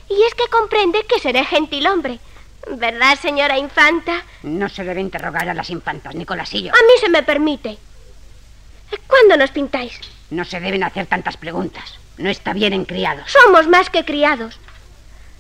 Y 0.10 0.24
es 0.24 0.34
que 0.36 0.48
comprende 0.50 1.06
que 1.06 1.20
seré 1.20 1.46
gentil 1.46 1.88
hombre. 1.88 2.20
¿Verdad, 2.68 3.18
señora 3.20 3.58
infanta? 3.58 4.24
No 4.44 4.68
se 4.70 4.84
debe 4.84 5.02
interrogar 5.02 5.48
a 5.48 5.54
las 5.54 5.70
infantas, 5.70 6.16
Nicolasillo. 6.16 6.72
A 6.72 6.84
mí 6.86 6.94
se 7.00 7.10
me 7.10 7.24
permite. 7.24 7.78
¿Cuándo 9.08 9.38
nos 9.38 9.52
pintáis? 9.52 10.00
No 10.30 10.44
se 10.44 10.60
deben 10.60 10.84
hacer 10.84 11.06
tantas 11.06 11.38
preguntas. 11.38 12.01
No 12.22 12.30
está 12.30 12.54
bien 12.54 12.74
en 12.74 12.86
criados. 12.86 13.32
Somos 13.32 13.68
más 13.68 13.90
que 13.90 14.06
criados. 14.06 14.60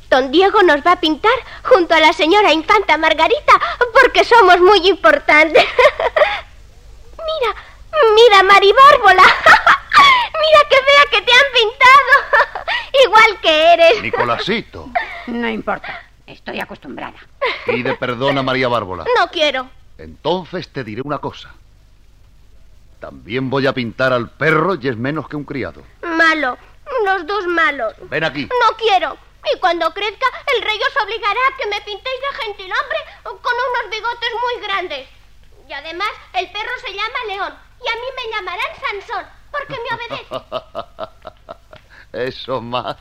Don 0.10 0.32
Diego 0.32 0.64
nos 0.64 0.82
va 0.86 0.94
a 0.94 1.00
pintar 1.00 1.32
junto 1.64 1.94
a 1.94 2.00
la 2.00 2.12
señora 2.12 2.52
infanta 2.52 2.98
Margarita 2.98 3.54
porque 3.94 4.26
somos 4.26 4.60
muy 4.60 4.88
importantes. 4.90 5.64
mira, 7.18 7.56
mira, 8.16 8.44
Maribárbola. 8.44 9.22
mira 9.24 10.60
qué 10.70 10.76
fea 10.76 11.06
que 11.12 11.22
te 11.22 11.32
han 11.32 11.54
pintado. 11.54 12.66
Igual 13.06 13.40
que 13.42 13.74
eres. 13.74 14.02
Nicolásito. 14.02 14.90
No 15.28 15.48
importa. 15.48 16.02
Estoy 16.26 16.60
acostumbrada. 16.60 17.20
Pide 17.66 17.96
perdón 17.96 18.40
a 18.40 18.44
María 18.44 18.68
Bárbola. 18.68 19.06
No 19.18 19.28
quiero. 19.28 19.70
Entonces 20.00 20.68
te 20.70 20.84
diré 20.84 21.02
una 21.04 21.20
cosa. 21.20 21.54
También 23.00 23.52
voy 23.52 23.68
a 23.68 23.74
pintar 23.74 24.14
al 24.14 24.32
perro 24.32 24.76
y 24.82 24.88
es 24.88 24.98
menos 24.98 25.28
que 25.30 25.36
un 25.36 25.44
criado. 25.44 25.84
Malo. 26.02 26.58
Los 27.06 27.26
dos 27.26 27.46
malos. 27.48 27.94
Ven 28.10 28.24
aquí. 28.24 28.46
No 28.46 28.76
quiero. 28.78 29.18
Y 29.54 29.60
cuando 29.60 29.92
crezca, 29.94 30.28
el 30.56 30.62
rey 30.62 30.80
os 30.88 31.04
obligará 31.04 31.40
a 31.48 31.58
que 31.58 31.68
me 31.68 31.82
pintéis 31.82 32.20
de 32.22 32.44
gentilhombre 32.44 32.98
con 33.24 33.36
unos 33.36 33.90
bigotes 33.90 34.30
muy 34.34 34.64
grandes. 34.64 35.08
Y 35.68 35.74
además, 35.74 36.10
el 36.34 36.52
perro 36.52 36.72
se 36.86 36.94
llama 36.94 37.26
León. 37.28 37.54
Y 37.84 37.88
a 37.88 37.96
mí 37.96 38.08
me 38.16 38.32
llamarán 38.36 38.76
Sansón, 38.80 39.26
porque 39.52 39.74
me 39.74 39.96
obedece. 39.96 40.28
Eso 42.30 42.62
más. 42.62 42.98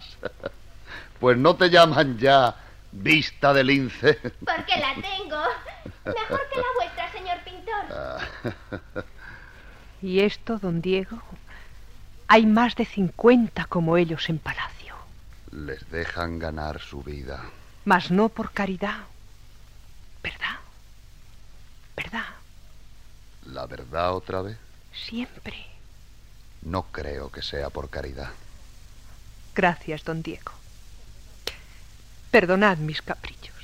Pues 1.18 1.36
no 1.36 1.56
te 1.56 1.68
llaman 1.68 2.18
ya 2.18 2.54
vista 2.92 3.52
de 3.52 3.64
lince. 3.64 4.14
Porque 4.44 4.76
la 4.78 4.94
tengo. 4.94 5.42
Mejor 6.04 6.48
que 6.48 6.56
la 6.56 6.72
vuestra, 6.76 7.12
señor 7.12 7.38
pintor. 7.44 9.04
¿Y 10.02 10.20
esto, 10.20 10.58
don 10.58 10.80
Diego? 10.80 11.20
Hay 12.32 12.46
más 12.46 12.76
de 12.76 12.84
cincuenta 12.84 13.64
como 13.64 13.96
ellos 13.96 14.28
en 14.28 14.38
palacio. 14.38 14.94
Les 15.50 15.90
dejan 15.90 16.38
ganar 16.38 16.80
su 16.80 17.02
vida. 17.02 17.42
Mas 17.84 18.12
no 18.12 18.28
por 18.28 18.52
caridad. 18.52 18.98
¿Verdad? 20.22 20.60
¿Verdad? 21.96 22.28
¿La 23.46 23.66
verdad 23.66 24.14
otra 24.14 24.42
vez? 24.42 24.56
Siempre. 24.92 25.56
No 26.62 26.84
creo 26.92 27.32
que 27.32 27.42
sea 27.42 27.68
por 27.68 27.90
caridad. 27.90 28.30
Gracias, 29.52 30.04
don 30.04 30.22
Diego. 30.22 30.52
Perdonad 32.30 32.76
mis 32.76 33.02
caprichos. 33.02 33.56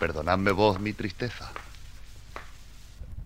Perdonadme 0.00 0.50
vos 0.50 0.80
mi 0.80 0.92
tristeza. 0.92 1.52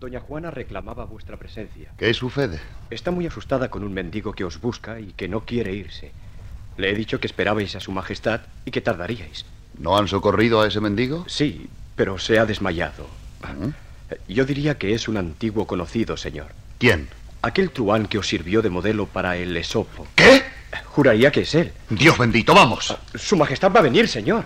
Doña 0.01 0.19
Juana 0.19 0.49
reclamaba 0.49 1.05
vuestra 1.05 1.37
presencia. 1.37 1.91
¿Qué 1.95 2.11
sucede? 2.15 2.59
Está 2.89 3.11
muy 3.11 3.27
asustada 3.27 3.69
con 3.69 3.83
un 3.83 3.93
mendigo 3.93 4.33
que 4.33 4.43
os 4.43 4.59
busca 4.59 4.99
y 4.99 5.13
que 5.13 5.27
no 5.27 5.41
quiere 5.41 5.73
irse. 5.73 6.11
Le 6.77 6.89
he 6.89 6.95
dicho 6.95 7.19
que 7.19 7.27
esperabais 7.27 7.75
a 7.75 7.79
su 7.79 7.91
majestad 7.91 8.41
y 8.65 8.71
que 8.71 8.81
tardaríais. 8.81 9.45
¿No 9.77 9.95
han 9.95 10.07
socorrido 10.07 10.59
a 10.59 10.67
ese 10.67 10.79
mendigo? 10.79 11.23
Sí, 11.27 11.69
pero 11.95 12.17
se 12.17 12.39
ha 12.39 12.47
desmayado. 12.47 13.05
Yo 14.27 14.45
diría 14.45 14.79
que 14.79 14.95
es 14.95 15.07
un 15.07 15.17
antiguo 15.17 15.67
conocido, 15.67 16.17
señor. 16.17 16.47
¿Quién? 16.79 17.07
Aquel 17.43 17.69
truán 17.69 18.07
que 18.07 18.17
os 18.17 18.27
sirvió 18.27 18.63
de 18.63 18.71
modelo 18.71 19.05
para 19.05 19.37
el 19.37 19.55
Esopo. 19.55 20.07
¿Qué? 20.15 20.41
Juraría 20.85 21.31
que 21.31 21.41
es 21.41 21.53
él. 21.53 21.73
Dios 21.91 22.17
bendito, 22.17 22.55
vamos. 22.55 22.97
Su 23.13 23.37
majestad 23.37 23.71
va 23.71 23.81
a 23.81 23.83
venir, 23.83 24.07
señor. 24.07 24.45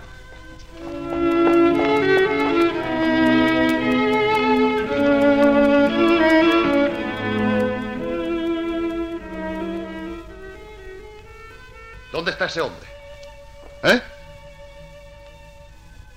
Está 12.36 12.44
ese 12.44 12.60
hombre? 12.60 12.86
¿Eh? 13.82 14.02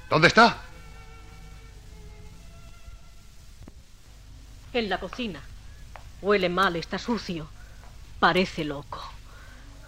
¿Dónde 0.10 0.27
está? 0.27 0.58
En 4.73 4.89
la 4.89 4.99
cocina. 4.99 5.39
Huele 6.21 6.49
mal, 6.49 6.75
está 6.75 6.99
sucio. 6.99 7.47
Parece 8.20 8.65
loco. 8.65 9.01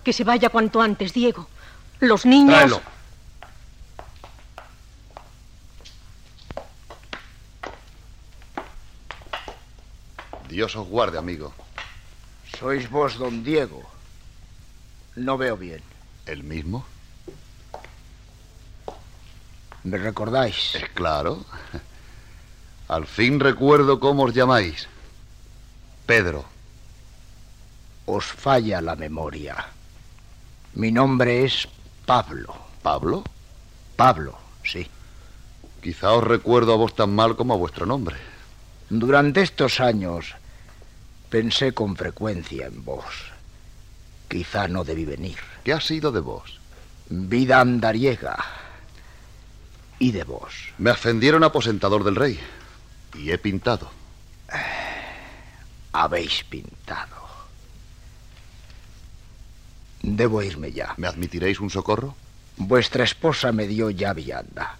Que 0.05 0.13
se 0.13 0.23
vaya 0.23 0.49
cuanto 0.49 0.81
antes, 0.81 1.13
Diego. 1.13 1.49
Los 1.99 2.25
niños. 2.25 2.55
Tráelo. 2.55 2.81
Dios 10.47 10.75
os 10.77 10.87
guarde, 10.87 11.17
amigo. 11.17 11.53
Sois 12.57 12.89
vos, 12.89 13.17
don 13.17 13.43
Diego. 13.43 13.83
No 15.15 15.37
veo 15.37 15.57
bien. 15.57 15.90
¿El 16.25 16.43
mismo? 16.43 16.85
¿Me 19.83 19.97
recordáis? 19.97 20.75
Es 20.75 20.89
claro. 20.89 21.43
Al 22.87 23.07
fin 23.07 23.39
recuerdo 23.39 23.99
cómo 23.99 24.23
os 24.23 24.33
llamáis. 24.33 24.87
Pedro. 26.05 26.45
Os 28.05 28.25
falla 28.25 28.81
la 28.81 28.95
memoria. 28.95 29.65
Mi 30.73 30.91
nombre 30.91 31.45
es 31.45 31.67
Pablo. 32.05 32.55
¿Pablo? 32.81 33.23
Pablo, 33.95 34.37
sí. 34.63 34.87
Quizá 35.81 36.11
os 36.13 36.23
recuerdo 36.23 36.73
a 36.73 36.77
vos 36.77 36.95
tan 36.95 37.15
mal 37.15 37.35
como 37.35 37.53
a 37.53 37.57
vuestro 37.57 37.85
nombre. 37.85 38.17
Durante 38.89 39.41
estos 39.41 39.79
años 39.79 40.35
pensé 41.29 41.73
con 41.73 41.95
frecuencia 41.95 42.67
en 42.67 42.83
vos. 42.85 43.31
Quizá 44.27 44.67
no 44.67 44.83
debí 44.83 45.05
venir. 45.05 45.50
¿Qué 45.63 45.73
ha 45.73 45.81
sido 45.81 46.11
de 46.11 46.19
vos? 46.21 46.59
Vida 47.09 47.59
andariega. 47.59 48.37
Y 49.99 50.11
de 50.11 50.23
vos. 50.23 50.53
Me 50.77 50.89
ascendieron 50.89 51.43
aposentador 51.43 52.03
del 52.03 52.15
rey. 52.15 52.39
Y 53.15 53.31
he 53.31 53.37
pintado. 53.37 53.91
Habéis 55.93 56.43
pintado. 56.45 57.21
Debo 60.01 60.41
irme 60.41 60.71
ya. 60.71 60.95
¿Me 60.97 61.07
admitiréis 61.07 61.59
un 61.59 61.69
socorro? 61.69 62.15
Vuestra 62.57 63.03
esposa 63.03 63.51
me 63.51 63.67
dio 63.67 63.91
ya 63.91 64.13
vianda. 64.13 64.77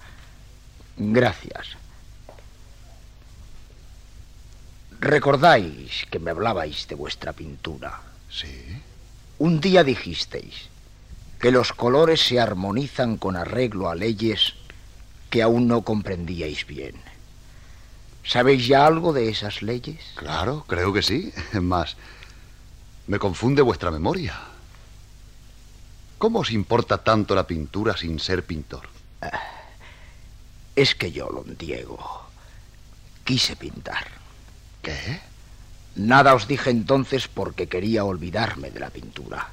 Gracias. 0.98 1.78
¿Recordáis 5.00 6.06
que 6.10 6.20
me 6.20 6.32
hablabais 6.32 6.88
de 6.88 6.96
vuestra 6.96 7.34
pintura? 7.34 8.02
Sí. 8.30 8.82
Un 9.38 9.60
día 9.60 9.84
dijisteis 9.84 10.71
que 11.42 11.52
los 11.52 11.74
colores 11.74 12.22
se 12.22 12.40
armonizan 12.40 13.18
con 13.18 13.36
arreglo 13.36 13.90
a 13.90 13.96
leyes 13.96 14.54
que 15.32 15.42
aún 15.42 15.68
no 15.68 15.82
comprendíais 15.82 16.68
bien. 16.68 16.96
¿Sabéis 18.24 18.68
ya 18.68 18.86
algo 18.86 19.12
de 19.12 19.30
esas 19.30 19.64
leyes? 19.64 20.00
Claro, 20.16 20.64
creo 20.68 20.94
que 20.94 21.02
sí. 21.02 21.34
Es 21.52 21.62
más, 21.62 21.98
me 23.08 23.18
confunde 23.18 23.64
vuestra 23.64 23.90
memoria. 23.90 24.40
¿Cómo 26.20 26.40
os 26.40 26.52
importa 26.52 27.00
tanto 27.00 27.34
la 27.34 27.48
pintura 27.48 27.98
sin 27.98 28.20
ser 28.20 28.46
pintor? 28.46 28.88
Es 30.76 30.94
que 30.94 31.12
yo, 31.12 31.28
don 31.28 31.58
Diego, 31.58 32.28
quise 33.24 33.56
pintar. 33.56 34.06
¿Qué? 34.84 35.20
Nada 35.96 36.36
os 36.36 36.48
dije 36.48 36.70
entonces 36.70 37.28
porque 37.28 37.68
quería 37.68 38.06
olvidarme 38.06 38.70
de 38.70 38.80
la 38.80 38.92
pintura. 38.92 39.50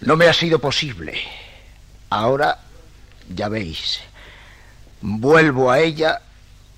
No 0.00 0.16
me 0.16 0.26
ha 0.26 0.32
sido 0.32 0.58
posible. 0.58 1.20
Ahora, 2.10 2.58
ya 3.34 3.48
veis, 3.48 4.00
vuelvo 5.00 5.70
a 5.70 5.80
ella 5.80 6.20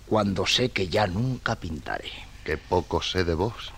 cuando 0.06 0.46
sé 0.46 0.70
que 0.70 0.88
ya 0.88 1.06
nunca 1.06 1.56
pintaré. 1.56 2.10
Qué 2.44 2.56
poco 2.56 3.02
sé 3.02 3.24
de 3.24 3.34
vos. 3.34 3.72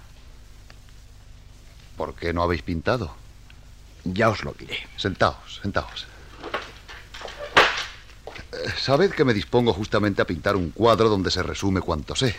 ¿Por 1.97 2.15
qué 2.15 2.33
no 2.33 2.43
habéis 2.43 2.63
pintado? 2.63 3.15
Ya 4.05 4.29
os 4.29 4.45
lo 4.45 4.53
diré. 4.53 4.87
Sentaos, 4.97 5.61
sentaos. 5.63 6.07
Sabed 8.79 9.11
que 9.13 9.25
me 9.25 9.35
dispongo 9.35 9.73
justamente 9.73 10.23
a 10.23 10.27
pintar 10.27 10.57
un 10.57 10.71
cuadro 10.71 11.09
donde 11.09 11.31
se 11.31 11.43
resume 11.43 11.81
cuanto 11.81 12.15
sé. 12.15 12.37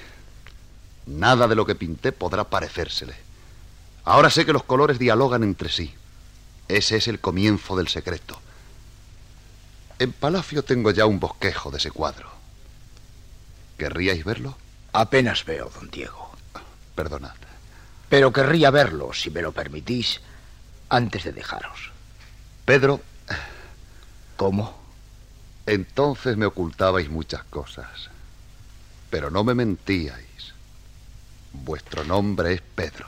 Nada 1.08 1.48
de 1.48 1.56
lo 1.56 1.66
que 1.66 1.76
pinté 1.76 2.12
podrá 2.12 2.44
parecérsele. 2.44 3.16
Ahora 4.06 4.30
sé 4.30 4.46
que 4.46 4.54
los 4.54 4.64
colores 4.64 5.00
dialogan 5.00 5.44
entre 5.44 5.70
sí. 5.70 5.94
Ese 6.70 6.98
es 6.98 7.08
el 7.08 7.20
comienzo 7.20 7.76
del 7.76 7.88
secreto. 7.88 8.40
En 9.98 10.14
Palacio 10.14 10.64
tengo 10.64 10.92
ya 10.92 11.08
un 11.08 11.20
bosquejo 11.20 11.72
de 11.72 11.78
ese 11.78 11.92
cuadro. 11.92 12.32
¿Querríais 13.78 14.24
verlo? 14.24 14.56
Apenas 14.94 15.44
veo, 15.46 15.70
don 15.74 15.90
Diego. 15.90 16.32
Perdonad. 16.96 17.36
Pero 18.08 18.32
querría 18.32 18.70
verlo, 18.72 19.14
si 19.14 19.30
me 19.32 19.42
lo 19.42 19.52
permitís, 19.52 20.22
antes 20.90 21.24
de 21.24 21.34
dejaros. 21.34 21.92
Pedro. 22.66 23.02
¿Cómo? 24.38 24.80
Entonces 25.66 26.38
me 26.38 26.46
ocultabais 26.46 27.10
muchas 27.10 27.44
cosas. 27.46 28.10
Pero 29.10 29.32
no 29.32 29.44
me 29.44 29.56
mentíais. 29.56 30.54
Vuestro 31.52 32.04
nombre 32.04 32.54
es 32.54 32.62
Pedro. 32.62 33.08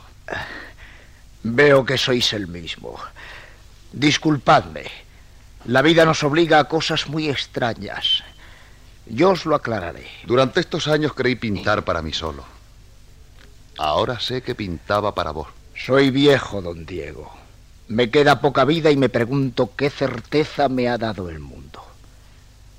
Veo 1.44 1.86
que 1.86 1.98
sois 1.98 2.34
el 2.34 2.48
mismo. 2.48 3.00
Disculpadme. 3.92 4.86
La 5.66 5.82
vida 5.82 6.06
nos 6.06 6.24
obliga 6.24 6.60
a 6.60 6.64
cosas 6.66 7.08
muy 7.08 7.30
extrañas. 7.30 8.24
Yo 9.06 9.32
os 9.32 9.46
lo 9.46 9.56
aclararé. 9.56 10.08
Durante 10.26 10.60
estos 10.60 10.88
años 10.88 11.14
creí 11.14 11.36
pintar 11.36 11.84
para 11.84 12.02
mí 12.02 12.14
solo. 12.14 12.46
Ahora 13.78 14.20
sé 14.20 14.42
que 14.42 14.56
pintaba 14.56 15.14
para 15.14 15.32
vos. 15.32 15.50
Soy 15.76 16.10
viejo, 16.10 16.62
don 16.62 16.86
Diego. 16.86 17.32
Me 17.90 18.10
queda 18.10 18.40
poca 18.40 18.64
vida 18.64 18.92
y 18.92 18.98
me 18.98 19.10
pregunto 19.10 19.72
qué 19.76 19.90
certeza 19.90 20.70
me 20.70 20.88
ha 20.88 20.98
dado 20.98 21.30
el 21.30 21.40
mundo. 21.40 21.84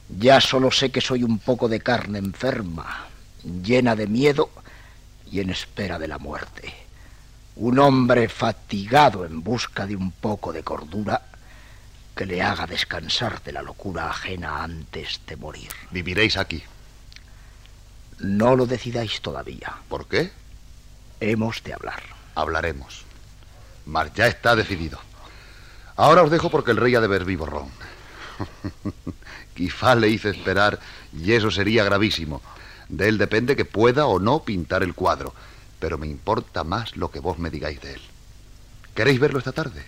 Ya 0.08 0.40
solo 0.40 0.70
sé 0.70 0.90
que 0.90 1.00
soy 1.00 1.24
un 1.24 1.38
poco 1.38 1.68
de 1.68 1.80
carne 1.80 2.18
enferma, 2.18 3.08
llena 3.62 3.96
de 3.96 4.06
miedo 4.06 4.50
y 5.30 5.40
en 5.40 5.50
espera 5.50 5.98
de 5.98 6.08
la 6.08 6.18
muerte. 6.18 6.81
Un 7.56 7.78
hombre 7.78 8.28
fatigado 8.28 9.24
en 9.24 9.42
busca 9.42 9.86
de 9.86 9.96
un 9.96 10.10
poco 10.10 10.52
de 10.52 10.62
cordura 10.62 11.22
que 12.14 12.26
le 12.26 12.42
haga 12.42 12.66
descansar 12.66 13.42
de 13.42 13.52
la 13.52 13.62
locura 13.62 14.10
ajena 14.10 14.62
antes 14.62 15.20
de 15.26 15.36
morir. 15.36 15.70
Viviréis 15.90 16.36
aquí. 16.36 16.62
No 18.18 18.56
lo 18.56 18.66
decidáis 18.66 19.20
todavía. 19.20 19.74
¿Por 19.88 20.06
qué? 20.06 20.30
Hemos 21.20 21.62
de 21.62 21.74
hablar. 21.74 22.02
Hablaremos. 22.34 23.04
Mas 23.86 24.12
ya 24.14 24.26
está 24.26 24.54
decidido. 24.56 24.98
Ahora 25.96 26.22
os 26.22 26.30
dejo 26.30 26.50
porque 26.50 26.70
el 26.70 26.76
rey 26.78 26.94
ha 26.94 27.00
de 27.00 27.08
ver 27.08 27.24
vivo 27.24 27.46
ron. 27.46 27.68
Quizá 29.54 29.94
le 29.94 30.08
hice 30.08 30.30
esperar 30.30 30.78
y 31.12 31.32
eso 31.32 31.50
sería 31.50 31.84
gravísimo. 31.84 32.40
De 32.88 33.08
él 33.08 33.18
depende 33.18 33.56
que 33.56 33.64
pueda 33.64 34.06
o 34.06 34.18
no 34.18 34.42
pintar 34.42 34.82
el 34.82 34.94
cuadro, 34.94 35.34
pero 35.82 35.98
me 35.98 36.06
importa 36.06 36.62
más 36.62 36.96
lo 36.96 37.10
que 37.10 37.18
vos 37.18 37.40
me 37.40 37.50
digáis 37.50 37.80
de 37.80 37.94
él. 37.94 38.00
¿Queréis 38.94 39.18
verlo 39.18 39.40
esta 39.40 39.50
tarde? 39.50 39.84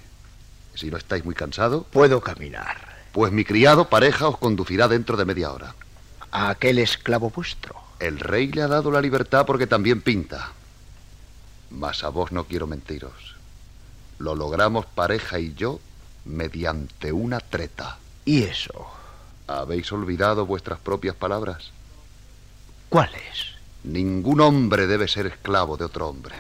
Si 0.75 0.91
no 0.91 0.97
estáis 0.97 1.25
muy 1.25 1.37
cansado. 1.37 1.85
Puedo 1.85 2.21
caminar. 2.21 2.97
Pues 3.13 3.31
mi 3.31 3.45
criado 3.45 3.89
pareja 3.89 4.27
os 4.27 4.37
conducirá 4.37 4.89
dentro 4.89 5.17
de 5.17 5.25
media 5.25 5.53
hora. 5.53 5.77
¿A 6.33 6.51
aquel 6.51 6.81
esclavo 6.81 7.31
vuestro? 7.31 7.77
El 8.01 8.19
rey 8.19 8.49
le 8.49 8.63
ha 8.63 8.67
dado 8.67 8.91
la 8.91 9.01
libertad 9.01 9.47
porque 9.47 9.69
también 9.69 10.03
pinta. 10.03 10.51
Mas 11.71 12.03
a 12.03 12.09
vos 12.09 12.33
no 12.33 12.43
quiero 12.43 12.67
mentiros. 12.67 13.37
Lo 14.19 14.35
logramos 14.35 14.87
pareja 14.87 15.39
y 15.39 15.55
yo 15.55 15.79
mediante 16.25 17.13
una 17.13 17.39
treta. 17.39 17.99
¿Y 18.25 18.43
eso? 18.43 18.89
¿Habéis 19.47 19.93
olvidado 19.93 20.45
vuestras 20.45 20.81
propias 20.81 21.15
palabras? 21.15 21.71
¿Cuáles? 22.89 23.54
Ningún 23.85 24.41
hombre 24.41 24.87
debe 24.87 25.07
ser 25.09 25.27
esclavo 25.27 25.77
de 25.77 25.85
otro 25.85 26.09
hombre. 26.09 26.35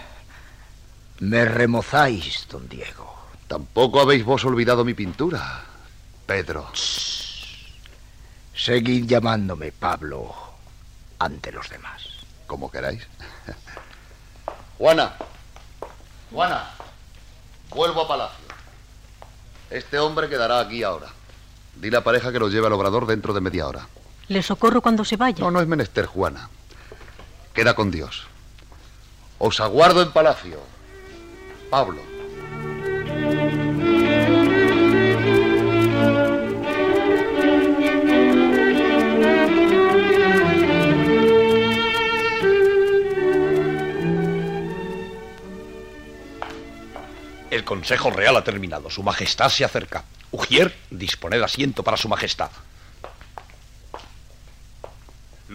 Me 1.20 1.44
remozáis, 1.44 2.46
don 2.50 2.68
Diego. 2.68 3.14
Tampoco 3.46 4.00
habéis 4.00 4.24
vos 4.24 4.44
olvidado 4.44 4.84
mi 4.84 4.94
pintura, 4.94 5.62
Pedro. 6.26 6.70
Seguid 8.54 9.06
llamándome 9.06 9.72
Pablo 9.72 10.34
ante 11.18 11.52
los 11.52 11.68
demás. 11.68 12.08
Como 12.46 12.70
queráis. 12.70 13.06
Juana. 14.78 15.12
Juana. 16.32 16.70
Vuelvo 17.68 18.02
a 18.02 18.08
palacio. 18.08 18.44
Este 19.70 19.98
hombre 19.98 20.28
quedará 20.28 20.60
aquí 20.60 20.82
ahora. 20.82 21.08
Dile 21.76 21.98
a 21.98 22.04
pareja 22.04 22.32
que 22.32 22.38
lo 22.38 22.48
lleve 22.48 22.68
al 22.68 22.72
obrador 22.72 23.06
dentro 23.06 23.34
de 23.34 23.40
media 23.40 23.66
hora. 23.66 23.86
¿Le 24.28 24.42
socorro 24.42 24.80
cuando 24.80 25.04
se 25.04 25.16
vaya? 25.16 25.40
No, 25.40 25.50
no 25.50 25.60
es 25.60 25.66
menester, 25.66 26.06
Juana. 26.06 26.48
Queda 27.54 27.74
con 27.74 27.92
Dios. 27.92 28.26
Os 29.38 29.60
aguardo 29.60 30.02
en 30.02 30.10
palacio. 30.10 30.58
Pablo. 31.70 32.02
El 47.52 47.64
Consejo 47.64 48.10
Real 48.10 48.36
ha 48.36 48.42
terminado. 48.42 48.90
Su 48.90 49.04
Majestad 49.04 49.48
se 49.48 49.64
acerca. 49.64 50.02
Ujier, 50.32 50.74
disponed 50.90 51.40
asiento 51.40 51.84
para 51.84 51.96
Su 51.96 52.08
Majestad. 52.08 52.50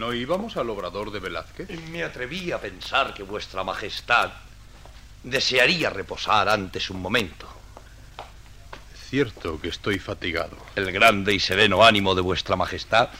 ¿No 0.00 0.14
íbamos 0.14 0.56
al 0.56 0.70
obrador 0.70 1.10
de 1.10 1.20
Velázquez? 1.20 1.68
Me 1.90 2.02
atreví 2.02 2.52
a 2.52 2.58
pensar 2.58 3.12
que 3.12 3.22
Vuestra 3.22 3.64
Majestad 3.64 4.30
desearía 5.22 5.90
reposar 5.90 6.48
antes 6.48 6.88
un 6.88 7.02
momento. 7.02 7.46
Cierto 9.10 9.60
que 9.60 9.68
estoy 9.68 9.98
fatigado. 9.98 10.56
El 10.74 10.90
grande 10.90 11.34
y 11.34 11.38
sereno 11.38 11.84
ánimo 11.84 12.14
de 12.14 12.22
Vuestra 12.22 12.56
Majestad 12.56 13.10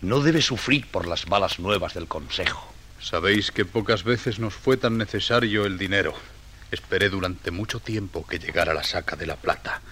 no 0.00 0.20
debe 0.20 0.40
sufrir 0.40 0.90
por 0.90 1.06
las 1.06 1.28
malas 1.28 1.58
nuevas 1.58 1.92
del 1.92 2.08
Consejo. 2.08 2.66
Sabéis 2.98 3.52
que 3.52 3.66
pocas 3.66 4.02
veces 4.02 4.38
nos 4.38 4.54
fue 4.54 4.78
tan 4.78 4.96
necesario 4.96 5.66
el 5.66 5.76
dinero. 5.76 6.14
Esperé 6.70 7.10
durante 7.10 7.50
mucho 7.50 7.78
tiempo 7.78 8.26
que 8.26 8.38
llegara 8.38 8.72
la 8.72 8.84
saca 8.84 9.16
de 9.16 9.26
la 9.26 9.36
plata. 9.36 9.82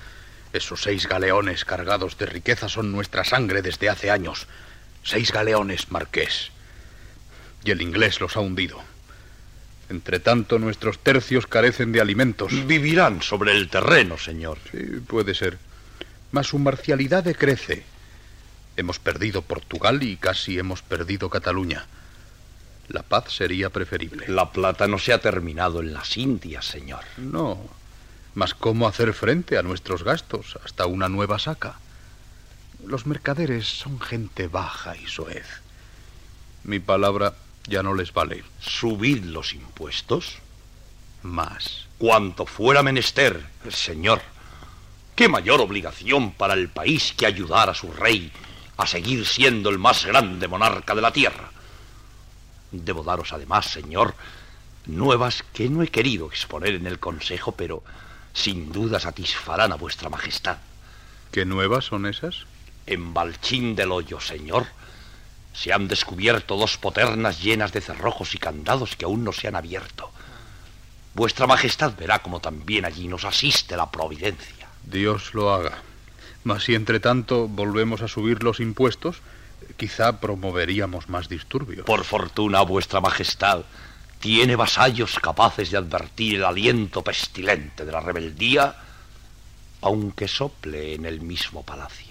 Esos 0.55 0.81
seis 0.81 1.07
galeones 1.07 1.67
cargados 1.67 2.17
de 2.17 2.25
riqueza 2.25 2.71
son 2.71 2.93
nuestra 2.93 3.25
sangre 3.25 3.61
desde 3.61 3.91
hace 3.91 4.11
años. 4.11 4.47
Seis 5.03 5.33
galeones, 5.33 5.91
marqués. 5.91 6.51
Y 7.65 7.71
el 7.71 7.83
inglés 7.83 8.21
los 8.21 8.37
ha 8.37 8.41
hundido. 8.41 8.81
Entre 9.89 10.21
tanto, 10.21 10.59
nuestros 10.59 10.99
tercios 10.99 11.47
carecen 11.47 11.91
de 11.93 12.01
alimentos. 12.01 12.53
Vivirán 12.67 13.23
sobre 13.23 13.53
el 13.53 13.69
terreno, 13.69 14.19
señor. 14.19 14.59
Sí, 14.71 14.79
puede 15.07 15.35
ser. 15.35 15.59
Mas 16.31 16.47
su 16.49 16.59
marcialidad 16.59 17.25
decrece. 17.25 17.83
Hemos 18.77 18.99
perdido 19.01 19.43
Portugal 19.43 20.03
y 20.03 20.17
casi 20.17 20.59
hemos 20.59 20.83
perdido 20.83 21.29
Cataluña. 21.29 21.87
La 22.89 23.03
paz 23.03 23.33
sería 23.35 23.71
preferible. 23.71 24.27
La 24.29 24.51
plata 24.53 24.87
no 24.87 24.99
se 24.99 25.13
ha 25.13 25.21
terminado 25.21 25.81
en 25.81 25.93
las 25.93 26.17
Indias, 26.17 26.67
señor. 26.67 27.05
No. 27.17 27.61
Mas 28.35 28.55
cómo 28.55 28.87
hacer 28.87 29.13
frente 29.13 29.59
a 29.59 29.63
nuestros 29.63 30.05
gastos 30.05 30.57
hasta 30.65 30.87
una 30.87 31.09
nueva 31.09 31.39
saca. 31.39 31.79
Los 32.85 33.07
mercaderes 33.07 33.67
son 33.67 34.01
gente 34.01 34.49
baja 34.49 34.97
y 34.97 35.07
soez. 35.07 35.47
Mi 36.65 36.79
palabra 36.79 37.35
ya 37.67 37.83
no 37.83 37.95
les 37.95 38.13
vale. 38.13 38.45
¿Subid 38.61 39.25
los 39.25 39.55
impuestos? 39.55 40.39
Más. 41.23 41.87
Cuanto 41.99 42.47
fuera 42.47 42.83
menester, 42.83 43.47
señor. 43.71 44.23
¿Qué 45.15 45.29
mayor 45.29 45.61
obligación 45.61 46.33
para 46.33 46.55
el 46.55 46.69
país 46.69 47.13
que 47.17 47.27
ayudar 47.27 47.69
a 47.69 47.75
su 47.75 47.93
rey 47.93 48.33
a 48.77 48.87
seguir 48.87 49.27
siendo 49.27 49.69
el 49.69 49.79
más 49.79 50.07
grande 50.07 50.49
monarca 50.49 50.95
de 50.95 51.03
la 51.03 51.13
tierra? 51.13 51.51
Debo 52.73 53.03
daros 53.03 53.33
además, 53.33 53.67
señor, 53.67 54.15
nuevas 54.87 55.45
que 55.53 55.69
no 55.69 55.83
he 55.83 55.89
querido 55.89 56.27
exponer 56.29 56.75
en 56.75 56.87
el 56.87 56.99
consejo, 56.99 57.53
pero 57.53 57.83
sin 58.33 58.73
duda 58.73 58.99
satisfarán 59.01 59.73
a 59.73 59.77
vuestra 59.77 60.09
majestad. 60.09 60.59
¿Qué 61.33 61.45
nuevas 61.45 61.85
son 61.85 62.07
esas? 62.07 62.47
En 62.91 63.15
Balchín 63.15 63.77
del 63.77 63.93
Hoyo, 63.93 64.19
señor, 64.19 64.67
se 65.53 65.73
han 65.73 65.87
descubierto 65.87 66.57
dos 66.57 66.77
poternas 66.77 67.41
llenas 67.41 67.73
de 67.73 67.81
cerrojos 67.81 68.35
y 68.35 68.39
candados 68.39 68.97
que 68.97 69.05
aún 69.05 69.23
no 69.23 69.33
se 69.33 69.47
han 69.47 69.55
abierto. 69.55 70.11
Vuestra 71.15 71.47
Majestad 71.47 71.95
verá 71.97 72.19
como 72.19 72.41
también 72.41 72.85
allí 72.85 73.07
nos 73.07 73.25
asiste 73.25 73.77
la 73.77 73.93
providencia. 73.93 74.67
Dios 74.83 75.35
lo 75.35 75.55
haga. 75.55 75.85
Mas 76.43 76.65
si 76.65 76.75
entre 76.75 76.99
tanto 76.99 77.47
volvemos 77.47 78.03
a 78.03 78.09
subir 78.09 78.43
los 78.43 78.59
impuestos, 78.59 79.23
quizá 79.77 80.19
promoveríamos 80.19 81.09
más 81.09 81.29
disturbios. 81.29 81.87
Por 81.87 82.03
fortuna, 82.03 82.63
Vuestra 82.63 83.01
Majestad 83.01 83.63
tiene 84.19 84.57
vasallos 84.57 85.21
capaces 85.21 85.71
de 85.71 85.79
advertir 85.79 86.37
el 86.39 86.45
aliento 86.45 87.05
pestilente 87.05 87.85
de 87.85 87.93
la 87.93 88.01
rebeldía, 88.01 88.75
aunque 89.81 90.27
sople 90.27 90.95
en 90.95 91.07
el 91.07 91.21
mismo 91.21 91.63
palacio. 91.63 92.10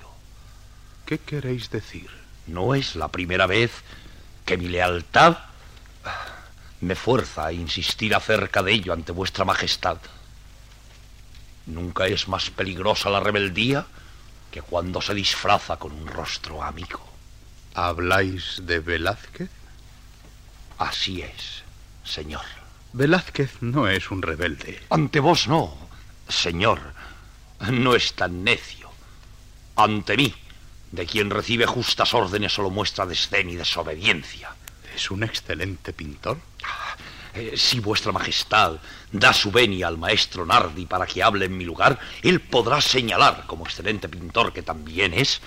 ¿Qué 1.10 1.18
queréis 1.18 1.72
decir? 1.72 2.08
No 2.46 2.76
es 2.76 2.96
la 2.96 3.08
primera 3.08 3.48
vez 3.48 3.72
que 4.46 4.58
mi 4.58 4.68
lealtad 4.68 5.40
me 6.82 6.94
fuerza 6.94 7.48
a 7.48 7.52
insistir 7.52 8.14
acerca 8.14 8.62
de 8.62 8.74
ello 8.74 8.94
ante 8.94 9.12
vuestra 9.12 9.44
majestad. 9.44 9.98
Nunca 11.66 12.06
es 12.06 12.28
más 12.28 12.52
peligrosa 12.52 13.10
la 13.10 13.22
rebeldía 13.22 13.88
que 14.52 14.62
cuando 14.62 15.02
se 15.02 15.16
disfraza 15.16 15.78
con 15.78 15.94
un 15.94 16.06
rostro 16.06 16.62
amigo. 16.62 17.04
¿Habláis 17.74 18.62
de 18.68 18.80
Velázquez? 18.80 19.50
Así 20.78 21.24
es, 21.24 21.64
señor. 22.04 22.46
Velázquez 22.94 23.64
no 23.64 23.88
es 23.88 24.12
un 24.12 24.22
rebelde. 24.22 24.80
Ante 24.92 25.20
vos 25.20 25.48
no, 25.48 25.76
señor. 26.28 26.80
No 27.72 27.96
es 27.96 28.14
tan 28.14 28.44
necio. 28.44 28.92
Ante 29.76 30.16
mí, 30.16 30.36
de 30.92 31.06
quien 31.06 31.30
recibe 31.30 31.66
justas 31.66 32.14
órdenes 32.14 32.54
solo 32.54 32.70
muestra 32.70 33.06
desdén 33.06 33.50
y 33.50 33.56
desobediencia. 33.56 34.56
¿Es 34.96 35.12
un 35.12 35.24
excelente 35.24 35.94
pintor? 35.94 36.40
Eh, 37.34 37.54
si 37.56 37.80
vuestra 37.80 38.12
majestad 38.12 38.78
da 39.12 39.34
su 39.34 39.52
venia 39.52 39.88
al 39.88 39.98
maestro 39.98 40.46
Nardi 40.46 40.86
para 40.86 41.06
que 41.06 41.22
hable 41.22 41.46
en 41.46 41.58
mi 41.58 41.64
lugar, 41.64 42.00
él 42.24 42.42
podrá 42.42 42.82
señalar, 42.82 43.46
como 43.46 43.66
excelente 43.66 44.10
pintor 44.10 44.52
que 44.52 44.64
también 44.64 45.14
es, 45.14 45.42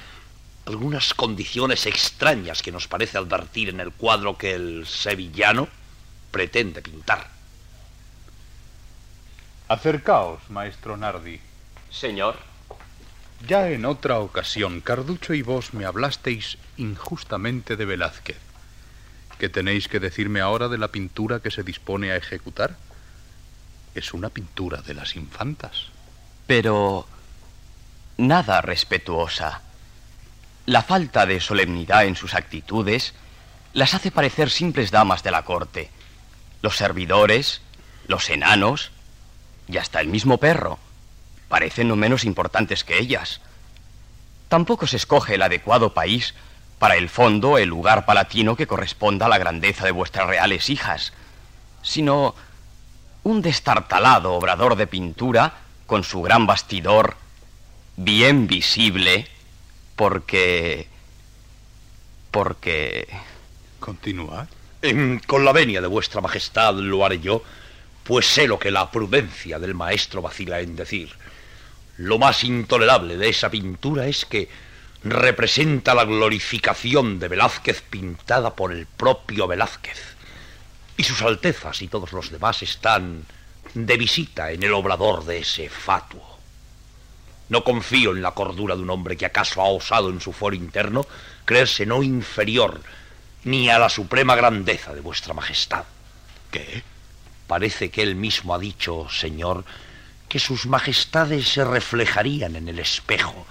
algunas 0.64 1.12
condiciones 1.12 1.86
extrañas 1.86 2.62
que 2.62 2.70
nos 2.70 2.86
parece 2.86 3.18
advertir 3.18 3.68
en 3.68 3.80
el 3.80 3.92
cuadro 3.92 4.38
que 4.38 4.54
el 4.54 4.86
sevillano 4.86 5.68
pretende 6.30 6.82
pintar. 6.82 7.28
Acercaos, 9.68 10.48
maestro 10.50 10.96
Nardi. 10.96 11.40
Señor. 11.90 12.51
Ya 13.46 13.68
en 13.70 13.84
otra 13.86 14.20
ocasión, 14.20 14.80
Carducho 14.80 15.34
y 15.34 15.42
vos 15.42 15.74
me 15.74 15.84
hablasteis 15.84 16.58
injustamente 16.76 17.76
de 17.76 17.84
Velázquez. 17.84 18.38
¿Qué 19.38 19.48
tenéis 19.48 19.88
que 19.88 19.98
decirme 19.98 20.40
ahora 20.40 20.68
de 20.68 20.78
la 20.78 20.88
pintura 20.88 21.40
que 21.40 21.50
se 21.50 21.64
dispone 21.64 22.12
a 22.12 22.16
ejecutar? 22.16 22.76
Es 23.96 24.14
una 24.14 24.28
pintura 24.28 24.80
de 24.82 24.94
las 24.94 25.16
infantas. 25.16 25.86
Pero... 26.46 27.08
nada 28.16 28.60
respetuosa. 28.60 29.62
La 30.66 30.82
falta 30.82 31.26
de 31.26 31.40
solemnidad 31.40 32.04
en 32.04 32.14
sus 32.14 32.34
actitudes 32.34 33.12
las 33.72 33.94
hace 33.94 34.12
parecer 34.12 34.50
simples 34.50 34.92
damas 34.92 35.24
de 35.24 35.32
la 35.32 35.44
corte. 35.44 35.90
Los 36.60 36.76
servidores, 36.76 37.60
los 38.06 38.30
enanos 38.30 38.92
y 39.66 39.78
hasta 39.78 40.00
el 40.00 40.06
mismo 40.06 40.38
perro 40.38 40.78
parecen 41.52 41.88
no 41.88 41.96
menos 41.96 42.24
importantes 42.24 42.82
que 42.82 42.98
ellas. 42.98 43.42
Tampoco 44.48 44.86
se 44.86 44.96
escoge 44.96 45.34
el 45.34 45.42
adecuado 45.42 45.92
país 45.92 46.32
para 46.78 46.96
el 46.96 47.10
fondo 47.10 47.58
el 47.58 47.68
lugar 47.68 48.06
palatino 48.06 48.56
que 48.56 48.66
corresponda 48.66 49.26
a 49.26 49.28
la 49.28 49.36
grandeza 49.36 49.84
de 49.84 49.90
vuestras 49.90 50.26
reales 50.28 50.70
hijas, 50.70 51.12
sino 51.82 52.34
un 53.22 53.42
destartalado 53.42 54.32
obrador 54.32 54.76
de 54.76 54.86
pintura 54.86 55.58
con 55.86 56.04
su 56.04 56.22
gran 56.22 56.46
bastidor 56.46 57.16
bien 57.98 58.46
visible 58.46 59.28
porque... 59.94 60.86
porque... 62.30 63.08
Continuad. 63.78 64.48
con 65.26 65.44
la 65.44 65.52
venia 65.52 65.82
de 65.82 65.86
vuestra 65.86 66.22
majestad 66.22 66.72
lo 66.76 67.04
haré 67.04 67.20
yo, 67.20 67.42
pues 68.04 68.24
sé 68.24 68.48
lo 68.48 68.58
que 68.58 68.70
la 68.70 68.90
prudencia 68.90 69.58
del 69.58 69.74
maestro 69.74 70.22
vacila 70.22 70.60
en 70.60 70.76
decir. 70.76 71.10
Lo 71.96 72.18
más 72.18 72.44
intolerable 72.44 73.16
de 73.16 73.28
esa 73.28 73.50
pintura 73.50 74.06
es 74.06 74.24
que 74.24 74.48
representa 75.04 75.94
la 75.94 76.04
glorificación 76.04 77.18
de 77.18 77.28
Velázquez 77.28 77.82
pintada 77.82 78.54
por 78.54 78.72
el 78.72 78.86
propio 78.86 79.46
Velázquez. 79.46 79.98
Y 80.96 81.04
sus 81.04 81.22
altezas 81.22 81.82
y 81.82 81.88
todos 81.88 82.12
los 82.12 82.30
demás 82.30 82.62
están 82.62 83.24
de 83.74 83.96
visita 83.96 84.52
en 84.52 84.62
el 84.62 84.72
obrador 84.74 85.24
de 85.24 85.38
ese 85.38 85.68
fatuo. 85.68 86.38
No 87.48 87.64
confío 87.64 88.12
en 88.12 88.22
la 88.22 88.32
cordura 88.32 88.76
de 88.76 88.82
un 88.82 88.90
hombre 88.90 89.16
que 89.16 89.26
acaso 89.26 89.60
ha 89.60 89.68
osado 89.68 90.08
en 90.08 90.20
su 90.20 90.32
foro 90.32 90.56
interno 90.56 91.04
creerse 91.44 91.84
no 91.84 92.02
inferior 92.02 92.80
ni 93.44 93.68
a 93.68 93.78
la 93.78 93.88
suprema 93.88 94.36
grandeza 94.36 94.94
de 94.94 95.00
vuestra 95.00 95.34
majestad. 95.34 95.84
¿Qué? 96.50 96.82
Parece 97.46 97.90
que 97.90 98.02
él 98.02 98.14
mismo 98.14 98.54
ha 98.54 98.58
dicho, 98.58 99.08
señor, 99.10 99.64
que 100.32 100.38
sus 100.38 100.64
majestades 100.64 101.46
se 101.46 101.62
reflejarían 101.62 102.56
en 102.56 102.66
el 102.66 102.78
espejo. 102.78 103.44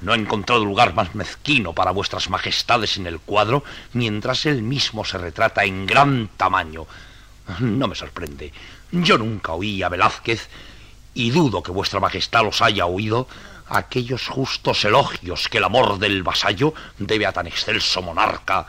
No 0.00 0.12
ha 0.12 0.16
encontrado 0.16 0.64
lugar 0.64 0.94
más 0.94 1.14
mezquino 1.14 1.74
para 1.74 1.92
vuestras 1.92 2.28
majestades 2.28 2.96
en 2.96 3.06
el 3.06 3.20
cuadro, 3.20 3.62
mientras 3.92 4.44
él 4.46 4.62
mismo 4.62 5.04
se 5.04 5.16
retrata 5.16 5.62
en 5.62 5.86
gran 5.86 6.28
tamaño. 6.36 6.88
No 7.60 7.86
me 7.86 7.94
sorprende. 7.94 8.52
Yo 8.90 9.16
nunca 9.16 9.52
oí 9.52 9.80
a 9.84 9.88
Velázquez 9.88 10.48
y 11.14 11.30
dudo 11.30 11.62
que 11.62 11.70
vuestra 11.70 12.00
majestad 12.00 12.42
los 12.42 12.62
haya 12.62 12.86
oído 12.86 13.28
aquellos 13.68 14.26
justos 14.26 14.84
elogios 14.84 15.48
que 15.48 15.58
el 15.58 15.64
amor 15.64 16.00
del 16.00 16.24
vasallo 16.24 16.74
debe 16.98 17.26
a 17.26 17.32
tan 17.32 17.46
excelso 17.46 18.02
monarca 18.02 18.66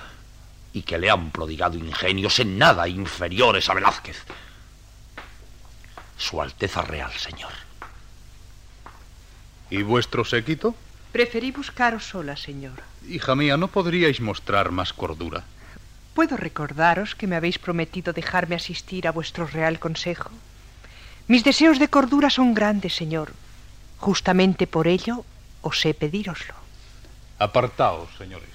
y 0.71 0.83
que 0.83 0.99
le 0.99 1.09
han 1.09 1.31
prodigado 1.31 1.79
ingenios 1.79 2.37
en 2.37 2.59
nada 2.59 2.87
inferiores 2.87 3.69
a 3.69 3.73
Velázquez. 3.73 4.23
Su 6.23 6.41
Alteza 6.41 6.81
Real, 6.81 7.11
señor. 7.11 7.51
¿Y 9.69 9.83
vuestro 9.83 10.23
séquito? 10.23 10.73
Preferí 11.11 11.51
buscaros 11.51 12.05
sola, 12.05 12.37
señor. 12.37 12.81
Hija 13.09 13.35
mía, 13.35 13.57
¿no 13.57 13.67
podríais 13.67 14.21
mostrar 14.21 14.71
más 14.71 14.93
cordura? 14.93 15.43
¿Puedo 16.13 16.37
recordaros 16.37 17.13
que 17.13 17.27
me 17.27 17.35
habéis 17.35 17.59
prometido 17.59 18.13
dejarme 18.13 18.55
asistir 18.55 19.05
a 19.05 19.11
vuestro 19.11 19.47
real 19.47 19.79
consejo? 19.79 20.29
Mis 21.27 21.43
deseos 21.43 21.77
de 21.77 21.89
cordura 21.89 22.29
son 22.29 22.53
grandes, 22.53 22.95
señor. 22.95 23.33
Justamente 23.97 24.65
por 24.65 24.87
ello 24.87 25.25
osé 25.61 25.93
pedíroslo. 25.93 26.53
Apartaos, 27.37 28.07
señores. 28.17 28.52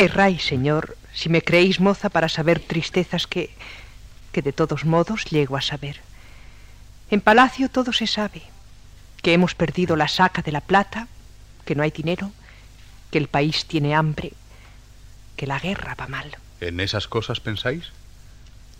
Erráis, 0.00 0.42
señor, 0.46 0.96
si 1.12 1.28
me 1.28 1.42
creéis 1.42 1.78
moza 1.78 2.08
para 2.08 2.30
saber 2.30 2.58
tristezas 2.58 3.26
que... 3.26 3.50
que 4.32 4.40
de 4.40 4.54
todos 4.54 4.86
modos 4.86 5.26
llego 5.26 5.58
a 5.58 5.60
saber. 5.60 6.00
En 7.10 7.20
palacio 7.20 7.68
todo 7.68 7.92
se 7.92 8.06
sabe, 8.06 8.40
que 9.20 9.34
hemos 9.34 9.54
perdido 9.54 9.96
la 9.96 10.08
saca 10.08 10.40
de 10.40 10.52
la 10.52 10.62
plata, 10.62 11.06
que 11.66 11.74
no 11.74 11.82
hay 11.82 11.90
dinero, 11.90 12.32
que 13.10 13.18
el 13.18 13.28
país 13.28 13.66
tiene 13.66 13.94
hambre, 13.94 14.32
que 15.36 15.46
la 15.46 15.58
guerra 15.58 15.94
va 16.00 16.06
mal. 16.06 16.34
¿En 16.62 16.80
esas 16.80 17.06
cosas 17.06 17.40
pensáis? 17.40 17.92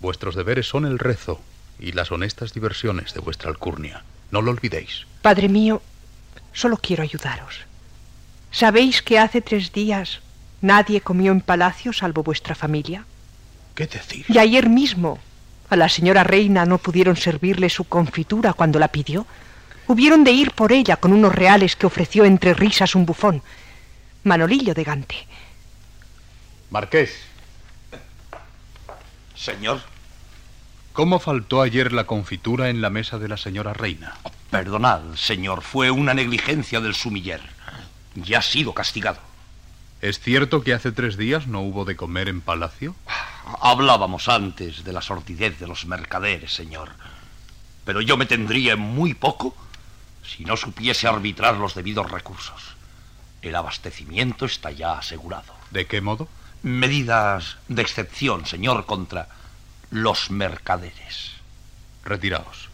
Vuestros 0.01 0.35
deberes 0.35 0.68
son 0.68 0.87
el 0.87 0.99
rezo 0.99 1.43
y 1.79 1.93
las 1.93 2.11
honestas 2.12 2.55
diversiones 2.55 3.12
de 3.12 3.21
vuestra 3.21 3.51
alcurnia. 3.51 4.05
No 4.31 4.41
lo 4.41 4.53
olvidéis. 4.53 5.05
Padre 5.21 5.51
mío, 5.51 5.83
solo 6.55 6.79
quiero 6.79 7.03
ayudaros. 7.03 7.66
¿Sabéis 8.53 9.03
que 9.03 9.18
hace 9.18 9.43
tres 9.43 9.71
días 9.73 10.23
nadie 10.61 11.01
comió 11.01 11.33
en 11.33 11.41
palacio 11.41 11.93
salvo 11.93 12.23
vuestra 12.23 12.55
familia? 12.55 13.05
¿Qué 13.75 13.87
decir? 13.87 14.27
Y 14.29 14.39
ayer 14.39 14.69
mismo 14.69 15.19
a 15.71 15.77
la 15.77 15.89
señora 15.89 16.25
reina 16.25 16.67
no 16.67 16.79
pudieron 16.79 17.17
servirle 17.17 17.71
su 17.71 17.85
confitura 17.85 18.53
cuando 18.53 18.81
la 18.81 18.89
pidió. 18.89 19.27
Hubieron 19.87 20.25
de 20.25 20.33
ir 20.33 20.51
por 20.51 20.73
ella 20.73 20.97
con 20.97 21.13
unos 21.13 21.35
reales 21.35 21.77
que 21.77 21.87
ofreció 21.87 22.25
entre 22.25 22.55
risas 22.55 22.95
un 22.97 23.07
bufón. 23.07 23.43
Manolillo 24.25 24.75
de 24.75 24.85
Gante. 24.85 25.27
Marqués. 26.71 27.23
Señor. 29.37 29.81
¿Cómo 30.93 31.21
faltó 31.21 31.63
ayer 31.63 31.93
la 31.93 32.05
confitura 32.05 32.69
en 32.69 32.81
la 32.81 32.91
mesa 32.91 33.19
de 33.19 33.29
la 33.29 33.37
señora 33.37 33.73
reina? 33.73 34.19
Perdonad, 34.51 35.15
señor, 35.15 35.63
fue 35.63 35.93
una 35.93 36.15
negligencia 36.15 36.81
del 36.81 36.95
sumiller. 36.95 37.41
Ya 38.17 38.41
ha 38.41 38.43
sido 38.43 38.75
castigado. 38.75 39.21
¿Es 40.01 40.19
cierto 40.19 40.63
que 40.63 40.73
hace 40.73 40.93
tres 40.93 41.19
días 41.19 41.47
no 41.47 41.61
hubo 41.61 41.85
de 41.85 41.95
comer 41.95 42.29
en 42.29 42.41
palacio? 42.41 42.95
Hablábamos 43.61 44.29
antes 44.29 44.83
de 44.83 44.93
la 44.95 45.03
sordidez 45.03 45.59
de 45.59 45.67
los 45.67 45.85
mercaderes, 45.85 46.55
señor. 46.55 46.91
Pero 47.85 48.01
yo 48.01 48.17
me 48.17 48.25
tendría 48.25 48.73
en 48.73 48.81
muy 48.81 49.13
poco 49.13 49.55
si 50.23 50.45
no 50.45 50.57
supiese 50.57 51.07
arbitrar 51.07 51.57
los 51.57 51.75
debidos 51.75 52.11
recursos. 52.11 52.77
El 53.43 53.55
abastecimiento 53.55 54.47
está 54.47 54.71
ya 54.71 54.99
asegurado. 54.99 55.55
¿De 55.71 55.87
qué 55.87 56.01
modo? 56.01 56.29
Medidas 56.63 57.59
de 57.69 57.83
excepción, 57.83 58.47
señor, 58.47 58.87
contra 58.87 59.29
los 59.91 60.31
mercaderes. 60.31 61.33
Retiraos. 62.05 62.71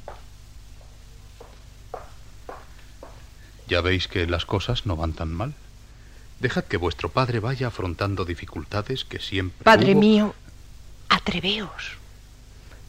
Ya 3.66 3.81
veis 3.81 4.07
que 4.07 4.27
las 4.29 4.45
cosas 4.45 4.87
no 4.87 4.95
van 4.95 5.12
tan 5.12 5.33
mal. 5.33 5.55
Dejad 6.41 6.64
que 6.64 6.76
vuestro 6.76 7.09
padre 7.09 7.41
vaya 7.41 7.68
afrontando 7.68 8.24
dificultades 8.24 9.05
que 9.05 9.18
siempre. 9.18 9.64
Padre 9.64 9.93
hubo. 9.93 10.01
mío, 10.01 10.34
atreveos. 11.09 11.97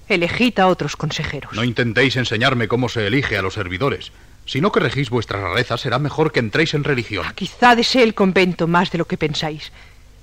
Elegid 0.09 0.59
a 0.59 0.67
otros 0.67 0.95
consejeros. 0.95 1.53
No 1.53 1.63
intentéis 1.63 2.15
enseñarme 2.15 2.67
cómo 2.67 2.89
se 2.89 3.07
elige 3.07 3.37
a 3.37 3.41
los 3.41 3.53
servidores. 3.53 4.11
Si 4.45 4.61
no 4.61 4.71
que 4.71 4.79
regís 4.79 5.09
vuestra 5.09 5.41
rareza, 5.41 5.77
será 5.77 5.99
mejor 5.99 6.31
que 6.31 6.39
entréis 6.39 6.73
en 6.73 6.85
religión. 6.85 7.25
Quizá 7.35 7.75
desee 7.75 8.03
el 8.03 8.13
convento 8.13 8.67
más 8.67 8.91
de 8.91 8.97
lo 8.97 9.05
que 9.05 9.17
pensáis. 9.17 9.71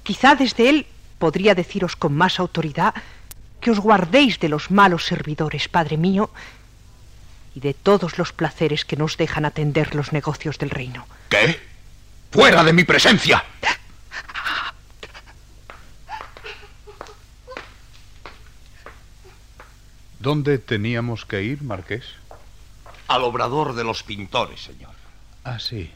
Quizá 0.02 0.34
desde 0.34 0.70
él 0.70 0.86
podría 1.18 1.54
deciros 1.54 1.96
con 1.96 2.14
más 2.14 2.40
autoridad 2.40 2.94
que 3.60 3.70
os 3.70 3.80
guardéis 3.80 4.40
de 4.40 4.48
los 4.48 4.70
malos 4.70 5.04
servidores, 5.06 5.68
Padre 5.68 5.96
mío, 5.96 6.30
y 7.54 7.60
de 7.60 7.74
todos 7.74 8.18
los 8.18 8.32
placeres 8.32 8.84
que 8.84 8.96
nos 8.96 9.16
dejan 9.16 9.44
atender 9.44 9.94
los 9.94 10.12
negocios 10.12 10.58
del 10.58 10.70
reino. 10.70 11.06
¿Qué? 11.28 11.58
¡Fuera 12.34 12.64
de 12.64 12.72
mi 12.72 12.82
presencia! 12.82 13.44
¿Dónde 20.18 20.58
teníamos 20.58 21.26
que 21.26 21.44
ir, 21.44 21.62
Marqués? 21.62 22.04
Al 23.06 23.22
obrador 23.22 23.76
de 23.76 23.84
los 23.84 24.02
pintores, 24.02 24.64
señor. 24.64 24.94
Ah, 25.44 25.60
sí, 25.60 25.92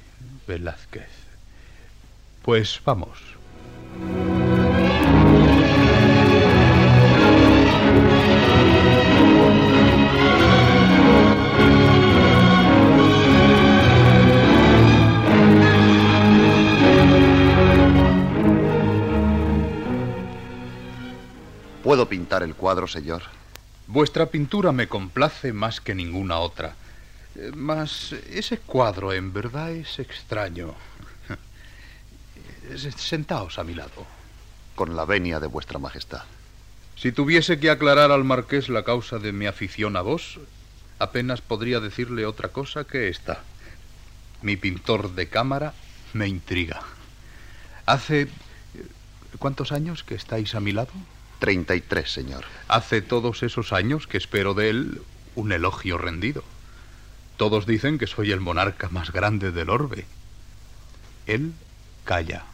Velázquez. 0.46 1.10
Pues 2.42 2.80
vamos. 2.84 3.18
¿Puedo 22.08 22.20
pintar 22.20 22.42
el 22.42 22.54
cuadro, 22.54 22.88
señor? 22.88 23.22
Vuestra 23.86 24.24
pintura 24.24 24.72
me 24.72 24.88
complace 24.88 25.52
más 25.52 25.82
que 25.82 25.94
ninguna 25.94 26.38
otra. 26.38 26.74
Eh, 27.36 27.52
Mas 27.54 28.12
ese 28.30 28.56
cuadro 28.56 29.12
en 29.12 29.34
verdad 29.34 29.70
es 29.72 29.98
extraño. 29.98 30.74
Eh, 32.70 32.92
Sentaos 32.96 33.58
a 33.58 33.64
mi 33.64 33.74
lado. 33.74 34.06
Con 34.74 34.96
la 34.96 35.04
venia 35.04 35.38
de 35.38 35.46
vuestra 35.48 35.78
majestad. 35.78 36.22
Si 36.96 37.12
tuviese 37.12 37.58
que 37.60 37.68
aclarar 37.70 38.10
al 38.10 38.24
marqués 38.24 38.68
la 38.70 38.84
causa 38.84 39.18
de 39.18 39.32
mi 39.32 39.46
afición 39.46 39.96
a 39.96 40.00
vos, 40.02 40.38
apenas 40.98 41.40
podría 41.42 41.80
decirle 41.80 42.24
otra 42.26 42.48
cosa 42.48 42.84
que 42.84 43.08
esta. 43.08 43.40
Mi 44.40 44.56
pintor 44.56 45.14
de 45.14 45.28
cámara 45.28 45.74
me 46.14 46.26
intriga. 46.26 46.80
Hace... 47.86 48.22
eh, 48.22 48.28
¿Cuántos 49.38 49.72
años 49.72 50.04
que 50.04 50.14
estáis 50.14 50.54
a 50.54 50.60
mi 50.60 50.72
lado? 50.72 50.92
33, 51.38 52.10
señor. 52.10 52.44
Hace 52.66 53.02
todos 53.02 53.42
esos 53.42 53.72
años 53.72 54.06
que 54.06 54.18
espero 54.18 54.54
de 54.54 54.70
él 54.70 55.02
un 55.34 55.52
elogio 55.52 55.98
rendido. 55.98 56.42
Todos 57.36 57.66
dicen 57.66 57.98
que 57.98 58.08
soy 58.08 58.32
el 58.32 58.40
monarca 58.40 58.88
más 58.88 59.12
grande 59.12 59.52
del 59.52 59.70
orbe. 59.70 60.06
Él 61.26 61.52
calla. 62.04 62.44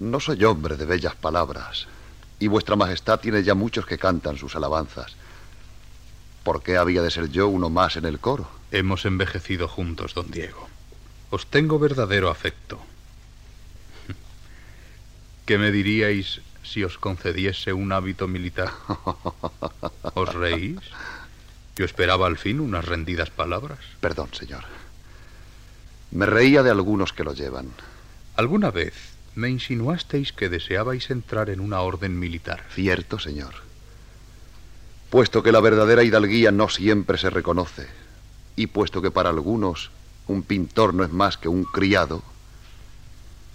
No 0.00 0.18
soy 0.18 0.42
hombre 0.44 0.76
de 0.76 0.86
bellas 0.86 1.14
palabras, 1.14 1.86
y 2.40 2.48
vuestra 2.48 2.74
majestad 2.74 3.20
tiene 3.20 3.44
ya 3.44 3.54
muchos 3.54 3.86
que 3.86 3.98
cantan 3.98 4.36
sus 4.36 4.56
alabanzas. 4.56 5.14
¿Por 6.42 6.62
qué 6.62 6.76
había 6.76 7.00
de 7.00 7.12
ser 7.12 7.30
yo 7.30 7.46
uno 7.46 7.70
más 7.70 7.96
en 7.96 8.04
el 8.04 8.18
coro? 8.18 8.50
Hemos 8.72 9.04
envejecido 9.04 9.68
juntos, 9.68 10.14
don 10.14 10.30
Diego. 10.30 10.68
Os 11.30 11.46
tengo 11.46 11.78
verdadero 11.78 12.28
afecto. 12.28 12.80
¿Qué 15.46 15.58
me 15.58 15.70
diríais 15.70 16.40
si 16.64 16.82
os 16.82 16.98
concediese 16.98 17.72
un 17.72 17.92
hábito 17.92 18.26
militar? 18.26 18.72
¿Os 20.14 20.34
reís? 20.34 20.80
Yo 21.76 21.84
esperaba 21.84 22.26
al 22.26 22.38
fin 22.38 22.60
unas 22.60 22.84
rendidas 22.84 23.30
palabras. 23.30 23.78
Perdón, 24.00 24.30
señor. 24.32 24.64
Me 26.10 26.26
reía 26.26 26.62
de 26.62 26.70
algunos 26.70 27.12
que 27.12 27.24
lo 27.24 27.34
llevan. 27.34 27.70
¿Alguna 28.36 28.70
vez 28.70 28.94
me 29.34 29.50
insinuasteis 29.50 30.32
que 30.32 30.48
deseabais 30.48 31.10
entrar 31.10 31.50
en 31.50 31.60
una 31.60 31.80
orden 31.80 32.18
militar? 32.18 32.64
Cierto, 32.70 33.18
señor. 33.18 33.54
Puesto 35.10 35.42
que 35.42 35.52
la 35.52 35.60
verdadera 35.60 36.02
hidalguía 36.02 36.50
no 36.50 36.68
siempre 36.68 37.18
se 37.18 37.30
reconoce, 37.30 37.86
y 38.56 38.68
puesto 38.68 39.02
que 39.02 39.10
para 39.10 39.30
algunos 39.30 39.90
un 40.26 40.42
pintor 40.42 40.94
no 40.94 41.04
es 41.04 41.12
más 41.12 41.36
que 41.36 41.48
un 41.48 41.64
criado, 41.64 42.22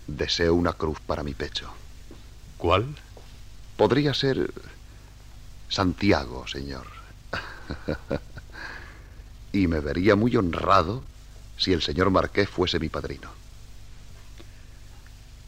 deseo 0.07 0.53
una 0.53 0.73
cruz 0.73 0.99
para 0.99 1.23
mi 1.23 1.33
pecho. 1.33 1.71
¿Cuál? 2.59 2.85
Podría 3.77 4.13
ser 4.13 4.51
Santiago, 5.69 6.45
señor. 6.47 6.85
y 9.53 9.65
me 9.67 9.79
vería 9.79 10.15
muy 10.15 10.35
honrado 10.35 11.03
si 11.57 11.71
el 11.73 11.81
señor 11.81 12.09
Marqués 12.11 12.49
fuese 12.49 12.79
mi 12.79 12.89
padrino. 12.89 13.31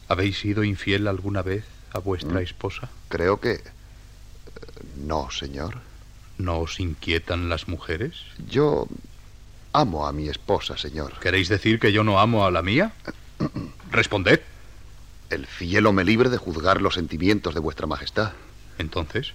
¿Habéis 0.08 0.40
sido 0.40 0.64
infiel 0.64 1.06
alguna 1.06 1.42
vez 1.42 1.64
a 1.92 1.98
vuestra 1.98 2.40
¿Mm? 2.40 2.44
esposa? 2.44 2.88
Creo 3.08 3.40
que... 3.40 3.52
eh, 3.52 3.60
No, 4.96 5.30
señor. 5.30 5.76
¿No 6.38 6.60
os 6.60 6.80
inquietan 6.80 7.48
las 7.50 7.68
mujeres? 7.68 8.14
Yo 8.48 8.88
amo 9.74 10.06
a 10.06 10.12
mi 10.12 10.28
esposa, 10.30 10.78
señor. 10.78 11.18
¿Queréis 11.20 11.48
decir 11.50 11.78
que 11.78 11.92
yo 11.92 12.04
no 12.04 12.18
amo 12.20 12.46
a 12.46 12.50
la 12.50 12.62
mía? 12.62 12.92
Responded. 13.90 14.40
El 15.32 15.46
cielo 15.46 15.94
me 15.94 16.04
libre 16.04 16.28
de 16.28 16.36
juzgar 16.36 16.82
los 16.82 16.92
sentimientos 16.92 17.54
de 17.54 17.60
vuestra 17.60 17.86
majestad. 17.86 18.32
Entonces, 18.76 19.32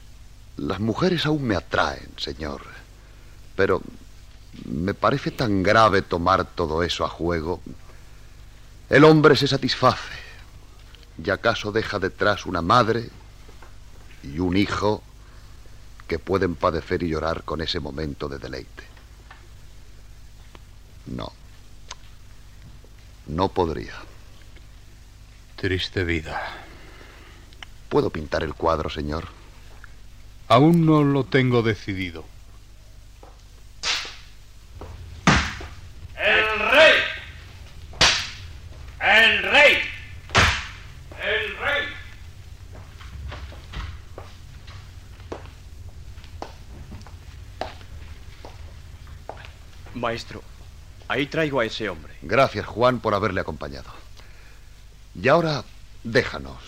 Las 0.55 0.79
mujeres 0.79 1.25
aún 1.25 1.43
me 1.43 1.55
atraen, 1.55 2.09
señor. 2.17 2.61
Pero 3.55 3.81
me 4.65 4.93
parece 4.93 5.31
tan 5.31 5.63
grave 5.63 6.03
tomar 6.03 6.45
todo 6.45 6.83
eso 6.83 7.03
a 7.03 7.09
juego. 7.09 7.61
El 8.91 9.05
hombre 9.05 9.35
se 9.35 9.47
satisface. 9.47 10.13
¿Y 11.23 11.31
acaso 11.31 11.71
deja 11.71 11.97
detrás 11.97 12.45
una 12.45 12.61
madre 12.61 13.09
y 14.21 14.37
un 14.37 14.55
hijo 14.55 15.01
que 16.07 16.19
pueden 16.19 16.53
padecer 16.53 17.01
y 17.01 17.09
llorar 17.09 17.41
con 17.43 17.61
ese 17.61 17.79
momento 17.79 18.29
de 18.29 18.37
deleite? 18.37 18.83
No. 21.07 21.31
No 23.25 23.49
podría. 23.49 23.95
Triste 25.57 26.03
vida. 26.03 26.39
¿Puedo 27.89 28.11
pintar 28.11 28.43
el 28.43 28.53
cuadro, 28.53 28.89
señor? 28.89 29.27
Aún 30.47 30.85
no 30.85 31.03
lo 31.03 31.23
tengo 31.25 31.63
decidido. 31.63 32.23
¡El 36.15 36.59
rey! 36.71 36.93
¡El 39.01 39.43
rey! 39.43 39.77
¡El 41.23 41.57
rey! 41.57 41.87
Maestro, 49.95 50.43
ahí 51.07 51.25
traigo 51.25 51.59
a 51.59 51.65
ese 51.65 51.89
hombre. 51.89 52.13
Gracias, 52.21 52.67
Juan, 52.67 52.99
por 52.99 53.15
haberle 53.15 53.41
acompañado. 53.41 54.06
Y 55.19 55.27
ahora, 55.29 55.63
déjanos. 56.03 56.61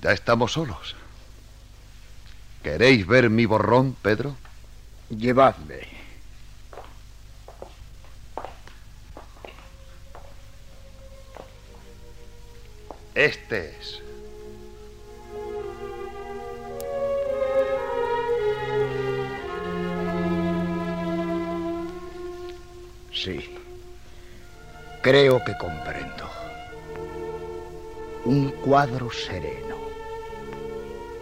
Ya 0.00 0.12
estamos 0.12 0.52
solos. 0.52 0.94
¿Queréis 2.62 3.04
ver 3.06 3.28
mi 3.28 3.44
borrón, 3.44 3.96
Pedro? 4.00 4.36
Llevadme. 5.10 5.80
Este 13.16 13.76
es. 13.80 14.07
Sí. 23.24 23.40
Creo 25.02 25.42
que 25.44 25.56
comprendo. 25.56 26.30
Un 28.24 28.50
cuadro 28.50 29.10
sereno, 29.10 29.76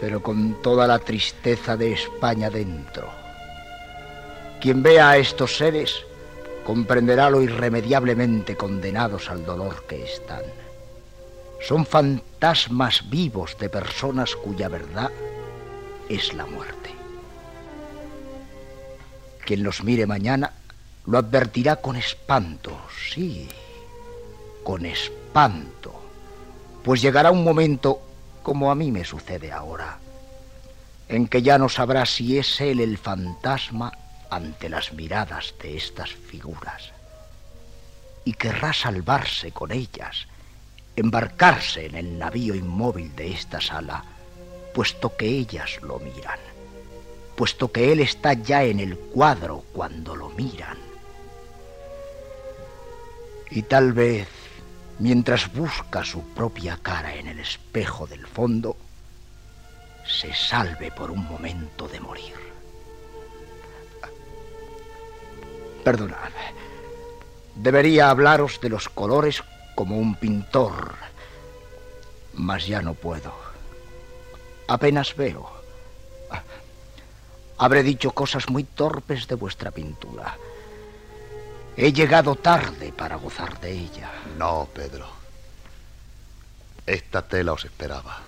pero 0.00 0.22
con 0.22 0.60
toda 0.60 0.86
la 0.86 0.98
tristeza 0.98 1.76
de 1.76 1.92
España 1.92 2.50
dentro. 2.50 3.08
Quien 4.60 4.82
vea 4.82 5.10
a 5.10 5.16
estos 5.16 5.56
seres 5.56 6.04
comprenderá 6.64 7.30
lo 7.30 7.40
irremediablemente 7.40 8.56
condenados 8.56 9.30
al 9.30 9.46
dolor 9.46 9.84
que 9.86 10.04
están. 10.04 10.42
Son 11.66 11.86
fantasmas 11.86 13.08
vivos 13.08 13.56
de 13.58 13.70
personas 13.70 14.36
cuya 14.36 14.68
verdad 14.68 15.10
es 16.08 16.34
la 16.34 16.44
muerte. 16.44 16.90
Quien 19.44 19.62
los 19.62 19.82
mire 19.82 20.06
mañana 20.06 20.52
lo 21.06 21.18
advertirá 21.18 21.76
con 21.76 21.96
espanto, 21.96 22.76
sí, 23.12 23.48
con 24.64 24.84
espanto, 24.84 25.94
pues 26.82 27.00
llegará 27.00 27.30
un 27.30 27.44
momento, 27.44 28.00
como 28.42 28.70
a 28.70 28.74
mí 28.74 28.90
me 28.90 29.04
sucede 29.04 29.52
ahora, 29.52 29.98
en 31.08 31.28
que 31.28 31.42
ya 31.42 31.58
no 31.58 31.68
sabrá 31.68 32.04
si 32.06 32.38
es 32.38 32.60
él 32.60 32.80
el 32.80 32.98
fantasma 32.98 33.92
ante 34.30 34.68
las 34.68 34.92
miradas 34.92 35.54
de 35.62 35.76
estas 35.76 36.10
figuras, 36.10 36.90
y 38.24 38.32
querrá 38.32 38.72
salvarse 38.72 39.52
con 39.52 39.70
ellas, 39.70 40.26
embarcarse 40.96 41.86
en 41.86 41.94
el 41.94 42.18
navío 42.18 42.56
inmóvil 42.56 43.14
de 43.14 43.32
esta 43.32 43.60
sala, 43.60 44.04
puesto 44.74 45.16
que 45.16 45.26
ellas 45.26 45.80
lo 45.82 46.00
miran, 46.00 46.40
puesto 47.36 47.70
que 47.70 47.92
él 47.92 48.00
está 48.00 48.32
ya 48.32 48.64
en 48.64 48.80
el 48.80 48.96
cuadro 48.96 49.62
cuando 49.72 50.16
lo 50.16 50.30
miran 50.30 50.85
y 53.50 53.62
tal 53.62 53.92
vez, 53.92 54.28
mientras 54.98 55.52
busca 55.52 56.04
su 56.04 56.22
propia 56.34 56.78
cara 56.82 57.14
en 57.14 57.28
el 57.28 57.38
espejo 57.38 58.06
del 58.06 58.26
fondo, 58.26 58.76
se 60.06 60.32
salve 60.34 60.90
por 60.90 61.10
un 61.10 61.24
momento 61.24 61.88
de 61.88 62.00
morir. 62.00 62.34
Perdonad. 65.84 66.32
Debería 67.54 68.10
hablaros 68.10 68.60
de 68.60 68.68
los 68.68 68.88
colores 68.88 69.42
como 69.74 69.98
un 69.98 70.14
pintor, 70.14 70.94
mas 72.34 72.66
ya 72.66 72.82
no 72.82 72.94
puedo. 72.94 73.32
Apenas 74.68 75.14
veo. 75.16 75.48
Habré 77.58 77.82
dicho 77.82 78.10
cosas 78.10 78.50
muy 78.50 78.64
torpes 78.64 79.26
de 79.28 79.34
vuestra 79.34 79.70
pintura. 79.70 80.36
He 81.78 81.92
llegado 81.92 82.36
tarde 82.36 82.90
para 82.90 83.16
gozar 83.16 83.60
de 83.60 83.70
ella. 83.70 84.10
No, 84.38 84.66
Pedro. 84.72 85.06
Esta 86.86 87.20
tela 87.20 87.52
os 87.52 87.66
esperaba. 87.66 88.20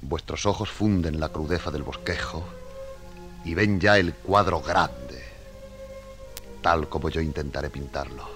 Vuestros 0.00 0.44
ojos 0.44 0.70
funden 0.70 1.20
la 1.20 1.28
crudeza 1.28 1.70
del 1.70 1.84
bosquejo 1.84 2.44
y 3.44 3.54
ven 3.54 3.78
ya 3.78 3.96
el 3.96 4.12
cuadro 4.12 4.60
grande, 4.60 5.22
tal 6.62 6.88
como 6.88 7.10
yo 7.10 7.20
intentaré 7.20 7.70
pintarlo. 7.70 8.28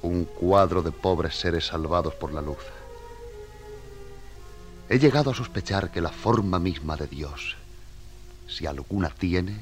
Un 0.00 0.24
cuadro 0.24 0.80
de 0.80 0.92
pobres 0.92 1.38
seres 1.38 1.66
salvados 1.66 2.14
por 2.14 2.32
la 2.32 2.40
luz. 2.40 2.64
He 4.88 4.98
llegado 4.98 5.32
a 5.32 5.34
sospechar 5.34 5.90
que 5.90 6.00
la 6.00 6.10
forma 6.10 6.58
misma 6.58 6.96
de 6.96 7.06
Dios, 7.06 7.56
si 8.48 8.66
alguna 8.66 9.10
tiene, 9.10 9.60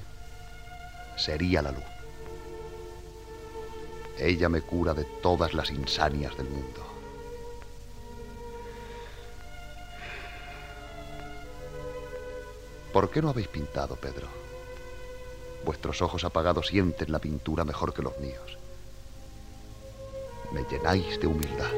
sería 1.17 1.61
la 1.61 1.73
luz. 1.73 1.94
Ella 4.19 4.49
me 4.49 4.61
cura 4.61 4.95
de 4.95 5.05
todas 5.05 5.55
las 5.55 5.71
insanias 5.71 6.37
del 6.37 6.49
mundo. 6.49 6.85
¿Por 12.93 13.11
qué 13.11 13.21
no 13.21 13.31
habéis 13.31 13.49
pintado, 13.49 13.97
Pedro? 13.97 14.29
Vuestros 15.65 16.01
ojos 16.01 16.23
apagados 16.23 16.69
sienten 16.69 17.11
la 17.11 17.19
pintura 17.19 17.65
mejor 17.65 17.93
que 17.93 18.03
los 18.03 18.17
míos. 18.19 18.59
Me 20.53 20.63
llenáis 20.71 21.19
de 21.19 21.27
humildad. 21.27 21.73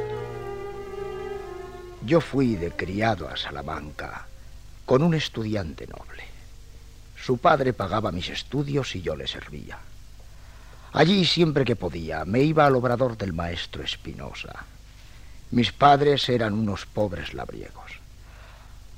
Yo 2.05 2.21
fui 2.21 2.57
de 2.57 2.71
criado 2.71 3.29
a 3.29 3.37
Salamanca 3.37 4.27
con 4.85 5.03
un 5.03 5.15
estudiante 5.15 5.87
noble. 5.87 6.25
Su 7.17 7.39
padre 7.39 7.73
pagaba 7.73 8.13
mis 8.13 8.29
estudios 8.29 8.95
y 8.95 9.01
yo 9.01 9.17
le 9.17 9.27
servía. 9.27 9.79
Allí 10.97 11.27
siempre 11.27 11.67
que 11.67 11.77
podía 11.77 12.25
me 12.25 12.41
iba 12.41 12.65
al 12.65 12.75
obrador 12.75 13.19
del 13.19 13.35
maestro 13.35 13.83
Espinosa. 13.83 14.65
Mis 15.51 15.71
padres 15.71 16.27
eran 16.31 16.55
unos 16.55 16.87
pobres 16.87 17.35
labriegos. 17.35 17.93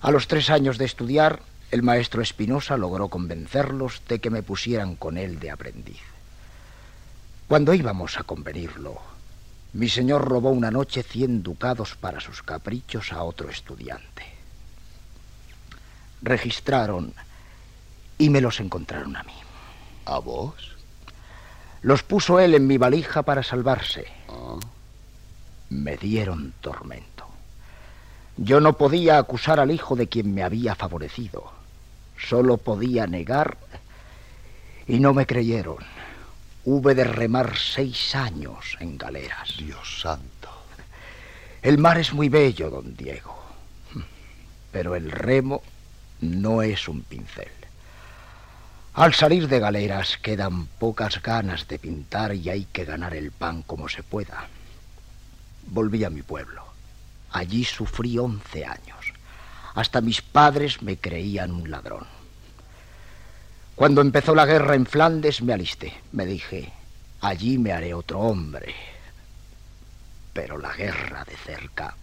A 0.00 0.12
los 0.12 0.28
tres 0.28 0.48
años 0.48 0.78
de 0.78 0.84
estudiar, 0.84 1.40
el 1.72 1.82
maestro 1.82 2.22
Espinosa 2.22 2.76
logró 2.76 3.08
convencerlos 3.08 4.00
de 4.06 4.20
que 4.20 4.30
me 4.30 4.44
pusieran 4.44 4.94
con 4.94 5.18
él 5.18 5.40
de 5.40 5.50
aprendiz. 5.50 5.98
Cuando 7.48 7.74
íbamos 7.74 8.16
a 8.16 8.22
convenirlo, 8.22 9.00
mi 9.72 9.88
señor 9.88 10.24
robó 10.24 10.50
una 10.50 10.70
noche 10.70 11.02
cien 11.02 11.42
ducados 11.42 11.96
para 11.96 12.20
sus 12.20 12.44
caprichos 12.44 13.12
a 13.12 13.24
otro 13.24 13.50
estudiante. 13.50 14.24
Registraron 16.22 17.12
y 18.18 18.30
me 18.30 18.40
los 18.40 18.60
encontraron 18.60 19.16
a 19.16 19.24
mí. 19.24 19.34
¿A 20.04 20.20
vos? 20.20 20.77
Los 21.82 22.02
puso 22.02 22.40
él 22.40 22.54
en 22.54 22.66
mi 22.66 22.78
valija 22.78 23.22
para 23.22 23.42
salvarse. 23.42 24.06
Me 25.70 25.96
dieron 25.96 26.54
tormento. 26.60 27.26
Yo 28.36 28.60
no 28.60 28.74
podía 28.74 29.18
acusar 29.18 29.60
al 29.60 29.70
hijo 29.70 29.96
de 29.96 30.08
quien 30.08 30.34
me 30.34 30.42
había 30.42 30.74
favorecido. 30.74 31.50
Solo 32.18 32.56
podía 32.56 33.06
negar 33.06 33.58
y 34.86 34.98
no 35.00 35.12
me 35.12 35.26
creyeron. 35.26 35.78
Hube 36.64 36.94
de 36.94 37.04
remar 37.04 37.56
seis 37.56 38.14
años 38.14 38.76
en 38.80 38.98
galeras. 38.98 39.54
Dios 39.58 40.00
santo. 40.00 40.48
El 41.62 41.78
mar 41.78 41.98
es 41.98 42.12
muy 42.12 42.28
bello, 42.28 42.70
don 42.70 42.96
Diego. 42.96 43.36
Pero 44.72 44.94
el 44.94 45.10
remo 45.10 45.62
no 46.20 46.62
es 46.62 46.88
un 46.88 47.02
pincel. 47.02 47.57
Al 48.98 49.14
salir 49.14 49.46
de 49.46 49.60
galeras 49.60 50.18
quedan 50.20 50.66
pocas 50.66 51.22
ganas 51.22 51.68
de 51.68 51.78
pintar 51.78 52.34
y 52.34 52.50
hay 52.50 52.64
que 52.64 52.84
ganar 52.84 53.14
el 53.14 53.30
pan 53.30 53.62
como 53.62 53.88
se 53.88 54.02
pueda. 54.02 54.48
Volví 55.68 56.02
a 56.02 56.10
mi 56.10 56.22
pueblo. 56.22 56.64
Allí 57.30 57.64
sufrí 57.64 58.18
once 58.18 58.64
años. 58.64 59.12
Hasta 59.76 60.00
mis 60.00 60.20
padres 60.20 60.82
me 60.82 60.96
creían 60.96 61.52
un 61.52 61.70
ladrón. 61.70 62.08
Cuando 63.76 64.00
empezó 64.00 64.34
la 64.34 64.46
guerra 64.46 64.74
en 64.74 64.84
Flandes 64.84 65.42
me 65.42 65.52
alisté. 65.52 65.96
Me 66.10 66.26
dije, 66.26 66.72
allí 67.20 67.56
me 67.56 67.70
haré 67.70 67.94
otro 67.94 68.18
hombre. 68.18 68.74
Pero 70.32 70.58
la 70.58 70.74
guerra 70.74 71.24
de 71.24 71.36
cerca... 71.36 71.94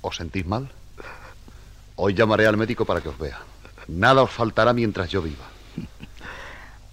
¿Os 0.00 0.16
sentís 0.16 0.44
mal? 0.44 0.68
Hoy 2.00 2.14
llamaré 2.14 2.46
al 2.46 2.56
médico 2.56 2.84
para 2.84 3.00
que 3.00 3.08
os 3.08 3.18
vea. 3.18 3.40
Nada 3.88 4.22
os 4.22 4.30
faltará 4.30 4.72
mientras 4.72 5.10
yo 5.10 5.20
viva. 5.20 5.46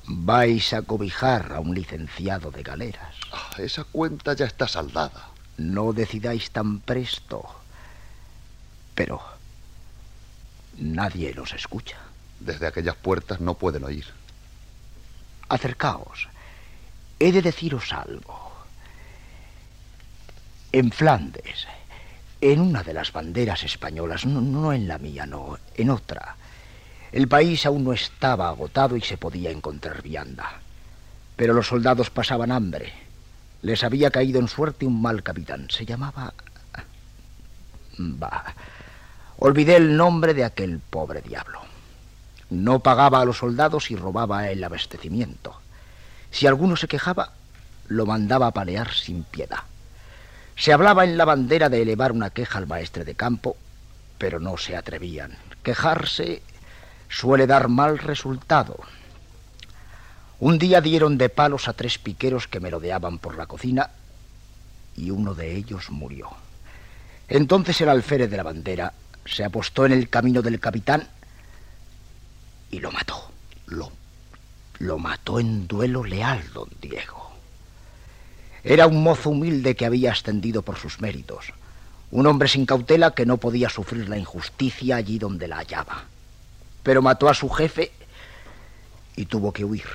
Vais 0.08 0.74
a 0.74 0.82
cobijar 0.82 1.54
a 1.54 1.60
un 1.60 1.76
licenciado 1.76 2.50
de 2.50 2.64
galeras. 2.64 3.16
Ah, 3.32 3.52
esa 3.60 3.84
cuenta 3.84 4.34
ya 4.34 4.48
está 4.48 4.68
saldada. 4.68 5.30
No 5.58 5.94
decidáis 5.94 6.50
tan 6.50 6.80
presto. 6.80 7.46
Pero 8.96 9.22
nadie 10.80 11.36
los 11.36 11.54
escucha. 11.54 12.00
Desde 12.40 12.66
aquellas 12.66 12.96
puertas 12.96 13.40
no 13.40 13.54
pueden 13.54 13.84
oír. 13.84 14.08
Acercaos. 15.50 16.30
He 17.20 17.32
de 17.32 17.44
deciros 17.44 17.94
algo. 17.94 18.52
En 20.72 20.92
Flandes, 20.92 21.68
en 22.52 22.62
una 22.62 22.84
de 22.84 22.94
las 22.94 23.12
banderas 23.12 23.64
españolas, 23.64 24.26
no, 24.26 24.72
en 24.74 24.88
la 24.88 24.98
mía, 24.98 25.26
no, 25.26 25.58
en 25.76 25.90
otra, 25.90 26.36
El 27.12 27.28
país 27.28 27.66
aún 27.66 27.86
no 27.86 27.94
estaba 27.94 28.50
agotado 28.50 28.98
y 28.98 29.02
se 29.02 29.18
podía 29.18 29.50
encontrar 29.50 30.02
vianda. 30.02 30.60
Pero 31.36 31.54
los 31.54 31.68
soldados 31.68 32.10
pasaban 32.10 32.52
hambre. 32.52 32.92
Les 33.62 33.84
había 33.84 34.12
caído 34.12 34.40
en 34.40 34.50
suerte 34.50 34.86
un 34.86 35.02
mal 35.02 35.24
capitán. 35.24 35.68
Se 35.70 35.86
llamaba... 35.86 36.34
Bah. 37.98 38.54
Olvidé 39.38 39.78
el 39.78 39.96
nombre 39.96 40.34
de 40.34 40.44
aquel 40.44 40.80
pobre 40.80 41.22
diablo. 41.22 41.62
No 42.50 42.80
pagaba 42.80 43.22
a 43.22 43.26
los 43.26 43.38
soldados 43.38 43.92
y 43.92 43.96
robaba 43.96 44.50
el 44.50 44.64
abastecimiento. 44.64 45.60
Si 46.32 46.48
alguno 46.48 46.76
se 46.76 46.88
quejaba, 46.90 47.32
lo 47.88 48.06
mandaba 48.06 48.48
a 48.48 48.52
palear 48.52 48.92
sin 48.94 49.24
piedad. 49.24 49.60
Se 50.56 50.72
hablaba 50.72 51.04
en 51.04 51.18
la 51.18 51.26
bandera 51.26 51.70
de 51.70 51.82
elevar 51.82 52.12
una 52.12 52.30
queja 52.30 52.60
al 52.60 52.68
maestre 52.68 53.04
de 53.04 53.16
campo, 53.16 53.58
pero 54.18 54.40
no 54.40 54.58
se 54.58 54.76
atrevían. 54.76 55.38
Quejarse 55.64 56.42
suele 57.10 57.48
dar 57.48 57.68
mal 57.68 57.98
resultado. 57.98 58.78
Un 60.40 60.58
día 60.58 60.82
dieron 60.82 61.18
de 61.18 61.30
palos 61.30 61.68
a 61.68 61.74
tres 61.74 61.98
piqueros 61.98 62.48
que 62.48 62.60
merodeaban 62.60 63.20
por 63.20 63.38
la 63.38 63.48
cocina 63.48 63.90
y 64.96 65.10
uno 65.12 65.34
de 65.34 65.56
ellos 65.56 65.90
murió. 65.90 66.30
Entonces 67.28 67.80
el 67.82 67.90
alférez 67.90 68.30
de 68.30 68.38
la 68.38 68.44
bandera 68.44 68.94
se 69.26 69.44
apostó 69.44 69.86
en 69.86 69.92
el 69.92 70.10
camino 70.10 70.42
del 70.42 70.60
capitán 70.60 71.08
y 72.72 72.80
lo 72.80 72.92
mató. 72.92 73.32
Lo, 73.68 73.92
lo 74.80 74.98
mató 75.00 75.40
en 75.40 75.68
duelo 75.68 76.04
leal, 76.04 76.44
don 76.54 76.70
Diego. 76.80 77.25
Era 78.68 78.88
un 78.88 79.04
mozo 79.04 79.30
humilde 79.30 79.76
que 79.76 79.86
había 79.86 80.12
ascendido 80.12 80.64
por 80.64 80.78
sus 80.78 81.00
méritos, 81.00 81.54
un 82.10 82.26
hombre 82.26 82.48
sin 82.48 82.66
cautela 82.66 83.14
que 83.14 83.28
no 83.28 83.38
podía 83.38 83.70
sufrir 83.70 84.10
la 84.10 84.18
injusticia 84.18 84.96
allí 84.96 85.20
donde 85.20 85.48
la 85.48 85.58
hallaba. 85.58 86.06
Pero 86.82 87.04
mató 87.04 87.30
a 87.30 87.36
su 87.36 87.48
jefe 87.48 87.92
y 89.16 89.26
tuvo 89.28 89.54
que 89.54 89.64
huir. 89.64 89.86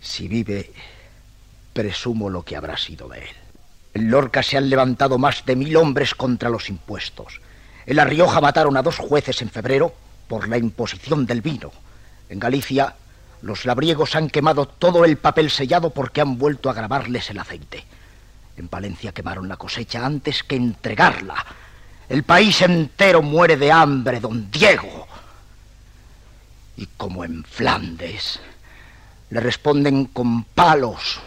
Si 0.00 0.28
vive, 0.28 0.70
presumo 1.72 2.30
lo 2.30 2.44
que 2.44 2.56
habrá 2.56 2.76
sido 2.76 3.08
de 3.08 3.18
él. 3.18 3.36
En 3.94 4.12
Lorca 4.12 4.44
se 4.44 4.56
han 4.56 4.70
levantado 4.70 5.18
más 5.18 5.44
de 5.44 5.56
mil 5.56 5.76
hombres 5.76 6.14
contra 6.14 6.50
los 6.50 6.68
impuestos. 6.68 7.40
En 7.84 7.96
La 7.96 8.04
Rioja 8.04 8.40
mataron 8.40 8.76
a 8.76 8.82
dos 8.82 8.96
jueces 8.96 9.42
en 9.42 9.50
febrero 9.50 9.92
por 10.28 10.46
la 10.46 10.56
imposición 10.56 11.26
del 11.26 11.42
vino. 11.42 11.72
En 12.28 12.38
Galicia, 12.38 12.94
los 13.42 13.64
labriegos 13.64 14.14
han 14.14 14.30
quemado 14.30 14.66
todo 14.66 15.04
el 15.04 15.18
papel 15.18 15.50
sellado 15.50 15.90
porque 15.90 16.20
han 16.20 16.38
vuelto 16.38 16.70
a 16.70 16.74
grabarles 16.74 17.28
el 17.30 17.40
aceite. 17.40 17.84
En 18.56 18.68
Palencia 18.68 19.12
quemaron 19.12 19.48
la 19.48 19.56
cosecha 19.56 20.06
antes 20.06 20.44
que 20.44 20.54
entregarla. 20.54 21.44
El 22.08 22.22
país 22.22 22.62
entero 22.62 23.20
muere 23.20 23.56
de 23.56 23.72
hambre, 23.72 24.20
don 24.20 24.50
Diego. 24.50 25.08
Y 26.76 26.86
como 26.96 27.24
en 27.24 27.42
Flandes, 27.42 28.38
le 29.30 29.40
responden 29.40 30.06
con 30.06 30.44
palos, 30.44 31.20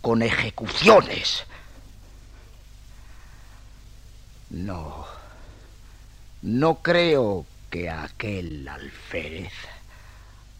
con 0.00 0.22
ejecuciones. 0.22 1.44
No, 4.50 5.06
no 6.42 6.76
creo 6.76 7.46
que 7.70 7.90
aquel 7.90 8.66
alférez 8.66 9.52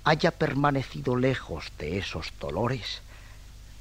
haya 0.04 0.30
permanecido 0.30 1.16
lejos 1.16 1.72
de 1.78 1.98
esos 1.98 2.32
dolores 2.38 3.00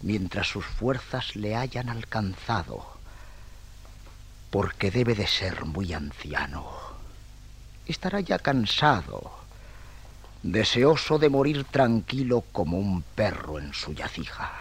mientras 0.01 0.47
sus 0.47 0.65
fuerzas 0.65 1.35
le 1.35 1.55
hayan 1.55 1.89
alcanzado, 1.89 2.85
porque 4.51 4.91
debe 4.91 5.15
de 5.15 5.27
ser 5.27 5.65
muy 5.65 5.93
anciano. 5.93 6.65
Estará 7.85 8.19
ya 8.19 8.39
cansado, 8.39 9.31
deseoso 10.43 11.19
de 11.19 11.29
morir 11.29 11.63
tranquilo 11.65 12.43
como 12.51 12.77
un 12.77 13.01
perro 13.01 13.59
en 13.59 13.73
su 13.73 13.93
yacija. 13.93 14.51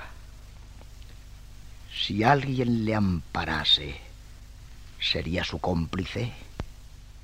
Si 1.93 2.23
alguien 2.25 2.85
le 2.85 2.95
amparase, 2.95 4.01
sería 5.01 5.45
su 5.45 5.59
cómplice 5.59 6.33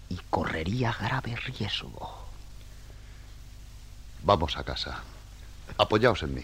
y 0.08 0.18
correría 0.28 0.92
grave 0.92 1.36
riesgo. 1.36 2.17
Vamos 4.22 4.56
a 4.56 4.64
casa. 4.64 5.02
Apoyaos 5.76 6.22
en 6.22 6.34
mí. 6.34 6.42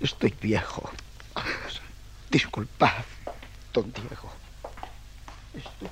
Estoy 0.00 0.34
viejo. 0.40 0.90
Disculpad, 2.30 3.04
don 3.72 3.92
Diego. 3.92 4.32
Estoy 5.54 5.88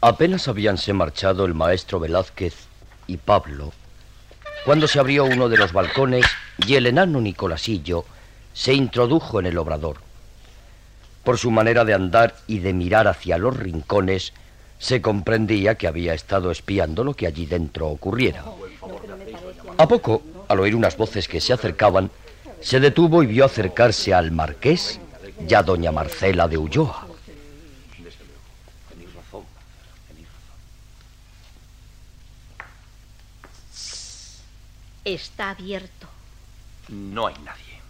Apenas 0.00 0.46
habíanse 0.46 0.92
marchado 0.92 1.44
el 1.44 1.54
maestro 1.54 1.98
Velázquez 1.98 2.54
y 3.08 3.16
Pablo 3.16 3.72
cuando 4.68 4.86
se 4.86 5.00
abrió 5.00 5.24
uno 5.24 5.48
de 5.48 5.56
los 5.56 5.72
balcones 5.72 6.26
y 6.58 6.74
el 6.74 6.86
enano 6.86 7.22
Nicolasillo 7.22 8.04
se 8.52 8.74
introdujo 8.74 9.40
en 9.40 9.46
el 9.46 9.56
obrador. 9.56 9.96
Por 11.24 11.38
su 11.38 11.50
manera 11.50 11.86
de 11.86 11.94
andar 11.94 12.36
y 12.46 12.58
de 12.58 12.74
mirar 12.74 13.08
hacia 13.08 13.38
los 13.38 13.56
rincones, 13.56 14.34
se 14.78 15.02
comprendía 15.02 15.74
que 15.74 15.88
había 15.88 16.14
estado 16.14 16.50
espiando 16.50 17.04
lo 17.04 17.14
que 17.14 17.26
allí 17.26 17.46
dentro 17.46 17.88
ocurriera. 17.88 18.44
A 19.76 19.88
poco, 19.88 20.22
al 20.48 20.60
oír 20.60 20.74
unas 20.74 20.96
voces 20.96 21.28
que 21.28 21.40
se 21.40 21.52
acercaban, 21.52 22.10
se 22.60 22.80
detuvo 22.80 23.22
y 23.22 23.26
vio 23.26 23.44
acercarse 23.44 24.14
al 24.14 24.30
marqués 24.30 25.00
y 25.46 25.54
a 25.54 25.62
doña 25.62 25.92
Marcela 25.92 26.48
de 26.48 26.58
Ulloa. 26.58 27.06
Está 35.04 35.50
abierto. 35.50 36.06
No 36.88 37.26
hay 37.26 37.34
nadie. 37.44 37.80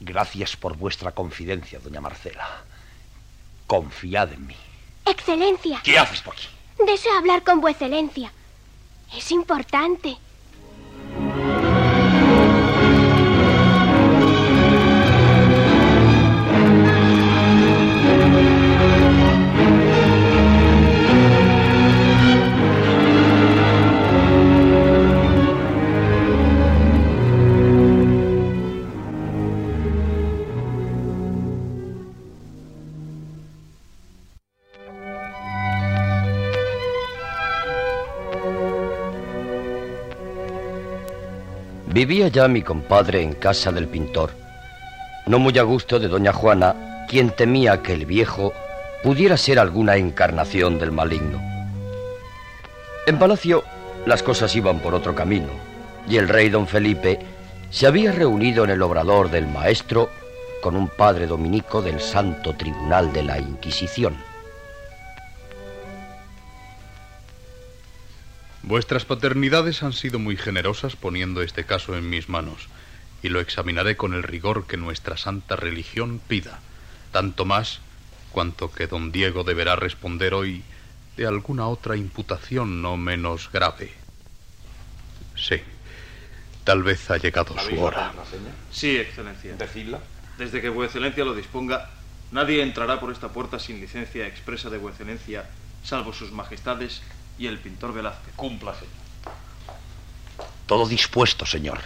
Gracias 0.00 0.56
por 0.56 0.76
vuestra 0.76 1.12
confidencia, 1.12 1.78
doña 1.80 2.00
Marcela. 2.00 2.62
Confiad 3.66 4.32
en 4.32 4.46
mí. 4.46 4.56
Excelencia. 5.10 5.80
¿Qué 5.82 5.98
haces 5.98 6.20
por 6.20 6.34
aquí? 6.34 6.48
Deseo 6.86 7.16
hablar 7.16 7.42
con 7.42 7.60
Vuecencia. 7.60 8.32
Es 9.16 9.30
importante. 9.32 10.18
Vivía 41.98 42.28
ya 42.28 42.46
mi 42.46 42.62
compadre 42.62 43.22
en 43.22 43.32
casa 43.32 43.72
del 43.72 43.88
pintor, 43.88 44.30
no 45.26 45.40
muy 45.40 45.58
a 45.58 45.64
gusto 45.64 45.98
de 45.98 46.06
doña 46.06 46.32
Juana, 46.32 47.04
quien 47.08 47.30
temía 47.30 47.82
que 47.82 47.92
el 47.92 48.06
viejo 48.06 48.52
pudiera 49.02 49.36
ser 49.36 49.58
alguna 49.58 49.96
encarnación 49.96 50.78
del 50.78 50.92
maligno. 50.92 51.42
En 53.08 53.18
palacio 53.18 53.64
las 54.06 54.22
cosas 54.22 54.54
iban 54.54 54.78
por 54.78 54.94
otro 54.94 55.16
camino, 55.16 55.48
y 56.08 56.18
el 56.18 56.28
rey 56.28 56.50
don 56.50 56.68
Felipe 56.68 57.18
se 57.70 57.88
había 57.88 58.12
reunido 58.12 58.62
en 58.62 58.70
el 58.70 58.82
obrador 58.82 59.28
del 59.28 59.48
maestro 59.48 60.08
con 60.62 60.76
un 60.76 60.86
padre 60.86 61.26
dominico 61.26 61.82
del 61.82 61.98
Santo 61.98 62.54
Tribunal 62.54 63.12
de 63.12 63.24
la 63.24 63.40
Inquisición. 63.40 64.27
Vuestras 68.68 69.06
paternidades 69.06 69.82
han 69.82 69.94
sido 69.94 70.18
muy 70.18 70.36
generosas 70.36 70.94
poniendo 70.94 71.40
este 71.40 71.64
caso 71.64 71.96
en 71.96 72.10
mis 72.10 72.28
manos, 72.28 72.68
y 73.22 73.30
lo 73.30 73.40
examinaré 73.40 73.96
con 73.96 74.12
el 74.12 74.22
rigor 74.22 74.66
que 74.66 74.76
nuestra 74.76 75.16
santa 75.16 75.56
religión 75.56 76.20
pida, 76.28 76.58
tanto 77.10 77.46
más 77.46 77.80
cuanto 78.30 78.70
que 78.70 78.86
don 78.86 79.10
Diego 79.10 79.42
deberá 79.42 79.74
responder 79.74 80.34
hoy 80.34 80.64
de 81.16 81.26
alguna 81.26 81.66
otra 81.66 81.96
imputación 81.96 82.82
no 82.82 82.98
menos 82.98 83.50
grave. 83.50 83.90
Sí, 85.34 85.62
tal 86.64 86.82
vez 86.82 87.10
ha 87.10 87.16
llegado 87.16 87.58
su 87.58 87.80
hora. 87.80 88.12
Sí, 88.70 88.98
Excelencia. 88.98 89.56
Decidla. 89.56 90.00
Desde 90.36 90.60
que 90.60 90.68
Vuecencia 90.68 91.24
lo 91.24 91.34
disponga, 91.34 91.88
nadie 92.32 92.62
entrará 92.62 93.00
por 93.00 93.12
esta 93.12 93.30
puerta 93.30 93.58
sin 93.58 93.80
licencia 93.80 94.26
expresa 94.26 94.68
de 94.68 94.76
Vuecencia, 94.76 95.46
salvo 95.82 96.12
sus 96.12 96.32
majestades 96.32 97.00
y 97.38 97.46
el 97.46 97.58
pintor 97.58 97.94
Velázquez. 97.94 98.34
Cumpla, 98.36 98.74
señor. 98.74 98.92
Todo 100.66 100.86
dispuesto, 100.86 101.46
señor. 101.46 101.78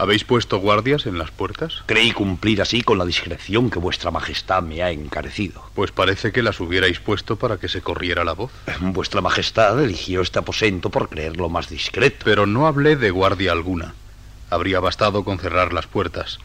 ¿Habéis 0.00 0.24
puesto 0.24 0.56
guardias 0.58 1.04
en 1.04 1.18
las 1.18 1.30
puertas? 1.30 1.82
Creí 1.84 2.12
cumplir 2.12 2.62
así 2.62 2.80
con 2.80 2.96
la 2.96 3.04
discreción 3.04 3.68
que 3.68 3.78
vuestra 3.78 4.10
majestad 4.10 4.62
me 4.62 4.82
ha 4.82 4.90
encarecido. 4.90 5.62
Pues 5.74 5.90
parece 5.92 6.32
que 6.32 6.42
las 6.42 6.58
hubierais 6.58 7.00
puesto 7.00 7.36
para 7.36 7.58
que 7.58 7.68
se 7.68 7.82
corriera 7.82 8.24
la 8.24 8.32
voz. 8.32 8.50
Vuestra 8.80 9.20
majestad 9.20 9.78
eligió 9.82 10.22
este 10.22 10.38
aposento 10.38 10.88
por 10.88 11.10
creerlo 11.10 11.50
más 11.50 11.68
discreto. 11.68 12.24
Pero 12.24 12.46
no 12.46 12.66
hablé 12.66 12.96
de 12.96 13.10
guardia 13.10 13.52
alguna. 13.52 13.92
Habría 14.48 14.80
bastado 14.80 15.22
con 15.22 15.38
cerrar 15.38 15.74
las 15.74 15.86
puertas. 15.86 16.38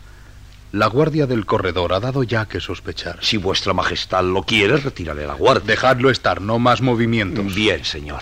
La 0.73 0.87
guardia 0.87 1.25
del 1.25 1.45
corredor 1.45 1.93
ha 1.93 2.01
dado 2.01 2.23
ya 2.23 2.47
que 2.47 2.59
sospechar. 2.59 3.19
Si 3.21 3.37
vuestra 3.37 3.71
majestad 3.71 4.25
lo 4.25 4.43
quiere, 4.43 4.75
retiraré 4.75 5.25
la 5.25 5.35
guardia. 5.35 5.65
Dejadlo 5.65 6.09
estar, 6.09 6.41
no 6.41 6.59
más 6.59 6.81
movimientos. 6.81 7.55
Bien, 7.55 7.85
señor. 7.85 8.21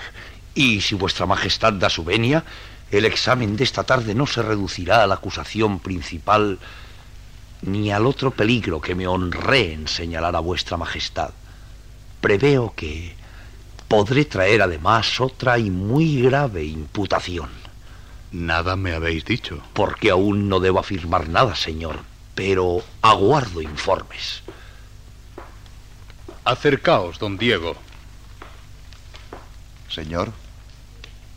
Y 0.55 0.81
si 0.81 0.95
vuestra 0.95 1.25
majestad 1.25 1.73
da 1.73 1.89
su 1.89 2.03
venia, 2.03 2.43
el 2.91 3.05
examen 3.05 3.55
de 3.55 3.63
esta 3.63 3.83
tarde 3.83 4.13
no 4.13 4.27
se 4.27 4.43
reducirá 4.43 5.03
a 5.03 5.07
la 5.07 5.15
acusación 5.15 5.79
principal 5.79 6.59
ni 7.63 7.91
al 7.91 8.05
otro 8.05 8.31
peligro 8.31 8.81
que 8.81 8.93
me 8.93 9.07
honré 9.07 9.73
en 9.73 9.87
señalar 9.87 10.35
a 10.35 10.39
vuestra 10.39 10.77
majestad. 10.77 11.31
Preveo 12.21 12.73
que 12.75 13.15
podré 13.87 14.25
traer 14.25 14.61
además 14.61 15.19
otra 15.19 15.57
y 15.57 15.69
muy 15.69 16.21
grave 16.21 16.65
imputación. 16.65 17.49
Nada 18.31 18.75
me 18.75 18.93
habéis 18.93 19.25
dicho. 19.25 19.61
Porque 19.73 20.09
aún 20.09 20.49
no 20.49 20.59
debo 20.59 20.79
afirmar 20.79 21.29
nada, 21.29 21.55
señor, 21.55 21.99
pero 22.35 22.83
aguardo 23.01 23.61
informes. 23.61 24.41
Acercaos, 26.43 27.19
don 27.19 27.37
Diego. 27.37 27.75
Señor. 29.89 30.42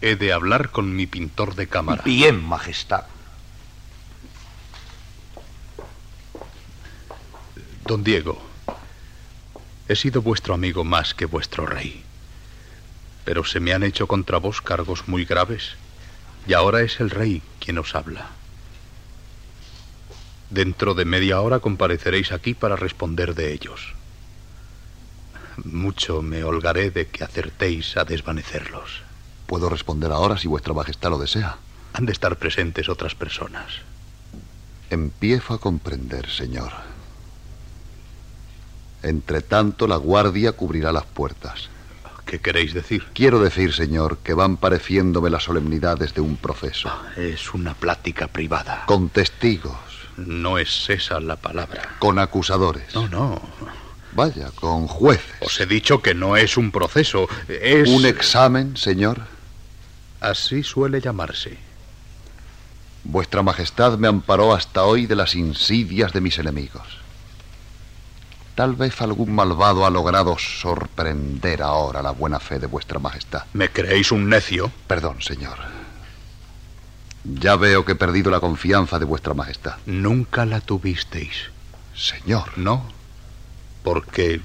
He 0.01 0.17
de 0.17 0.33
hablar 0.33 0.71
con 0.71 0.95
mi 0.95 1.07
pintor 1.07 1.55
de 1.55 1.69
cámara. 1.69 2.03
Bien, 2.05 2.45
Majestad. 2.45 3.05
Don 7.87 8.03
Diego, 8.03 8.43
he 9.89 9.95
sido 9.95 10.21
vuestro 10.21 10.55
amigo 10.55 10.85
más 10.85 11.15
que 11.15 11.25
vuestro 11.25 11.67
rey. 11.67 12.03
Pero 13.25 13.45
se 13.45 13.61
me 13.61 13.73
han 13.73 13.85
hecho 13.85 14.07
contra 14.07 14.39
vos 14.39 14.61
cargos 14.61 15.09
muy 15.09 15.25
graves 15.25 15.77
y 16.47 16.53
ahora 16.53 16.83
es 16.83 17.01
el 17.01 17.11
rey 17.11 17.43
quien 17.61 17.79
os 17.79 17.95
habla. 17.95 18.31
Dentro 20.51 20.95
de 20.95 21.05
media 21.05 21.41
hora 21.41 21.61
compareceréis 21.61 22.33
aquí 22.33 22.55
para 22.55 22.77
responder 22.77 23.35
de 23.35 23.53
ellos. 23.53 23.95
Mucho 25.65 26.23
me 26.23 26.45
holgaré 26.45 26.91
de 26.91 27.09
que 27.09 27.25
acertéis 27.25 27.97
a 27.97 28.05
desvanecerlos. 28.05 29.06
Puedo 29.47 29.69
responder 29.69 30.13
ahora 30.13 30.37
si 30.39 30.49
vuestra 30.49 30.75
majestad 30.75 31.11
lo 31.11 31.19
desea. 31.19 31.57
Han 31.93 32.07
de 32.07 32.13
estar 32.13 32.37
presentes 32.37 32.89
otras 32.89 33.15
personas. 33.15 33.67
Empiezo 34.91 35.55
a 35.55 35.59
comprender, 35.59 36.29
señor. 36.29 36.73
Entre 39.03 39.41
tanto, 39.41 39.87
la 39.87 39.97
guardia 39.97 40.53
cubrirá 40.53 40.93
las 40.93 41.05
puertas. 41.05 41.69
¿Qué 42.25 42.41
queréis 42.41 42.75
decir? 42.75 43.05
Quiero 43.15 43.39
decir, 43.39 43.73
señor, 43.73 44.19
que 44.19 44.35
van 44.35 44.57
pareciéndome 44.57 45.31
las 45.31 45.45
solemnidades 45.45 46.13
de 46.13 46.21
un 46.21 46.37
proceso. 46.37 46.91
Es 47.17 47.55
una 47.55 47.75
plática 47.75 48.27
privada. 48.27 48.85
Con 48.87 49.11
testigos. 49.11 49.77
No 50.17 50.59
es 50.59 50.91
esa 50.91 51.21
la 51.21 51.37
palabra. 51.37 51.97
Con 52.01 52.19
acusadores. 52.19 52.95
No, 52.95 53.07
no. 53.09 53.41
Vaya, 54.13 54.51
con 54.57 54.89
jueces. 54.89 55.37
Os 55.41 55.61
he 55.61 55.67
dicho 55.67 56.03
que 56.03 56.15
no 56.15 56.37
es 56.37 56.57
un 56.57 56.73
proceso, 56.73 57.29
es... 57.49 57.89
¿Un 57.89 58.07
examen, 58.07 58.77
señor? 58.77 59.21
Así 60.27 60.65
suele 60.65 61.01
llamarse. 61.01 61.57
Vuestra 63.05 63.45
Majestad 63.45 63.97
me 63.97 64.09
amparó 64.09 64.55
hasta 64.55 64.83
hoy 64.83 65.07
de 65.07 65.15
las 65.15 65.37
insidias 65.37 66.13
de 66.13 66.21
mis 66.21 66.37
enemigos. 66.41 66.99
Tal 68.57 68.75
vez 68.75 69.01
algún 69.01 69.33
malvado 69.33 69.87
ha 69.87 69.91
logrado 69.91 70.37
sorprender 70.37 71.63
ahora 71.63 72.03
la 72.03 72.11
buena 72.11 72.41
fe 72.41 72.59
de 72.59 72.67
vuestra 72.67 72.99
Majestad. 72.99 73.45
¿Me 73.53 73.69
creéis 73.69 74.11
un 74.11 74.29
necio? 74.29 74.73
Perdón, 74.89 75.23
señor. 75.23 75.59
Ya 77.23 77.55
veo 77.55 77.85
que 77.85 77.93
he 77.93 77.97
perdido 77.97 78.33
la 78.33 78.41
confianza 78.41 78.99
de 78.99 79.05
vuestra 79.05 79.33
Majestad. 79.33 79.77
Nunca 79.87 80.45
la 80.45 80.61
tuvisteis. 80.61 81.51
Señor. 81.95 82.59
No, 82.59 82.85
porque 83.85 84.41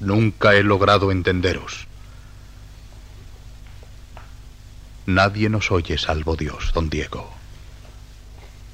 nunca 0.00 0.54
he 0.54 0.64
logrado 0.64 1.12
entenderos. 1.12 1.86
Nadie 5.06 5.48
nos 5.48 5.70
oye 5.70 5.98
salvo 5.98 6.36
Dios, 6.36 6.72
don 6.72 6.90
Diego. 6.90 7.32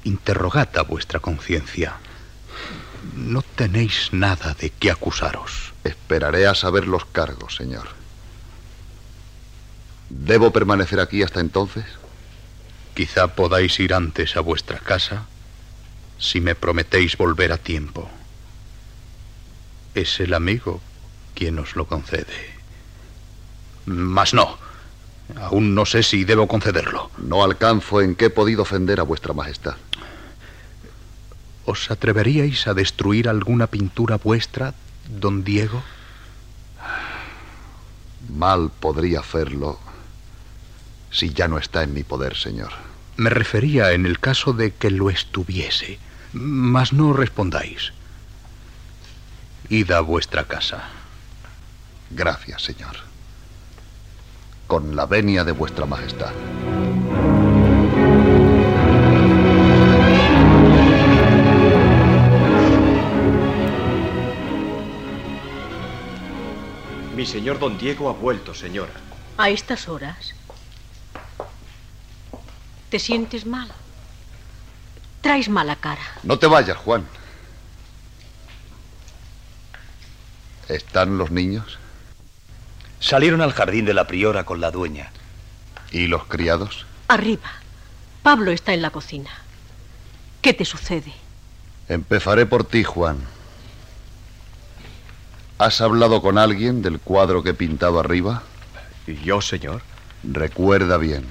Interrogad 0.03 0.69
a 0.77 0.81
vuestra 0.83 1.19
conciencia. 1.19 1.97
No 3.15 3.41
tenéis 3.41 4.09
nada 4.11 4.53
de 4.53 4.69
qué 4.69 4.91
acusaros. 4.91 5.73
Esperaré 5.83 6.47
a 6.47 6.55
saber 6.55 6.87
los 6.87 7.05
cargos, 7.05 7.55
señor. 7.55 7.87
¿Debo 10.09 10.51
permanecer 10.51 10.99
aquí 10.99 11.23
hasta 11.23 11.39
entonces? 11.39 11.85
Quizá 12.93 13.35
podáis 13.35 13.79
ir 13.79 13.93
antes 13.93 14.35
a 14.37 14.41
vuestra 14.41 14.79
casa 14.79 15.25
si 16.17 16.41
me 16.41 16.55
prometéis 16.55 17.17
volver 17.17 17.51
a 17.51 17.57
tiempo. 17.57 18.09
Es 19.93 20.19
el 20.19 20.33
amigo 20.33 20.81
quien 21.35 21.59
os 21.59 21.75
lo 21.75 21.85
concede. 21.87 22.55
Mas 23.85 24.33
no. 24.33 24.66
Aún 25.35 25.75
no 25.75 25.85
sé 25.85 26.03
si 26.03 26.23
debo 26.23 26.47
concederlo. 26.47 27.11
No 27.17 27.43
alcanzo 27.43 28.01
en 28.01 28.15
qué 28.15 28.25
he 28.25 28.29
podido 28.29 28.61
ofender 28.61 28.99
a 28.99 29.03
vuestra 29.03 29.33
majestad. 29.33 29.75
¿Os 31.65 31.91
atreveríais 31.91 32.65
a 32.67 32.73
destruir 32.73 33.27
alguna 33.27 33.67
pintura 33.67 34.15
vuestra, 34.17 34.73
don 35.09 35.43
Diego? 35.43 35.83
Mal 38.29 38.71
podría 38.79 39.19
hacerlo 39.19 39.79
si 41.11 41.33
ya 41.33 41.47
no 41.47 41.57
está 41.57 41.83
en 41.83 41.93
mi 41.93 42.03
poder, 42.03 42.35
señor. 42.35 42.71
Me 43.17 43.29
refería 43.29 43.91
en 43.91 44.05
el 44.05 44.19
caso 44.19 44.53
de 44.53 44.71
que 44.71 44.91
lo 44.91 45.09
estuviese. 45.09 45.99
Mas 46.33 46.93
no 46.93 47.13
respondáis. 47.13 47.93
Id 49.69 49.91
a 49.91 50.01
vuestra 50.01 50.45
casa. 50.45 50.89
Gracias, 52.11 52.61
señor. 52.61 52.97
Con 54.67 54.97
la 54.97 55.05
venia 55.05 55.45
de 55.45 55.53
vuestra 55.53 55.85
majestad. 55.85 56.33
Mi 67.15 67.25
señor 67.25 67.59
don 67.59 67.77
Diego 67.77 68.09
ha 68.09 68.11
vuelto, 68.13 68.53
señora. 68.53 68.91
¿A 69.37 69.49
estas 69.49 69.87
horas? 69.87 70.35
¿Te 72.89 72.99
sientes 72.99 73.45
mal? 73.45 73.71
Traes 75.21 75.47
mala 75.47 75.77
cara. 75.77 76.01
No 76.23 76.37
te 76.37 76.45
vayas, 76.45 76.77
Juan. 76.77 77.07
¿Están 80.67 81.17
los 81.17 81.31
niños? 81.31 81.79
Salieron 82.99 83.41
al 83.41 83.53
jardín 83.53 83.85
de 83.85 83.93
la 83.93 84.07
priora 84.07 84.43
con 84.43 84.59
la 84.59 84.71
dueña. 84.71 85.11
¿Y 85.91 86.07
los 86.07 86.25
criados? 86.25 86.85
Arriba. 87.07 87.49
Pablo 88.23 88.51
está 88.51 88.73
en 88.73 88.81
la 88.81 88.89
cocina. 88.89 89.29
¿Qué 90.41 90.53
te 90.53 90.65
sucede? 90.65 91.13
Empezaré 91.87 92.45
por 92.45 92.65
ti, 92.65 92.83
Juan. 92.83 93.17
¿Has 95.57 95.81
hablado 95.81 96.21
con 96.21 96.37
alguien 96.37 96.81
del 96.81 96.99
cuadro 96.99 97.41
que 97.41 97.51
he 97.51 97.53
pintado 97.53 97.99
arriba? 97.99 98.43
¿Yo, 99.23 99.41
señor? 99.41 99.81
Recuerda 100.23 100.97
bien. 100.97 101.25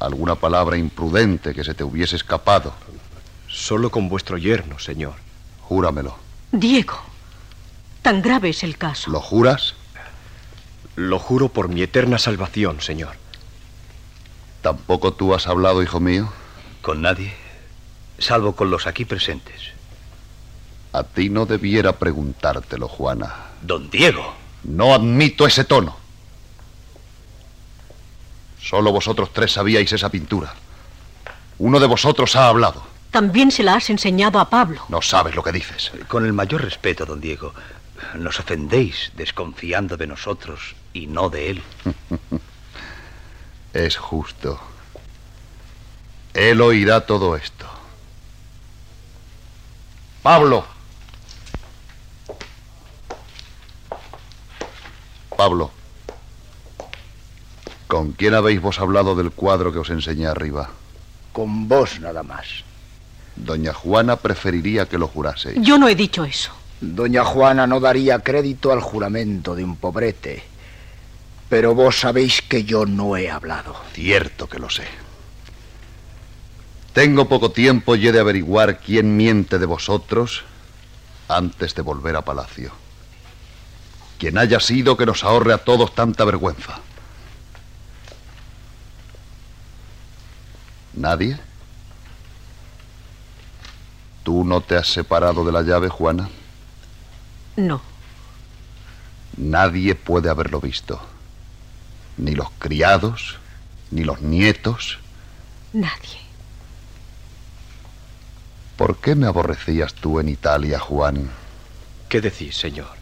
¿Alguna 0.00 0.34
palabra 0.34 0.76
imprudente 0.76 1.54
que 1.54 1.64
se 1.64 1.74
te 1.74 1.84
hubiese 1.84 2.16
escapado? 2.16 2.74
Solo 3.46 3.90
con 3.90 4.08
vuestro 4.08 4.36
yerno, 4.36 4.78
señor. 4.78 5.14
Júramelo. 5.62 6.16
Diego, 6.52 6.98
tan 8.02 8.22
grave 8.22 8.50
es 8.50 8.62
el 8.62 8.76
caso. 8.76 9.10
¿Lo 9.10 9.20
juras? 9.20 9.74
Lo 10.98 11.20
juro 11.20 11.48
por 11.48 11.68
mi 11.68 11.82
eterna 11.82 12.18
salvación, 12.18 12.80
señor. 12.80 13.14
¿Tampoco 14.62 15.12
tú 15.12 15.32
has 15.32 15.46
hablado, 15.46 15.80
hijo 15.80 16.00
mío? 16.00 16.32
Con 16.82 17.02
nadie, 17.02 17.32
salvo 18.18 18.56
con 18.56 18.68
los 18.68 18.88
aquí 18.88 19.04
presentes. 19.04 19.60
A 20.92 21.04
ti 21.04 21.28
no 21.28 21.46
debiera 21.46 21.92
preguntártelo, 21.92 22.88
Juana. 22.88 23.32
Don 23.62 23.88
Diego. 23.90 24.34
No 24.64 24.92
admito 24.92 25.46
ese 25.46 25.62
tono. 25.62 25.96
Solo 28.60 28.90
vosotros 28.90 29.32
tres 29.32 29.52
sabíais 29.52 29.92
esa 29.92 30.08
pintura. 30.08 30.52
Uno 31.58 31.78
de 31.78 31.86
vosotros 31.86 32.34
ha 32.34 32.48
hablado. 32.48 32.82
También 33.12 33.52
se 33.52 33.62
la 33.62 33.74
has 33.74 33.88
enseñado 33.88 34.40
a 34.40 34.50
Pablo. 34.50 34.82
No 34.88 35.00
sabes 35.00 35.36
lo 35.36 35.44
que 35.44 35.52
dices. 35.52 35.92
Con 36.08 36.26
el 36.26 36.32
mayor 36.32 36.62
respeto, 36.62 37.06
don 37.06 37.20
Diego. 37.20 37.54
Nos 38.14 38.40
ofendéis 38.40 39.12
desconfiando 39.14 39.96
de 39.96 40.08
nosotros 40.08 40.74
y 40.92 41.06
no 41.06 41.30
de 41.30 41.50
él. 41.50 41.62
es 43.72 43.96
justo. 43.96 44.58
Él 46.34 46.60
oirá 46.60 47.06
todo 47.06 47.36
esto. 47.36 47.66
Pablo. 50.22 50.64
Pablo. 55.36 55.70
¿Con 57.86 58.12
quién 58.12 58.34
habéis 58.34 58.60
vos 58.60 58.78
hablado 58.80 59.14
del 59.14 59.30
cuadro 59.30 59.72
que 59.72 59.78
os 59.78 59.88
enseñé 59.88 60.26
arriba? 60.26 60.70
Con 61.32 61.68
vos 61.68 62.00
nada 62.00 62.22
más. 62.22 62.64
Doña 63.34 63.72
Juana 63.72 64.16
preferiría 64.16 64.86
que 64.86 64.98
lo 64.98 65.08
juraseis. 65.08 65.58
Yo 65.62 65.78
no 65.78 65.88
he 65.88 65.94
dicho 65.94 66.24
eso. 66.24 66.50
Doña 66.80 67.24
Juana 67.24 67.66
no 67.66 67.80
daría 67.80 68.18
crédito 68.18 68.72
al 68.72 68.80
juramento 68.80 69.54
de 69.54 69.64
un 69.64 69.76
pobrete. 69.76 70.44
Pero 71.48 71.74
vos 71.74 72.00
sabéis 72.00 72.42
que 72.42 72.64
yo 72.64 72.84
no 72.84 73.16
he 73.16 73.30
hablado. 73.30 73.74
Cierto 73.94 74.48
que 74.48 74.58
lo 74.58 74.68
sé. 74.68 74.86
Tengo 76.92 77.28
poco 77.28 77.50
tiempo 77.50 77.96
y 77.96 78.08
he 78.08 78.12
de 78.12 78.20
averiguar 78.20 78.80
quién 78.80 79.16
miente 79.16 79.58
de 79.58 79.66
vosotros 79.66 80.44
antes 81.28 81.74
de 81.74 81.82
volver 81.82 82.16
a 82.16 82.22
palacio. 82.22 82.72
Quien 84.18 84.36
haya 84.36 84.58
sido 84.58 84.96
que 84.96 85.06
nos 85.06 85.22
ahorre 85.22 85.52
a 85.52 85.58
todos 85.58 85.94
tanta 85.94 86.24
vergüenza. 86.24 86.80
¿Nadie? 90.94 91.38
¿Tú 94.24 94.44
no 94.44 94.60
te 94.60 94.76
has 94.76 94.88
separado 94.88 95.44
de 95.44 95.52
la 95.52 95.62
llave, 95.62 95.88
Juana? 95.88 96.28
No. 97.56 97.80
Nadie 99.36 99.94
puede 99.94 100.28
haberlo 100.28 100.60
visto. 100.60 101.00
Ni 102.18 102.34
los 102.34 102.50
criados, 102.58 103.38
ni 103.90 104.04
los 104.04 104.20
nietos. 104.20 104.98
Nadie. 105.72 106.18
¿Por 108.76 108.98
qué 108.98 109.14
me 109.14 109.26
aborrecías 109.26 109.94
tú 109.94 110.20
en 110.20 110.28
Italia, 110.28 110.78
Juan? 110.78 111.30
¿Qué 112.08 112.20
decís, 112.20 112.56
señor? 112.56 112.98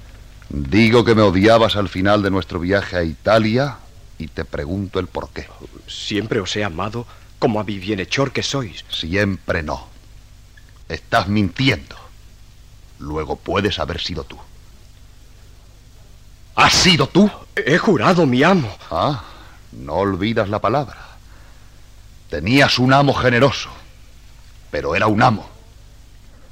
Digo 0.48 1.04
que 1.04 1.14
me 1.14 1.22
odiabas 1.22 1.76
al 1.76 1.88
final 1.88 2.22
de 2.22 2.30
nuestro 2.30 2.60
viaje 2.60 2.96
a 2.96 3.02
Italia 3.02 3.78
y 4.18 4.28
te 4.28 4.44
pregunto 4.44 5.00
el 5.00 5.06
por 5.06 5.30
qué. 5.30 5.46
Siempre 5.86 6.40
os 6.40 6.54
he 6.56 6.64
amado 6.64 7.06
como 7.38 7.60
a 7.60 7.64
mi 7.64 7.78
bienhechor 7.78 8.32
que 8.32 8.42
sois. 8.42 8.84
Siempre 8.88 9.62
no. 9.62 9.88
Estás 10.88 11.28
mintiendo. 11.28 11.96
Luego 12.98 13.36
puedes 13.36 13.78
haber 13.78 14.00
sido 14.00 14.24
tú. 14.24 14.38
¿Has 16.56 16.72
sido 16.72 17.06
tú? 17.06 17.30
He 17.54 17.78
jurado 17.78 18.26
mi 18.26 18.42
amo. 18.42 18.74
Ah, 18.90 19.22
no 19.72 19.94
olvidas 19.94 20.48
la 20.48 20.58
palabra. 20.58 20.96
Tenías 22.30 22.78
un 22.78 22.92
amo 22.92 23.14
generoso, 23.14 23.68
pero 24.70 24.96
era 24.96 25.06
un 25.06 25.22
amo. 25.22 25.48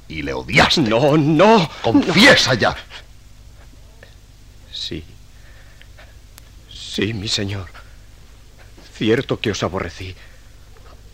Y 0.07 0.21
le 0.21 0.33
odiaste. 0.33 0.81
No, 0.81 1.17
no. 1.17 1.69
Confiesa 1.81 2.53
ya. 2.53 2.75
Sí. 4.71 5.03
Sí, 6.71 7.13
mi 7.13 7.27
señor. 7.27 7.67
Cierto 8.95 9.39
que 9.39 9.51
os 9.51 9.63
aborrecí. 9.63 10.15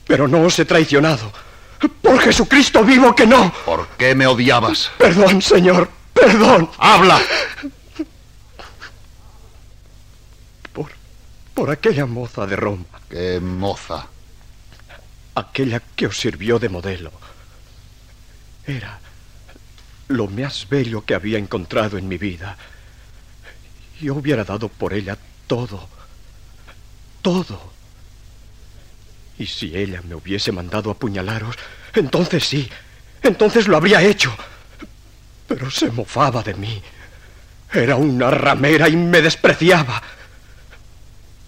Pero 0.06 0.28
no 0.28 0.42
os 0.42 0.60
he 0.60 0.66
traicionado. 0.66 1.32
Por 2.02 2.20
Jesucristo 2.20 2.84
vivo 2.84 3.16
que 3.16 3.26
no. 3.26 3.52
¿Por 3.66 3.88
qué 3.98 4.14
me 4.14 4.28
odiabas? 4.28 4.92
Perdón, 4.98 5.42
señor. 5.42 5.89
Perdón. 6.14 6.70
Habla. 6.78 7.22
Por 11.62 11.70
aquella 11.70 12.07
moza 12.07 12.47
de 12.47 12.55
Roma. 12.55 12.86
¿Qué 13.07 13.39
moza? 13.39 14.07
Aquella 15.36 15.80
que 15.95 16.07
os 16.07 16.20
sirvió 16.20 16.57
de 16.57 16.70
modelo. 16.70 17.12
Era 18.66 18.99
lo 20.07 20.26
más 20.26 20.68
bello 20.68 21.05
que 21.05 21.14
había 21.14 21.38
encontrado 21.38 21.99
en 21.99 22.07
mi 22.07 22.18
vida. 22.18 22.57
Yo 24.01 24.16
hubiera 24.16 24.43
dado 24.43 24.70
por 24.70 24.91
ella 24.91 25.20
todo. 25.45 25.88
Todo. 27.22 27.72
Y 29.38 29.45
si 29.45 29.78
ella 29.78 30.01
me 30.01 30.16
hubiese 30.16 30.51
mandado 30.51 30.89
apuñalaros, 30.89 31.55
entonces 31.93 32.43
sí, 32.43 32.72
entonces 33.22 33.68
lo 33.68 33.78
habría 33.78 34.01
hecho. 34.01 34.36
Pero 35.47 35.70
se 35.70 35.91
mofaba 35.91 36.41
de 36.41 36.55
mí. 36.55 36.82
Era 37.72 37.97
una 37.97 38.32
ramera 38.32 38.89
y 38.89 38.95
me 38.95 39.22
despreciaba. 39.22 40.01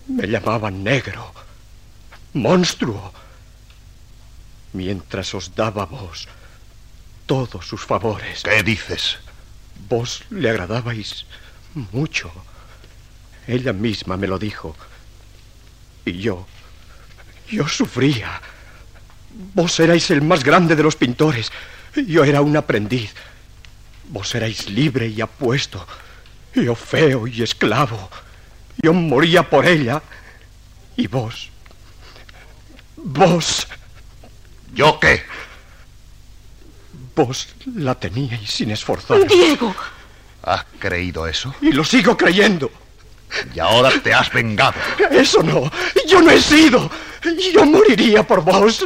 Me 0.07 0.27
llamaban 0.27 0.83
negro, 0.83 1.33
monstruo, 2.33 3.13
mientras 4.73 5.33
os 5.33 5.55
daba 5.55 5.85
vos 5.85 6.27
todos 7.25 7.65
sus 7.65 7.85
favores. 7.85 8.43
¿Qué 8.43 8.63
dices? 8.63 9.17
Vos 9.87 10.23
le 10.29 10.49
agradabais 10.49 11.25
mucho. 11.91 12.31
Ella 13.47 13.73
misma 13.73 14.17
me 14.17 14.27
lo 14.27 14.37
dijo. 14.37 14.75
Y 16.05 16.13
yo, 16.19 16.45
yo 17.49 17.67
sufría. 17.67 18.41
Vos 19.53 19.79
erais 19.79 20.11
el 20.11 20.21
más 20.21 20.43
grande 20.43 20.75
de 20.75 20.83
los 20.83 20.95
pintores. 20.95 21.51
Yo 21.95 22.23
era 22.23 22.41
un 22.41 22.55
aprendiz. 22.57 23.13
Vos 24.09 24.35
erais 24.35 24.69
libre 24.69 25.07
y 25.07 25.21
apuesto. 25.21 25.85
Yo 26.53 26.75
feo 26.75 27.27
y 27.27 27.41
esclavo. 27.41 28.09
Yo 28.81 28.93
moría 28.93 29.43
por 29.43 29.65
ella. 29.65 30.01
Y 30.95 31.07
vos. 31.07 31.49
Vos. 32.95 33.67
¿Yo 34.73 34.99
qué? 34.99 35.23
Vos 37.15 37.49
la 37.75 37.95
teníais 37.95 38.49
sin 38.49 38.71
esforzar. 38.71 39.27
Diego. 39.27 39.75
¿Has 40.43 40.65
creído 40.79 41.27
eso? 41.27 41.53
Y 41.61 41.71
lo 41.71 41.83
sigo 41.83 42.17
creyendo. 42.17 42.71
Y 43.53 43.59
ahora 43.59 43.91
te 44.01 44.13
has 44.13 44.31
vengado. 44.31 44.73
Eso 45.11 45.41
no. 45.41 45.71
Yo 46.07 46.21
no 46.21 46.31
he 46.31 46.41
sido. 46.41 46.89
Yo 47.53 47.65
moriría 47.65 48.23
por 48.23 48.43
vos. 48.43 48.85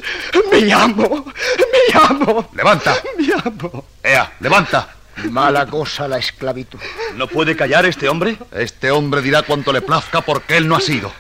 Me 0.52 0.72
amo. 0.72 1.26
Me 1.26 2.00
amo. 2.00 2.50
Levanta. 2.54 2.98
Me 3.18 3.34
amo. 3.34 3.86
Ea, 4.04 4.34
levanta. 4.40 4.97
Mala 5.26 5.66
cosa 5.66 6.08
la 6.08 6.18
esclavitud. 6.18 6.80
¿No 7.16 7.28
puede 7.28 7.56
callar 7.56 7.86
este 7.86 8.08
hombre? 8.08 8.38
Este 8.52 8.92
hombre 8.92 9.22
dirá 9.22 9.44
cuanto 9.44 9.74
le 9.74 9.82
plazca 9.82 10.22
porque 10.22 10.58
él 10.58 10.68
no 10.68 10.76
ha 10.76 10.82
sido. 10.82 11.12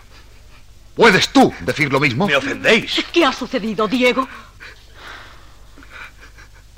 ¿Puedes 0.96 1.30
tú 1.30 1.54
decir 1.62 1.92
lo 1.92 2.00
mismo? 2.00 2.28
Me 2.28 2.36
ofendéis. 2.36 3.04
¿Qué 3.12 3.26
ha 3.26 3.32
sucedido, 3.32 3.88
Diego? 3.88 4.28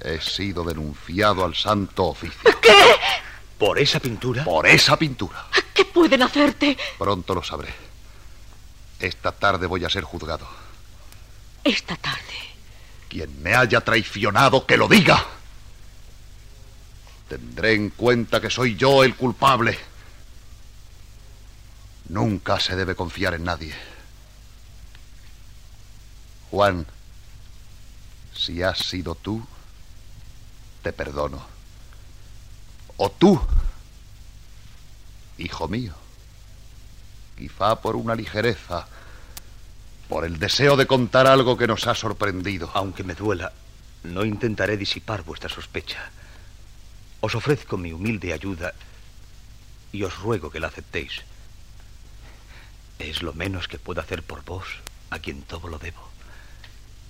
He 0.02 0.20
sido 0.22 0.64
denunciado 0.64 1.44
al 1.44 1.56
santo 1.56 2.06
oficio. 2.06 2.50
¿Qué? 2.62 2.96
¿Por 3.58 3.80
esa 3.80 4.00
pintura? 4.00 4.44
Por 4.44 4.68
esa 4.68 4.98
pintura. 4.98 5.46
¿Qué 5.74 5.86
pueden 5.86 6.24
hacerte? 6.24 6.78
Pronto 6.98 7.36
lo 7.36 7.44
sabré. 7.44 7.74
Esta 9.00 9.32
tarde 9.32 9.68
voy 9.68 9.84
a 9.86 9.90
ser 9.90 10.04
juzgado. 10.04 10.48
Esta 11.64 11.96
tarde. 11.96 12.20
Quien 13.10 13.42
me 13.42 13.56
haya 13.56 13.82
traicionado, 13.82 14.66
que 14.66 14.78
lo 14.78 14.88
diga. 14.88 15.26
Tendré 17.30 17.76
en 17.76 17.92
cuenta 17.92 18.42
que 18.42 18.50
soy 18.50 18.76
yo 18.76 19.04
el 19.04 19.16
culpable. 19.16 19.78
Nunca 22.10 22.60
se 22.60 22.76
debe 22.76 22.96
confiar 22.96 23.36
en 23.36 23.44
nadie. 23.44 23.76
Juan, 26.50 26.88
si 28.36 28.64
has 28.64 28.80
sido 28.80 29.14
tú, 29.14 29.46
te 30.82 30.92
perdono. 30.92 31.46
O 32.98 33.12
tú, 33.12 33.40
hijo 35.38 35.68
mío, 35.68 35.94
quizá 37.38 37.76
por 37.76 37.96
una 37.96 38.16
ligereza, 38.16 38.88
por 40.08 40.26
el 40.26 40.40
deseo 40.40 40.76
de 40.76 40.88
contar 40.88 41.28
algo 41.28 41.56
que 41.58 41.68
nos 41.68 41.86
ha 41.86 41.94
sorprendido. 41.94 42.72
Aunque 42.74 43.04
me 43.04 43.14
duela, 43.14 43.54
no 44.04 44.26
intentaré 44.26 44.78
disipar 44.78 45.22
vuestra 45.22 45.48
sospecha. 45.48 46.10
Os 47.22 47.36
ofrezco 47.36 47.78
mi 47.78 47.92
humilde 47.92 48.34
ayuda 48.34 48.74
y 49.92 50.04
os 50.04 50.18
ruego 50.20 50.50
que 50.50 50.60
la 50.60 50.68
aceptéis. 50.68 51.22
Es 52.98 53.22
lo 53.22 53.34
menos 53.34 53.68
que 53.68 53.80
puedo 53.80 54.02
hacer 54.02 54.24
por 54.24 54.44
vos, 54.44 54.68
a 55.10 55.20
quien 55.20 55.42
todo 55.42 55.68
lo 55.68 55.80
debo. 55.80 56.10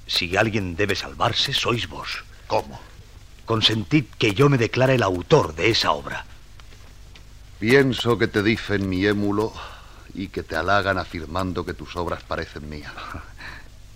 Si 0.08 0.36
alguien 0.38 0.76
debe 0.76 0.96
salvarse, 0.96 1.54
sois 1.54 1.88
vos. 1.88 2.24
¿Cómo? 2.48 2.80
Consentid 3.46 4.06
que 4.18 4.34
yo 4.34 4.50
me 4.50 4.58
declare 4.58 4.96
el 4.96 5.04
autor 5.04 5.56
de 5.56 5.70
esa 5.70 5.92
obra. 5.92 6.26
Pienso 7.60 8.18
que 8.18 8.28
te 8.28 8.42
dicen 8.42 8.88
mi 8.88 9.06
émulo 9.06 9.54
y 10.14 10.30
que 10.30 10.44
te 10.44 10.56
halagan 10.56 10.98
afirmando 10.98 11.66
que 11.66 11.74
tus 11.74 11.96
obras 11.96 12.24
parecen 12.24 12.70
mías. 12.70 12.94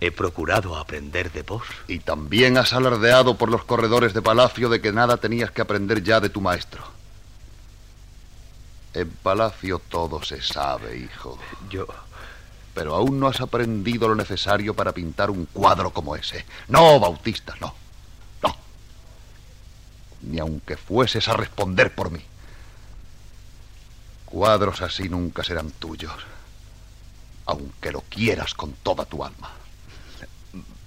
He 0.03 0.11
procurado 0.11 0.75
aprender 0.75 1.31
de 1.31 1.43
vos. 1.43 1.63
Y 1.87 1.99
también 1.99 2.57
has 2.57 2.73
alardeado 2.73 3.37
por 3.37 3.49
los 3.49 3.63
corredores 3.63 4.13
de 4.13 4.21
palacio 4.21 4.67
de 4.67 4.81
que 4.81 4.91
nada 4.91 5.15
tenías 5.15 5.49
que 5.49 5.61
aprender 5.61 6.03
ya 6.03 6.19
de 6.19 6.27
tu 6.27 6.41
maestro. 6.41 6.83
En 8.93 9.09
palacio 9.09 9.79
todo 9.79 10.21
se 10.21 10.41
sabe, 10.41 10.97
hijo. 10.97 11.39
Yo. 11.69 11.87
Pero 12.73 12.95
aún 12.95 13.17
no 13.17 13.29
has 13.29 13.39
aprendido 13.39 14.09
lo 14.09 14.15
necesario 14.15 14.73
para 14.73 14.91
pintar 14.91 15.29
un 15.29 15.45
cuadro 15.45 15.91
como 15.91 16.17
ese. 16.17 16.45
No, 16.67 16.99
Bautista, 16.99 17.55
no. 17.61 17.73
No. 18.43 18.57
Ni 20.23 20.37
aunque 20.37 20.75
fueses 20.75 21.29
a 21.29 21.37
responder 21.37 21.95
por 21.95 22.11
mí. 22.11 22.19
Cuadros 24.25 24.81
así 24.81 25.07
nunca 25.07 25.45
serán 25.45 25.71
tuyos. 25.71 26.25
Aunque 27.45 27.93
lo 27.93 28.01
quieras 28.01 28.53
con 28.53 28.73
toda 28.73 29.05
tu 29.05 29.23
alma. 29.23 29.62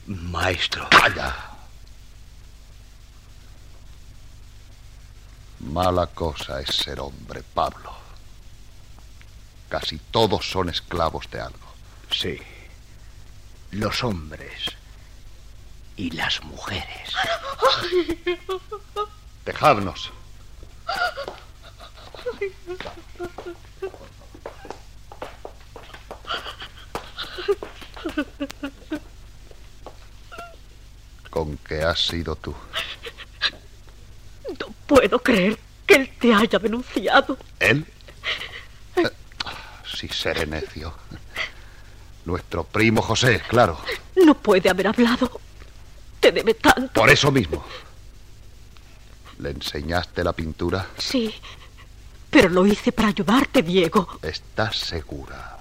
Maestro. 0.06 0.88
Calla. 0.90 1.34
Mala 5.60 6.06
cosa 6.06 6.60
es 6.60 6.74
ser 6.74 7.00
hombre, 7.00 7.42
Pablo. 7.42 7.92
Casi 9.68 9.98
todos 9.98 10.48
son 10.48 10.68
esclavos 10.68 11.28
de 11.30 11.40
algo. 11.40 11.74
Sí. 12.10 12.40
Los 13.72 14.04
hombres 14.04 14.76
y 15.96 16.10
las 16.10 16.42
mujeres. 16.44 17.12
Dejadnos. 19.44 20.12
Con 31.36 31.58
que 31.58 31.82
has 31.82 32.00
sido 32.00 32.34
tú. 32.34 32.54
No 34.58 34.68
puedo 34.86 35.18
creer 35.18 35.58
que 35.86 35.96
él 35.96 36.10
te 36.18 36.32
haya 36.32 36.58
denunciado. 36.58 37.36
¿Él? 37.60 37.84
Eh, 38.96 39.10
si 39.84 40.08
seré 40.08 40.46
necio. 40.46 40.94
Nuestro 42.24 42.64
primo 42.64 43.02
José, 43.02 43.42
claro. 43.48 43.78
No 44.24 44.32
puede 44.32 44.70
haber 44.70 44.86
hablado. 44.86 45.30
Te 46.20 46.32
debe 46.32 46.54
tanto. 46.54 46.98
Por 46.98 47.10
eso 47.10 47.30
mismo. 47.30 47.62
¿Le 49.38 49.50
enseñaste 49.50 50.24
la 50.24 50.32
pintura? 50.32 50.86
Sí, 50.96 51.34
pero 52.30 52.48
lo 52.48 52.66
hice 52.66 52.92
para 52.92 53.08
ayudarte, 53.08 53.60
Diego. 53.60 54.20
¿Estás 54.22 54.78
segura? 54.78 55.58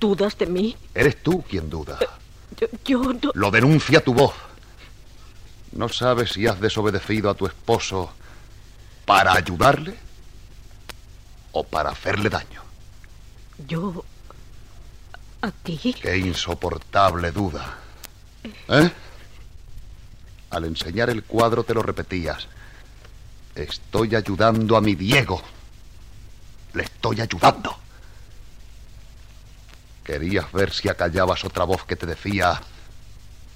¿Dudas 0.00 0.36
de 0.36 0.46
mí? 0.46 0.76
Eres 0.92 1.22
tú 1.22 1.44
quien 1.48 1.70
duda. 1.70 2.00
Yo, 2.56 2.66
yo 2.84 3.12
no... 3.12 3.30
Lo 3.32 3.52
denuncia 3.52 4.02
tu 4.02 4.12
voz. 4.12 4.34
¿No 5.72 5.88
sabes 5.88 6.32
si 6.32 6.46
has 6.46 6.60
desobedecido 6.60 7.30
a 7.30 7.34
tu 7.34 7.46
esposo 7.46 8.12
para 9.06 9.32
ayudarle 9.32 9.96
o 11.52 11.64
para 11.64 11.90
hacerle 11.90 12.28
daño? 12.28 12.62
Yo... 13.66 14.04
¿A 15.40 15.50
ti? 15.50 15.96
Qué 16.00 16.18
insoportable 16.18 17.32
duda. 17.32 17.78
¿Eh? 18.68 18.90
Al 20.50 20.64
enseñar 20.64 21.10
el 21.10 21.24
cuadro 21.24 21.64
te 21.64 21.74
lo 21.74 21.82
repetías. 21.82 22.46
Estoy 23.54 24.14
ayudando 24.14 24.76
a 24.76 24.80
mi 24.80 24.94
Diego. 24.94 25.42
Le 26.74 26.84
estoy 26.84 27.22
ayudando. 27.22 27.76
Querías 30.04 30.50
ver 30.52 30.72
si 30.72 30.88
acallabas 30.88 31.44
otra 31.44 31.64
voz 31.64 31.84
que 31.84 31.96
te 31.96 32.06
decía, 32.06 32.60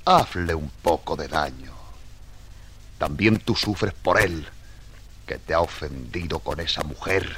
hazle 0.05 0.55
un 0.55 0.71
poco 0.83 1.17
de 1.17 1.29
daño. 1.29 1.76
También 2.99 3.39
tú 3.39 3.55
sufres 3.55 3.93
por 3.93 4.21
él, 4.21 4.47
que 5.27 5.39
te 5.39 5.55
ha 5.55 5.61
ofendido 5.61 6.39
con 6.39 6.61
esa 6.61 6.83
mujer 6.83 7.37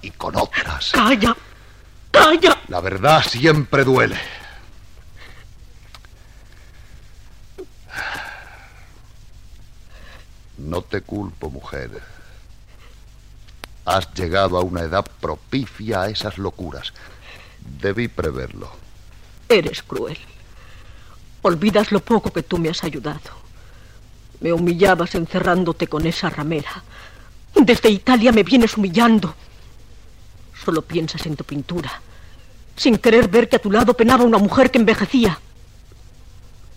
y 0.00 0.10
con 0.10 0.36
otras. 0.36 0.90
¡Calla! 0.92 1.36
¡Calla! 2.10 2.58
La 2.68 2.80
verdad 2.80 3.22
siempre 3.22 3.84
duele. 3.84 4.18
No 10.58 10.82
te 10.82 11.00
culpo, 11.00 11.50
mujer. 11.50 12.02
Has 13.84 14.12
llegado 14.14 14.58
a 14.58 14.62
una 14.62 14.82
edad 14.82 15.04
propicia 15.20 16.02
a 16.02 16.08
esas 16.08 16.38
locuras. 16.38 16.92
Debí 17.80 18.08
preverlo. 18.08 18.70
Eres 19.48 19.82
cruel. 19.82 20.18
Olvidas 21.42 21.90
lo 21.90 22.00
poco 22.00 22.32
que 22.32 22.42
tú 22.42 22.58
me 22.58 22.68
has 22.68 22.84
ayudado. 22.84 23.41
Me 24.42 24.52
humillabas 24.52 25.14
encerrándote 25.14 25.86
con 25.86 26.06
esa 26.06 26.28
ramera. 26.28 26.82
Desde 27.54 27.90
Italia 27.90 28.32
me 28.32 28.42
vienes 28.42 28.76
humillando. 28.76 29.34
Solo 30.64 30.82
piensas 30.82 31.24
en 31.26 31.36
tu 31.36 31.44
pintura, 31.44 32.02
sin 32.76 32.98
querer 32.98 33.28
ver 33.28 33.48
que 33.48 33.56
a 33.56 33.60
tu 33.60 33.70
lado 33.70 33.94
penaba 33.94 34.24
una 34.24 34.38
mujer 34.38 34.70
que 34.70 34.78
envejecía 34.78 35.38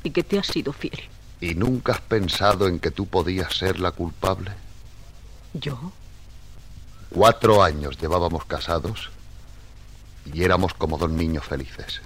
y 0.04 0.12
que 0.12 0.24
te 0.24 0.38
ha 0.38 0.44
sido 0.44 0.74
fiel. 0.74 1.00
¿Y 1.42 1.56
nunca 1.56 1.94
has 1.94 2.02
pensado 2.02 2.68
en 2.68 2.80
que 2.80 2.92
tú 2.92 3.08
podías 3.08 3.54
ser 3.56 3.80
la 3.80 3.92
culpable? 3.92 4.52
¿Yo? 5.54 5.92
Cuatro 7.10 7.64
años 7.64 7.98
llevábamos 8.00 8.46
casados 8.46 9.10
y 10.32 10.44
éramos 10.44 10.74
como 10.74 10.98
dos 10.98 11.10
niños 11.10 11.46
felices. 11.46 12.02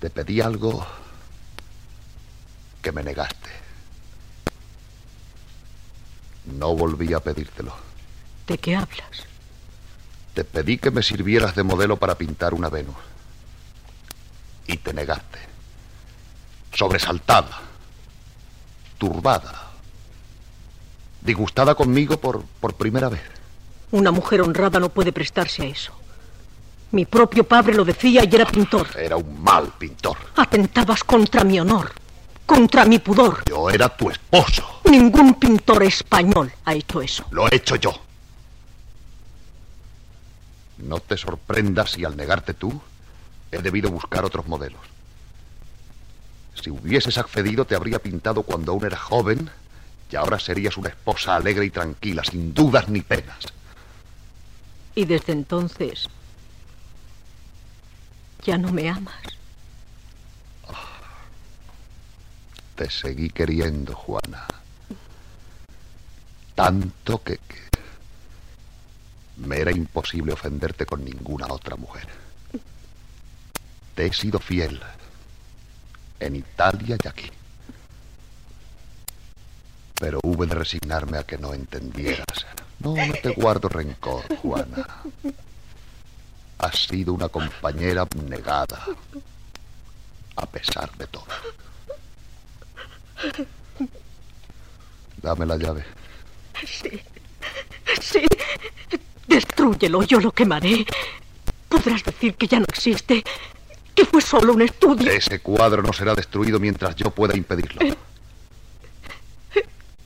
Te 0.00 0.10
pedí 0.10 0.40
algo 0.40 0.86
que 2.82 2.92
me 2.92 3.02
negaste. 3.02 3.48
No 6.58 6.74
volví 6.74 7.14
a 7.14 7.20
pedírtelo. 7.20 7.74
¿De 8.46 8.58
qué 8.58 8.74
hablas? 8.74 9.26
Te 10.34 10.44
pedí 10.44 10.78
que 10.78 10.90
me 10.90 11.02
sirvieras 11.02 11.54
de 11.54 11.62
modelo 11.62 11.96
para 11.96 12.16
pintar 12.16 12.52
una 12.52 12.68
Venus. 12.68 12.96
Y 14.66 14.76
te 14.78 14.92
negaste. 14.92 15.38
Sobresaltada. 16.72 17.60
Turbada. 18.98 19.70
Disgustada 21.20 21.74
conmigo 21.74 22.18
por, 22.18 22.44
por 22.60 22.74
primera 22.74 23.08
vez. 23.08 23.22
Una 23.92 24.10
mujer 24.10 24.40
honrada 24.40 24.80
no 24.80 24.88
puede 24.88 25.12
prestarse 25.12 25.62
a 25.62 25.66
eso. 25.66 25.92
Mi 26.90 27.04
propio 27.04 27.44
padre 27.44 27.74
lo 27.74 27.84
decía 27.84 28.24
y 28.24 28.34
era 28.34 28.46
pintor. 28.46 28.88
Era 28.96 29.16
un 29.16 29.42
mal 29.42 29.72
pintor. 29.78 30.16
Atentabas 30.36 31.04
contra 31.04 31.44
mi 31.44 31.60
honor, 31.60 31.92
contra 32.46 32.84
mi 32.84 32.98
pudor. 32.98 33.44
Yo 33.46 33.70
era 33.70 33.88
tu 33.88 34.10
esposo. 34.10 34.80
Ningún 34.84 35.34
pintor 35.34 35.82
español 35.82 36.52
ha 36.64 36.74
hecho 36.74 37.00
eso. 37.00 37.24
Lo 37.30 37.48
he 37.48 37.56
hecho 37.56 37.76
yo. 37.76 37.92
No 40.78 41.00
te 41.00 41.16
sorprendas 41.16 41.92
si 41.92 42.04
al 42.04 42.16
negarte 42.16 42.54
tú 42.54 42.80
he 43.50 43.58
debido 43.58 43.90
buscar 43.90 44.24
otros 44.24 44.46
modelos. 44.46 44.80
Si 46.54 46.70
hubieses 46.70 47.18
accedido 47.18 47.64
te 47.64 47.74
habría 47.74 47.98
pintado 47.98 48.42
cuando 48.42 48.72
aún 48.72 48.84
eras 48.84 49.00
joven 49.00 49.50
y 50.10 50.16
ahora 50.16 50.38
serías 50.38 50.76
una 50.76 50.90
esposa 50.90 51.36
alegre 51.36 51.64
y 51.64 51.70
tranquila, 51.70 52.22
sin 52.22 52.52
dudas 52.52 52.88
ni 52.88 53.00
penas. 53.00 53.46
Y 54.94 55.06
desde 55.06 55.32
entonces 55.32 56.08
ya 58.44 58.58
no 58.58 58.70
me 58.72 58.90
amas. 58.90 59.22
Te 62.82 62.90
seguí 62.90 63.30
queriendo, 63.30 63.94
Juana. 63.94 64.44
Tanto 66.56 67.22
que, 67.22 67.38
me 69.36 69.60
era 69.60 69.70
imposible 69.70 70.32
ofenderte 70.32 70.84
con 70.84 71.04
ninguna 71.04 71.46
otra 71.46 71.76
mujer. 71.76 72.08
Te 73.94 74.06
he 74.06 74.12
sido 74.12 74.40
fiel 74.40 74.82
en 76.18 76.34
Italia 76.34 76.96
y 77.04 77.06
aquí. 77.06 77.30
Pero 80.00 80.18
hube 80.24 80.48
de 80.48 80.56
resignarme 80.56 81.18
a 81.18 81.22
que 81.22 81.38
no 81.38 81.54
entendieras. 81.54 82.46
No, 82.80 82.96
no 82.96 83.12
te 83.12 83.28
guardo 83.30 83.68
rencor, 83.68 84.24
Juana. 84.38 84.88
Has 86.58 86.82
sido 86.82 87.12
una 87.12 87.28
compañera 87.28 88.08
negada, 88.28 88.84
a 90.34 90.46
pesar 90.46 90.90
de 90.96 91.06
todo. 91.06 91.28
Dame 95.22 95.46
la 95.46 95.56
llave. 95.56 95.84
Sí, 96.66 97.00
sí. 98.00 98.26
Destrúyelo, 99.26 100.02
yo 100.02 100.20
lo 100.20 100.32
quemaré. 100.32 100.84
Podrás 101.68 102.02
decir 102.04 102.34
que 102.34 102.46
ya 102.46 102.58
no 102.58 102.66
existe, 102.68 103.24
que 103.94 104.04
fue 104.04 104.20
solo 104.20 104.52
un 104.52 104.62
estudio. 104.62 105.10
Ese 105.10 105.40
cuadro 105.40 105.82
no 105.82 105.92
será 105.92 106.14
destruido 106.14 106.58
mientras 106.58 106.96
yo 106.96 107.10
pueda 107.10 107.36
impedirlo. 107.36 107.80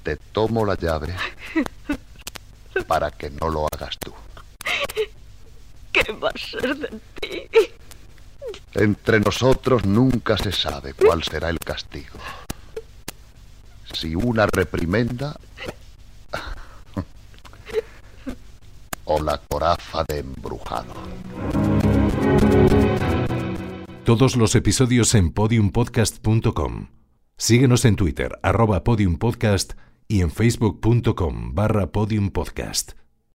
Te 0.03 0.17
tomo 0.17 0.65
la 0.65 0.77
llave 0.77 1.15
para 2.87 3.11
que 3.11 3.31
no 3.31 3.49
lo 3.49 3.67
hagas 3.73 3.99
tú. 3.99 4.13
¿Qué 5.93 6.13
va 6.13 6.29
a 6.29 6.39
ser 6.39 6.77
de 6.77 7.01
ti? 7.21 7.49
Entre 8.75 9.19
nosotros 9.21 9.85
nunca 9.85 10.37
se 10.37 10.53
sabe 10.53 10.95
cuál 10.95 11.25
será 11.25 11.49
el 11.49 11.59
castigo. 11.59 12.19
Si 13.93 14.15
una 14.15 14.47
reprimenda 14.47 15.37
o 19.05 19.23
la 19.23 19.39
coraza 19.49 20.05
de 20.09 20.19
embrujado. 20.19 20.95
Todos 24.05 24.37
los 24.37 24.55
episodios 24.55 25.15
en 25.15 25.33
podiumpodcast.com. 25.33 26.89
Síguenos 27.37 27.85
en 27.85 27.97
Twitter, 27.97 28.39
arroba 28.43 28.85
podiumpodcast 28.85 29.73
y 30.09 30.21
en 30.21 30.31
facebook.com 30.31 31.55
barra 31.55 31.91
podiumpodcast. 31.91 32.93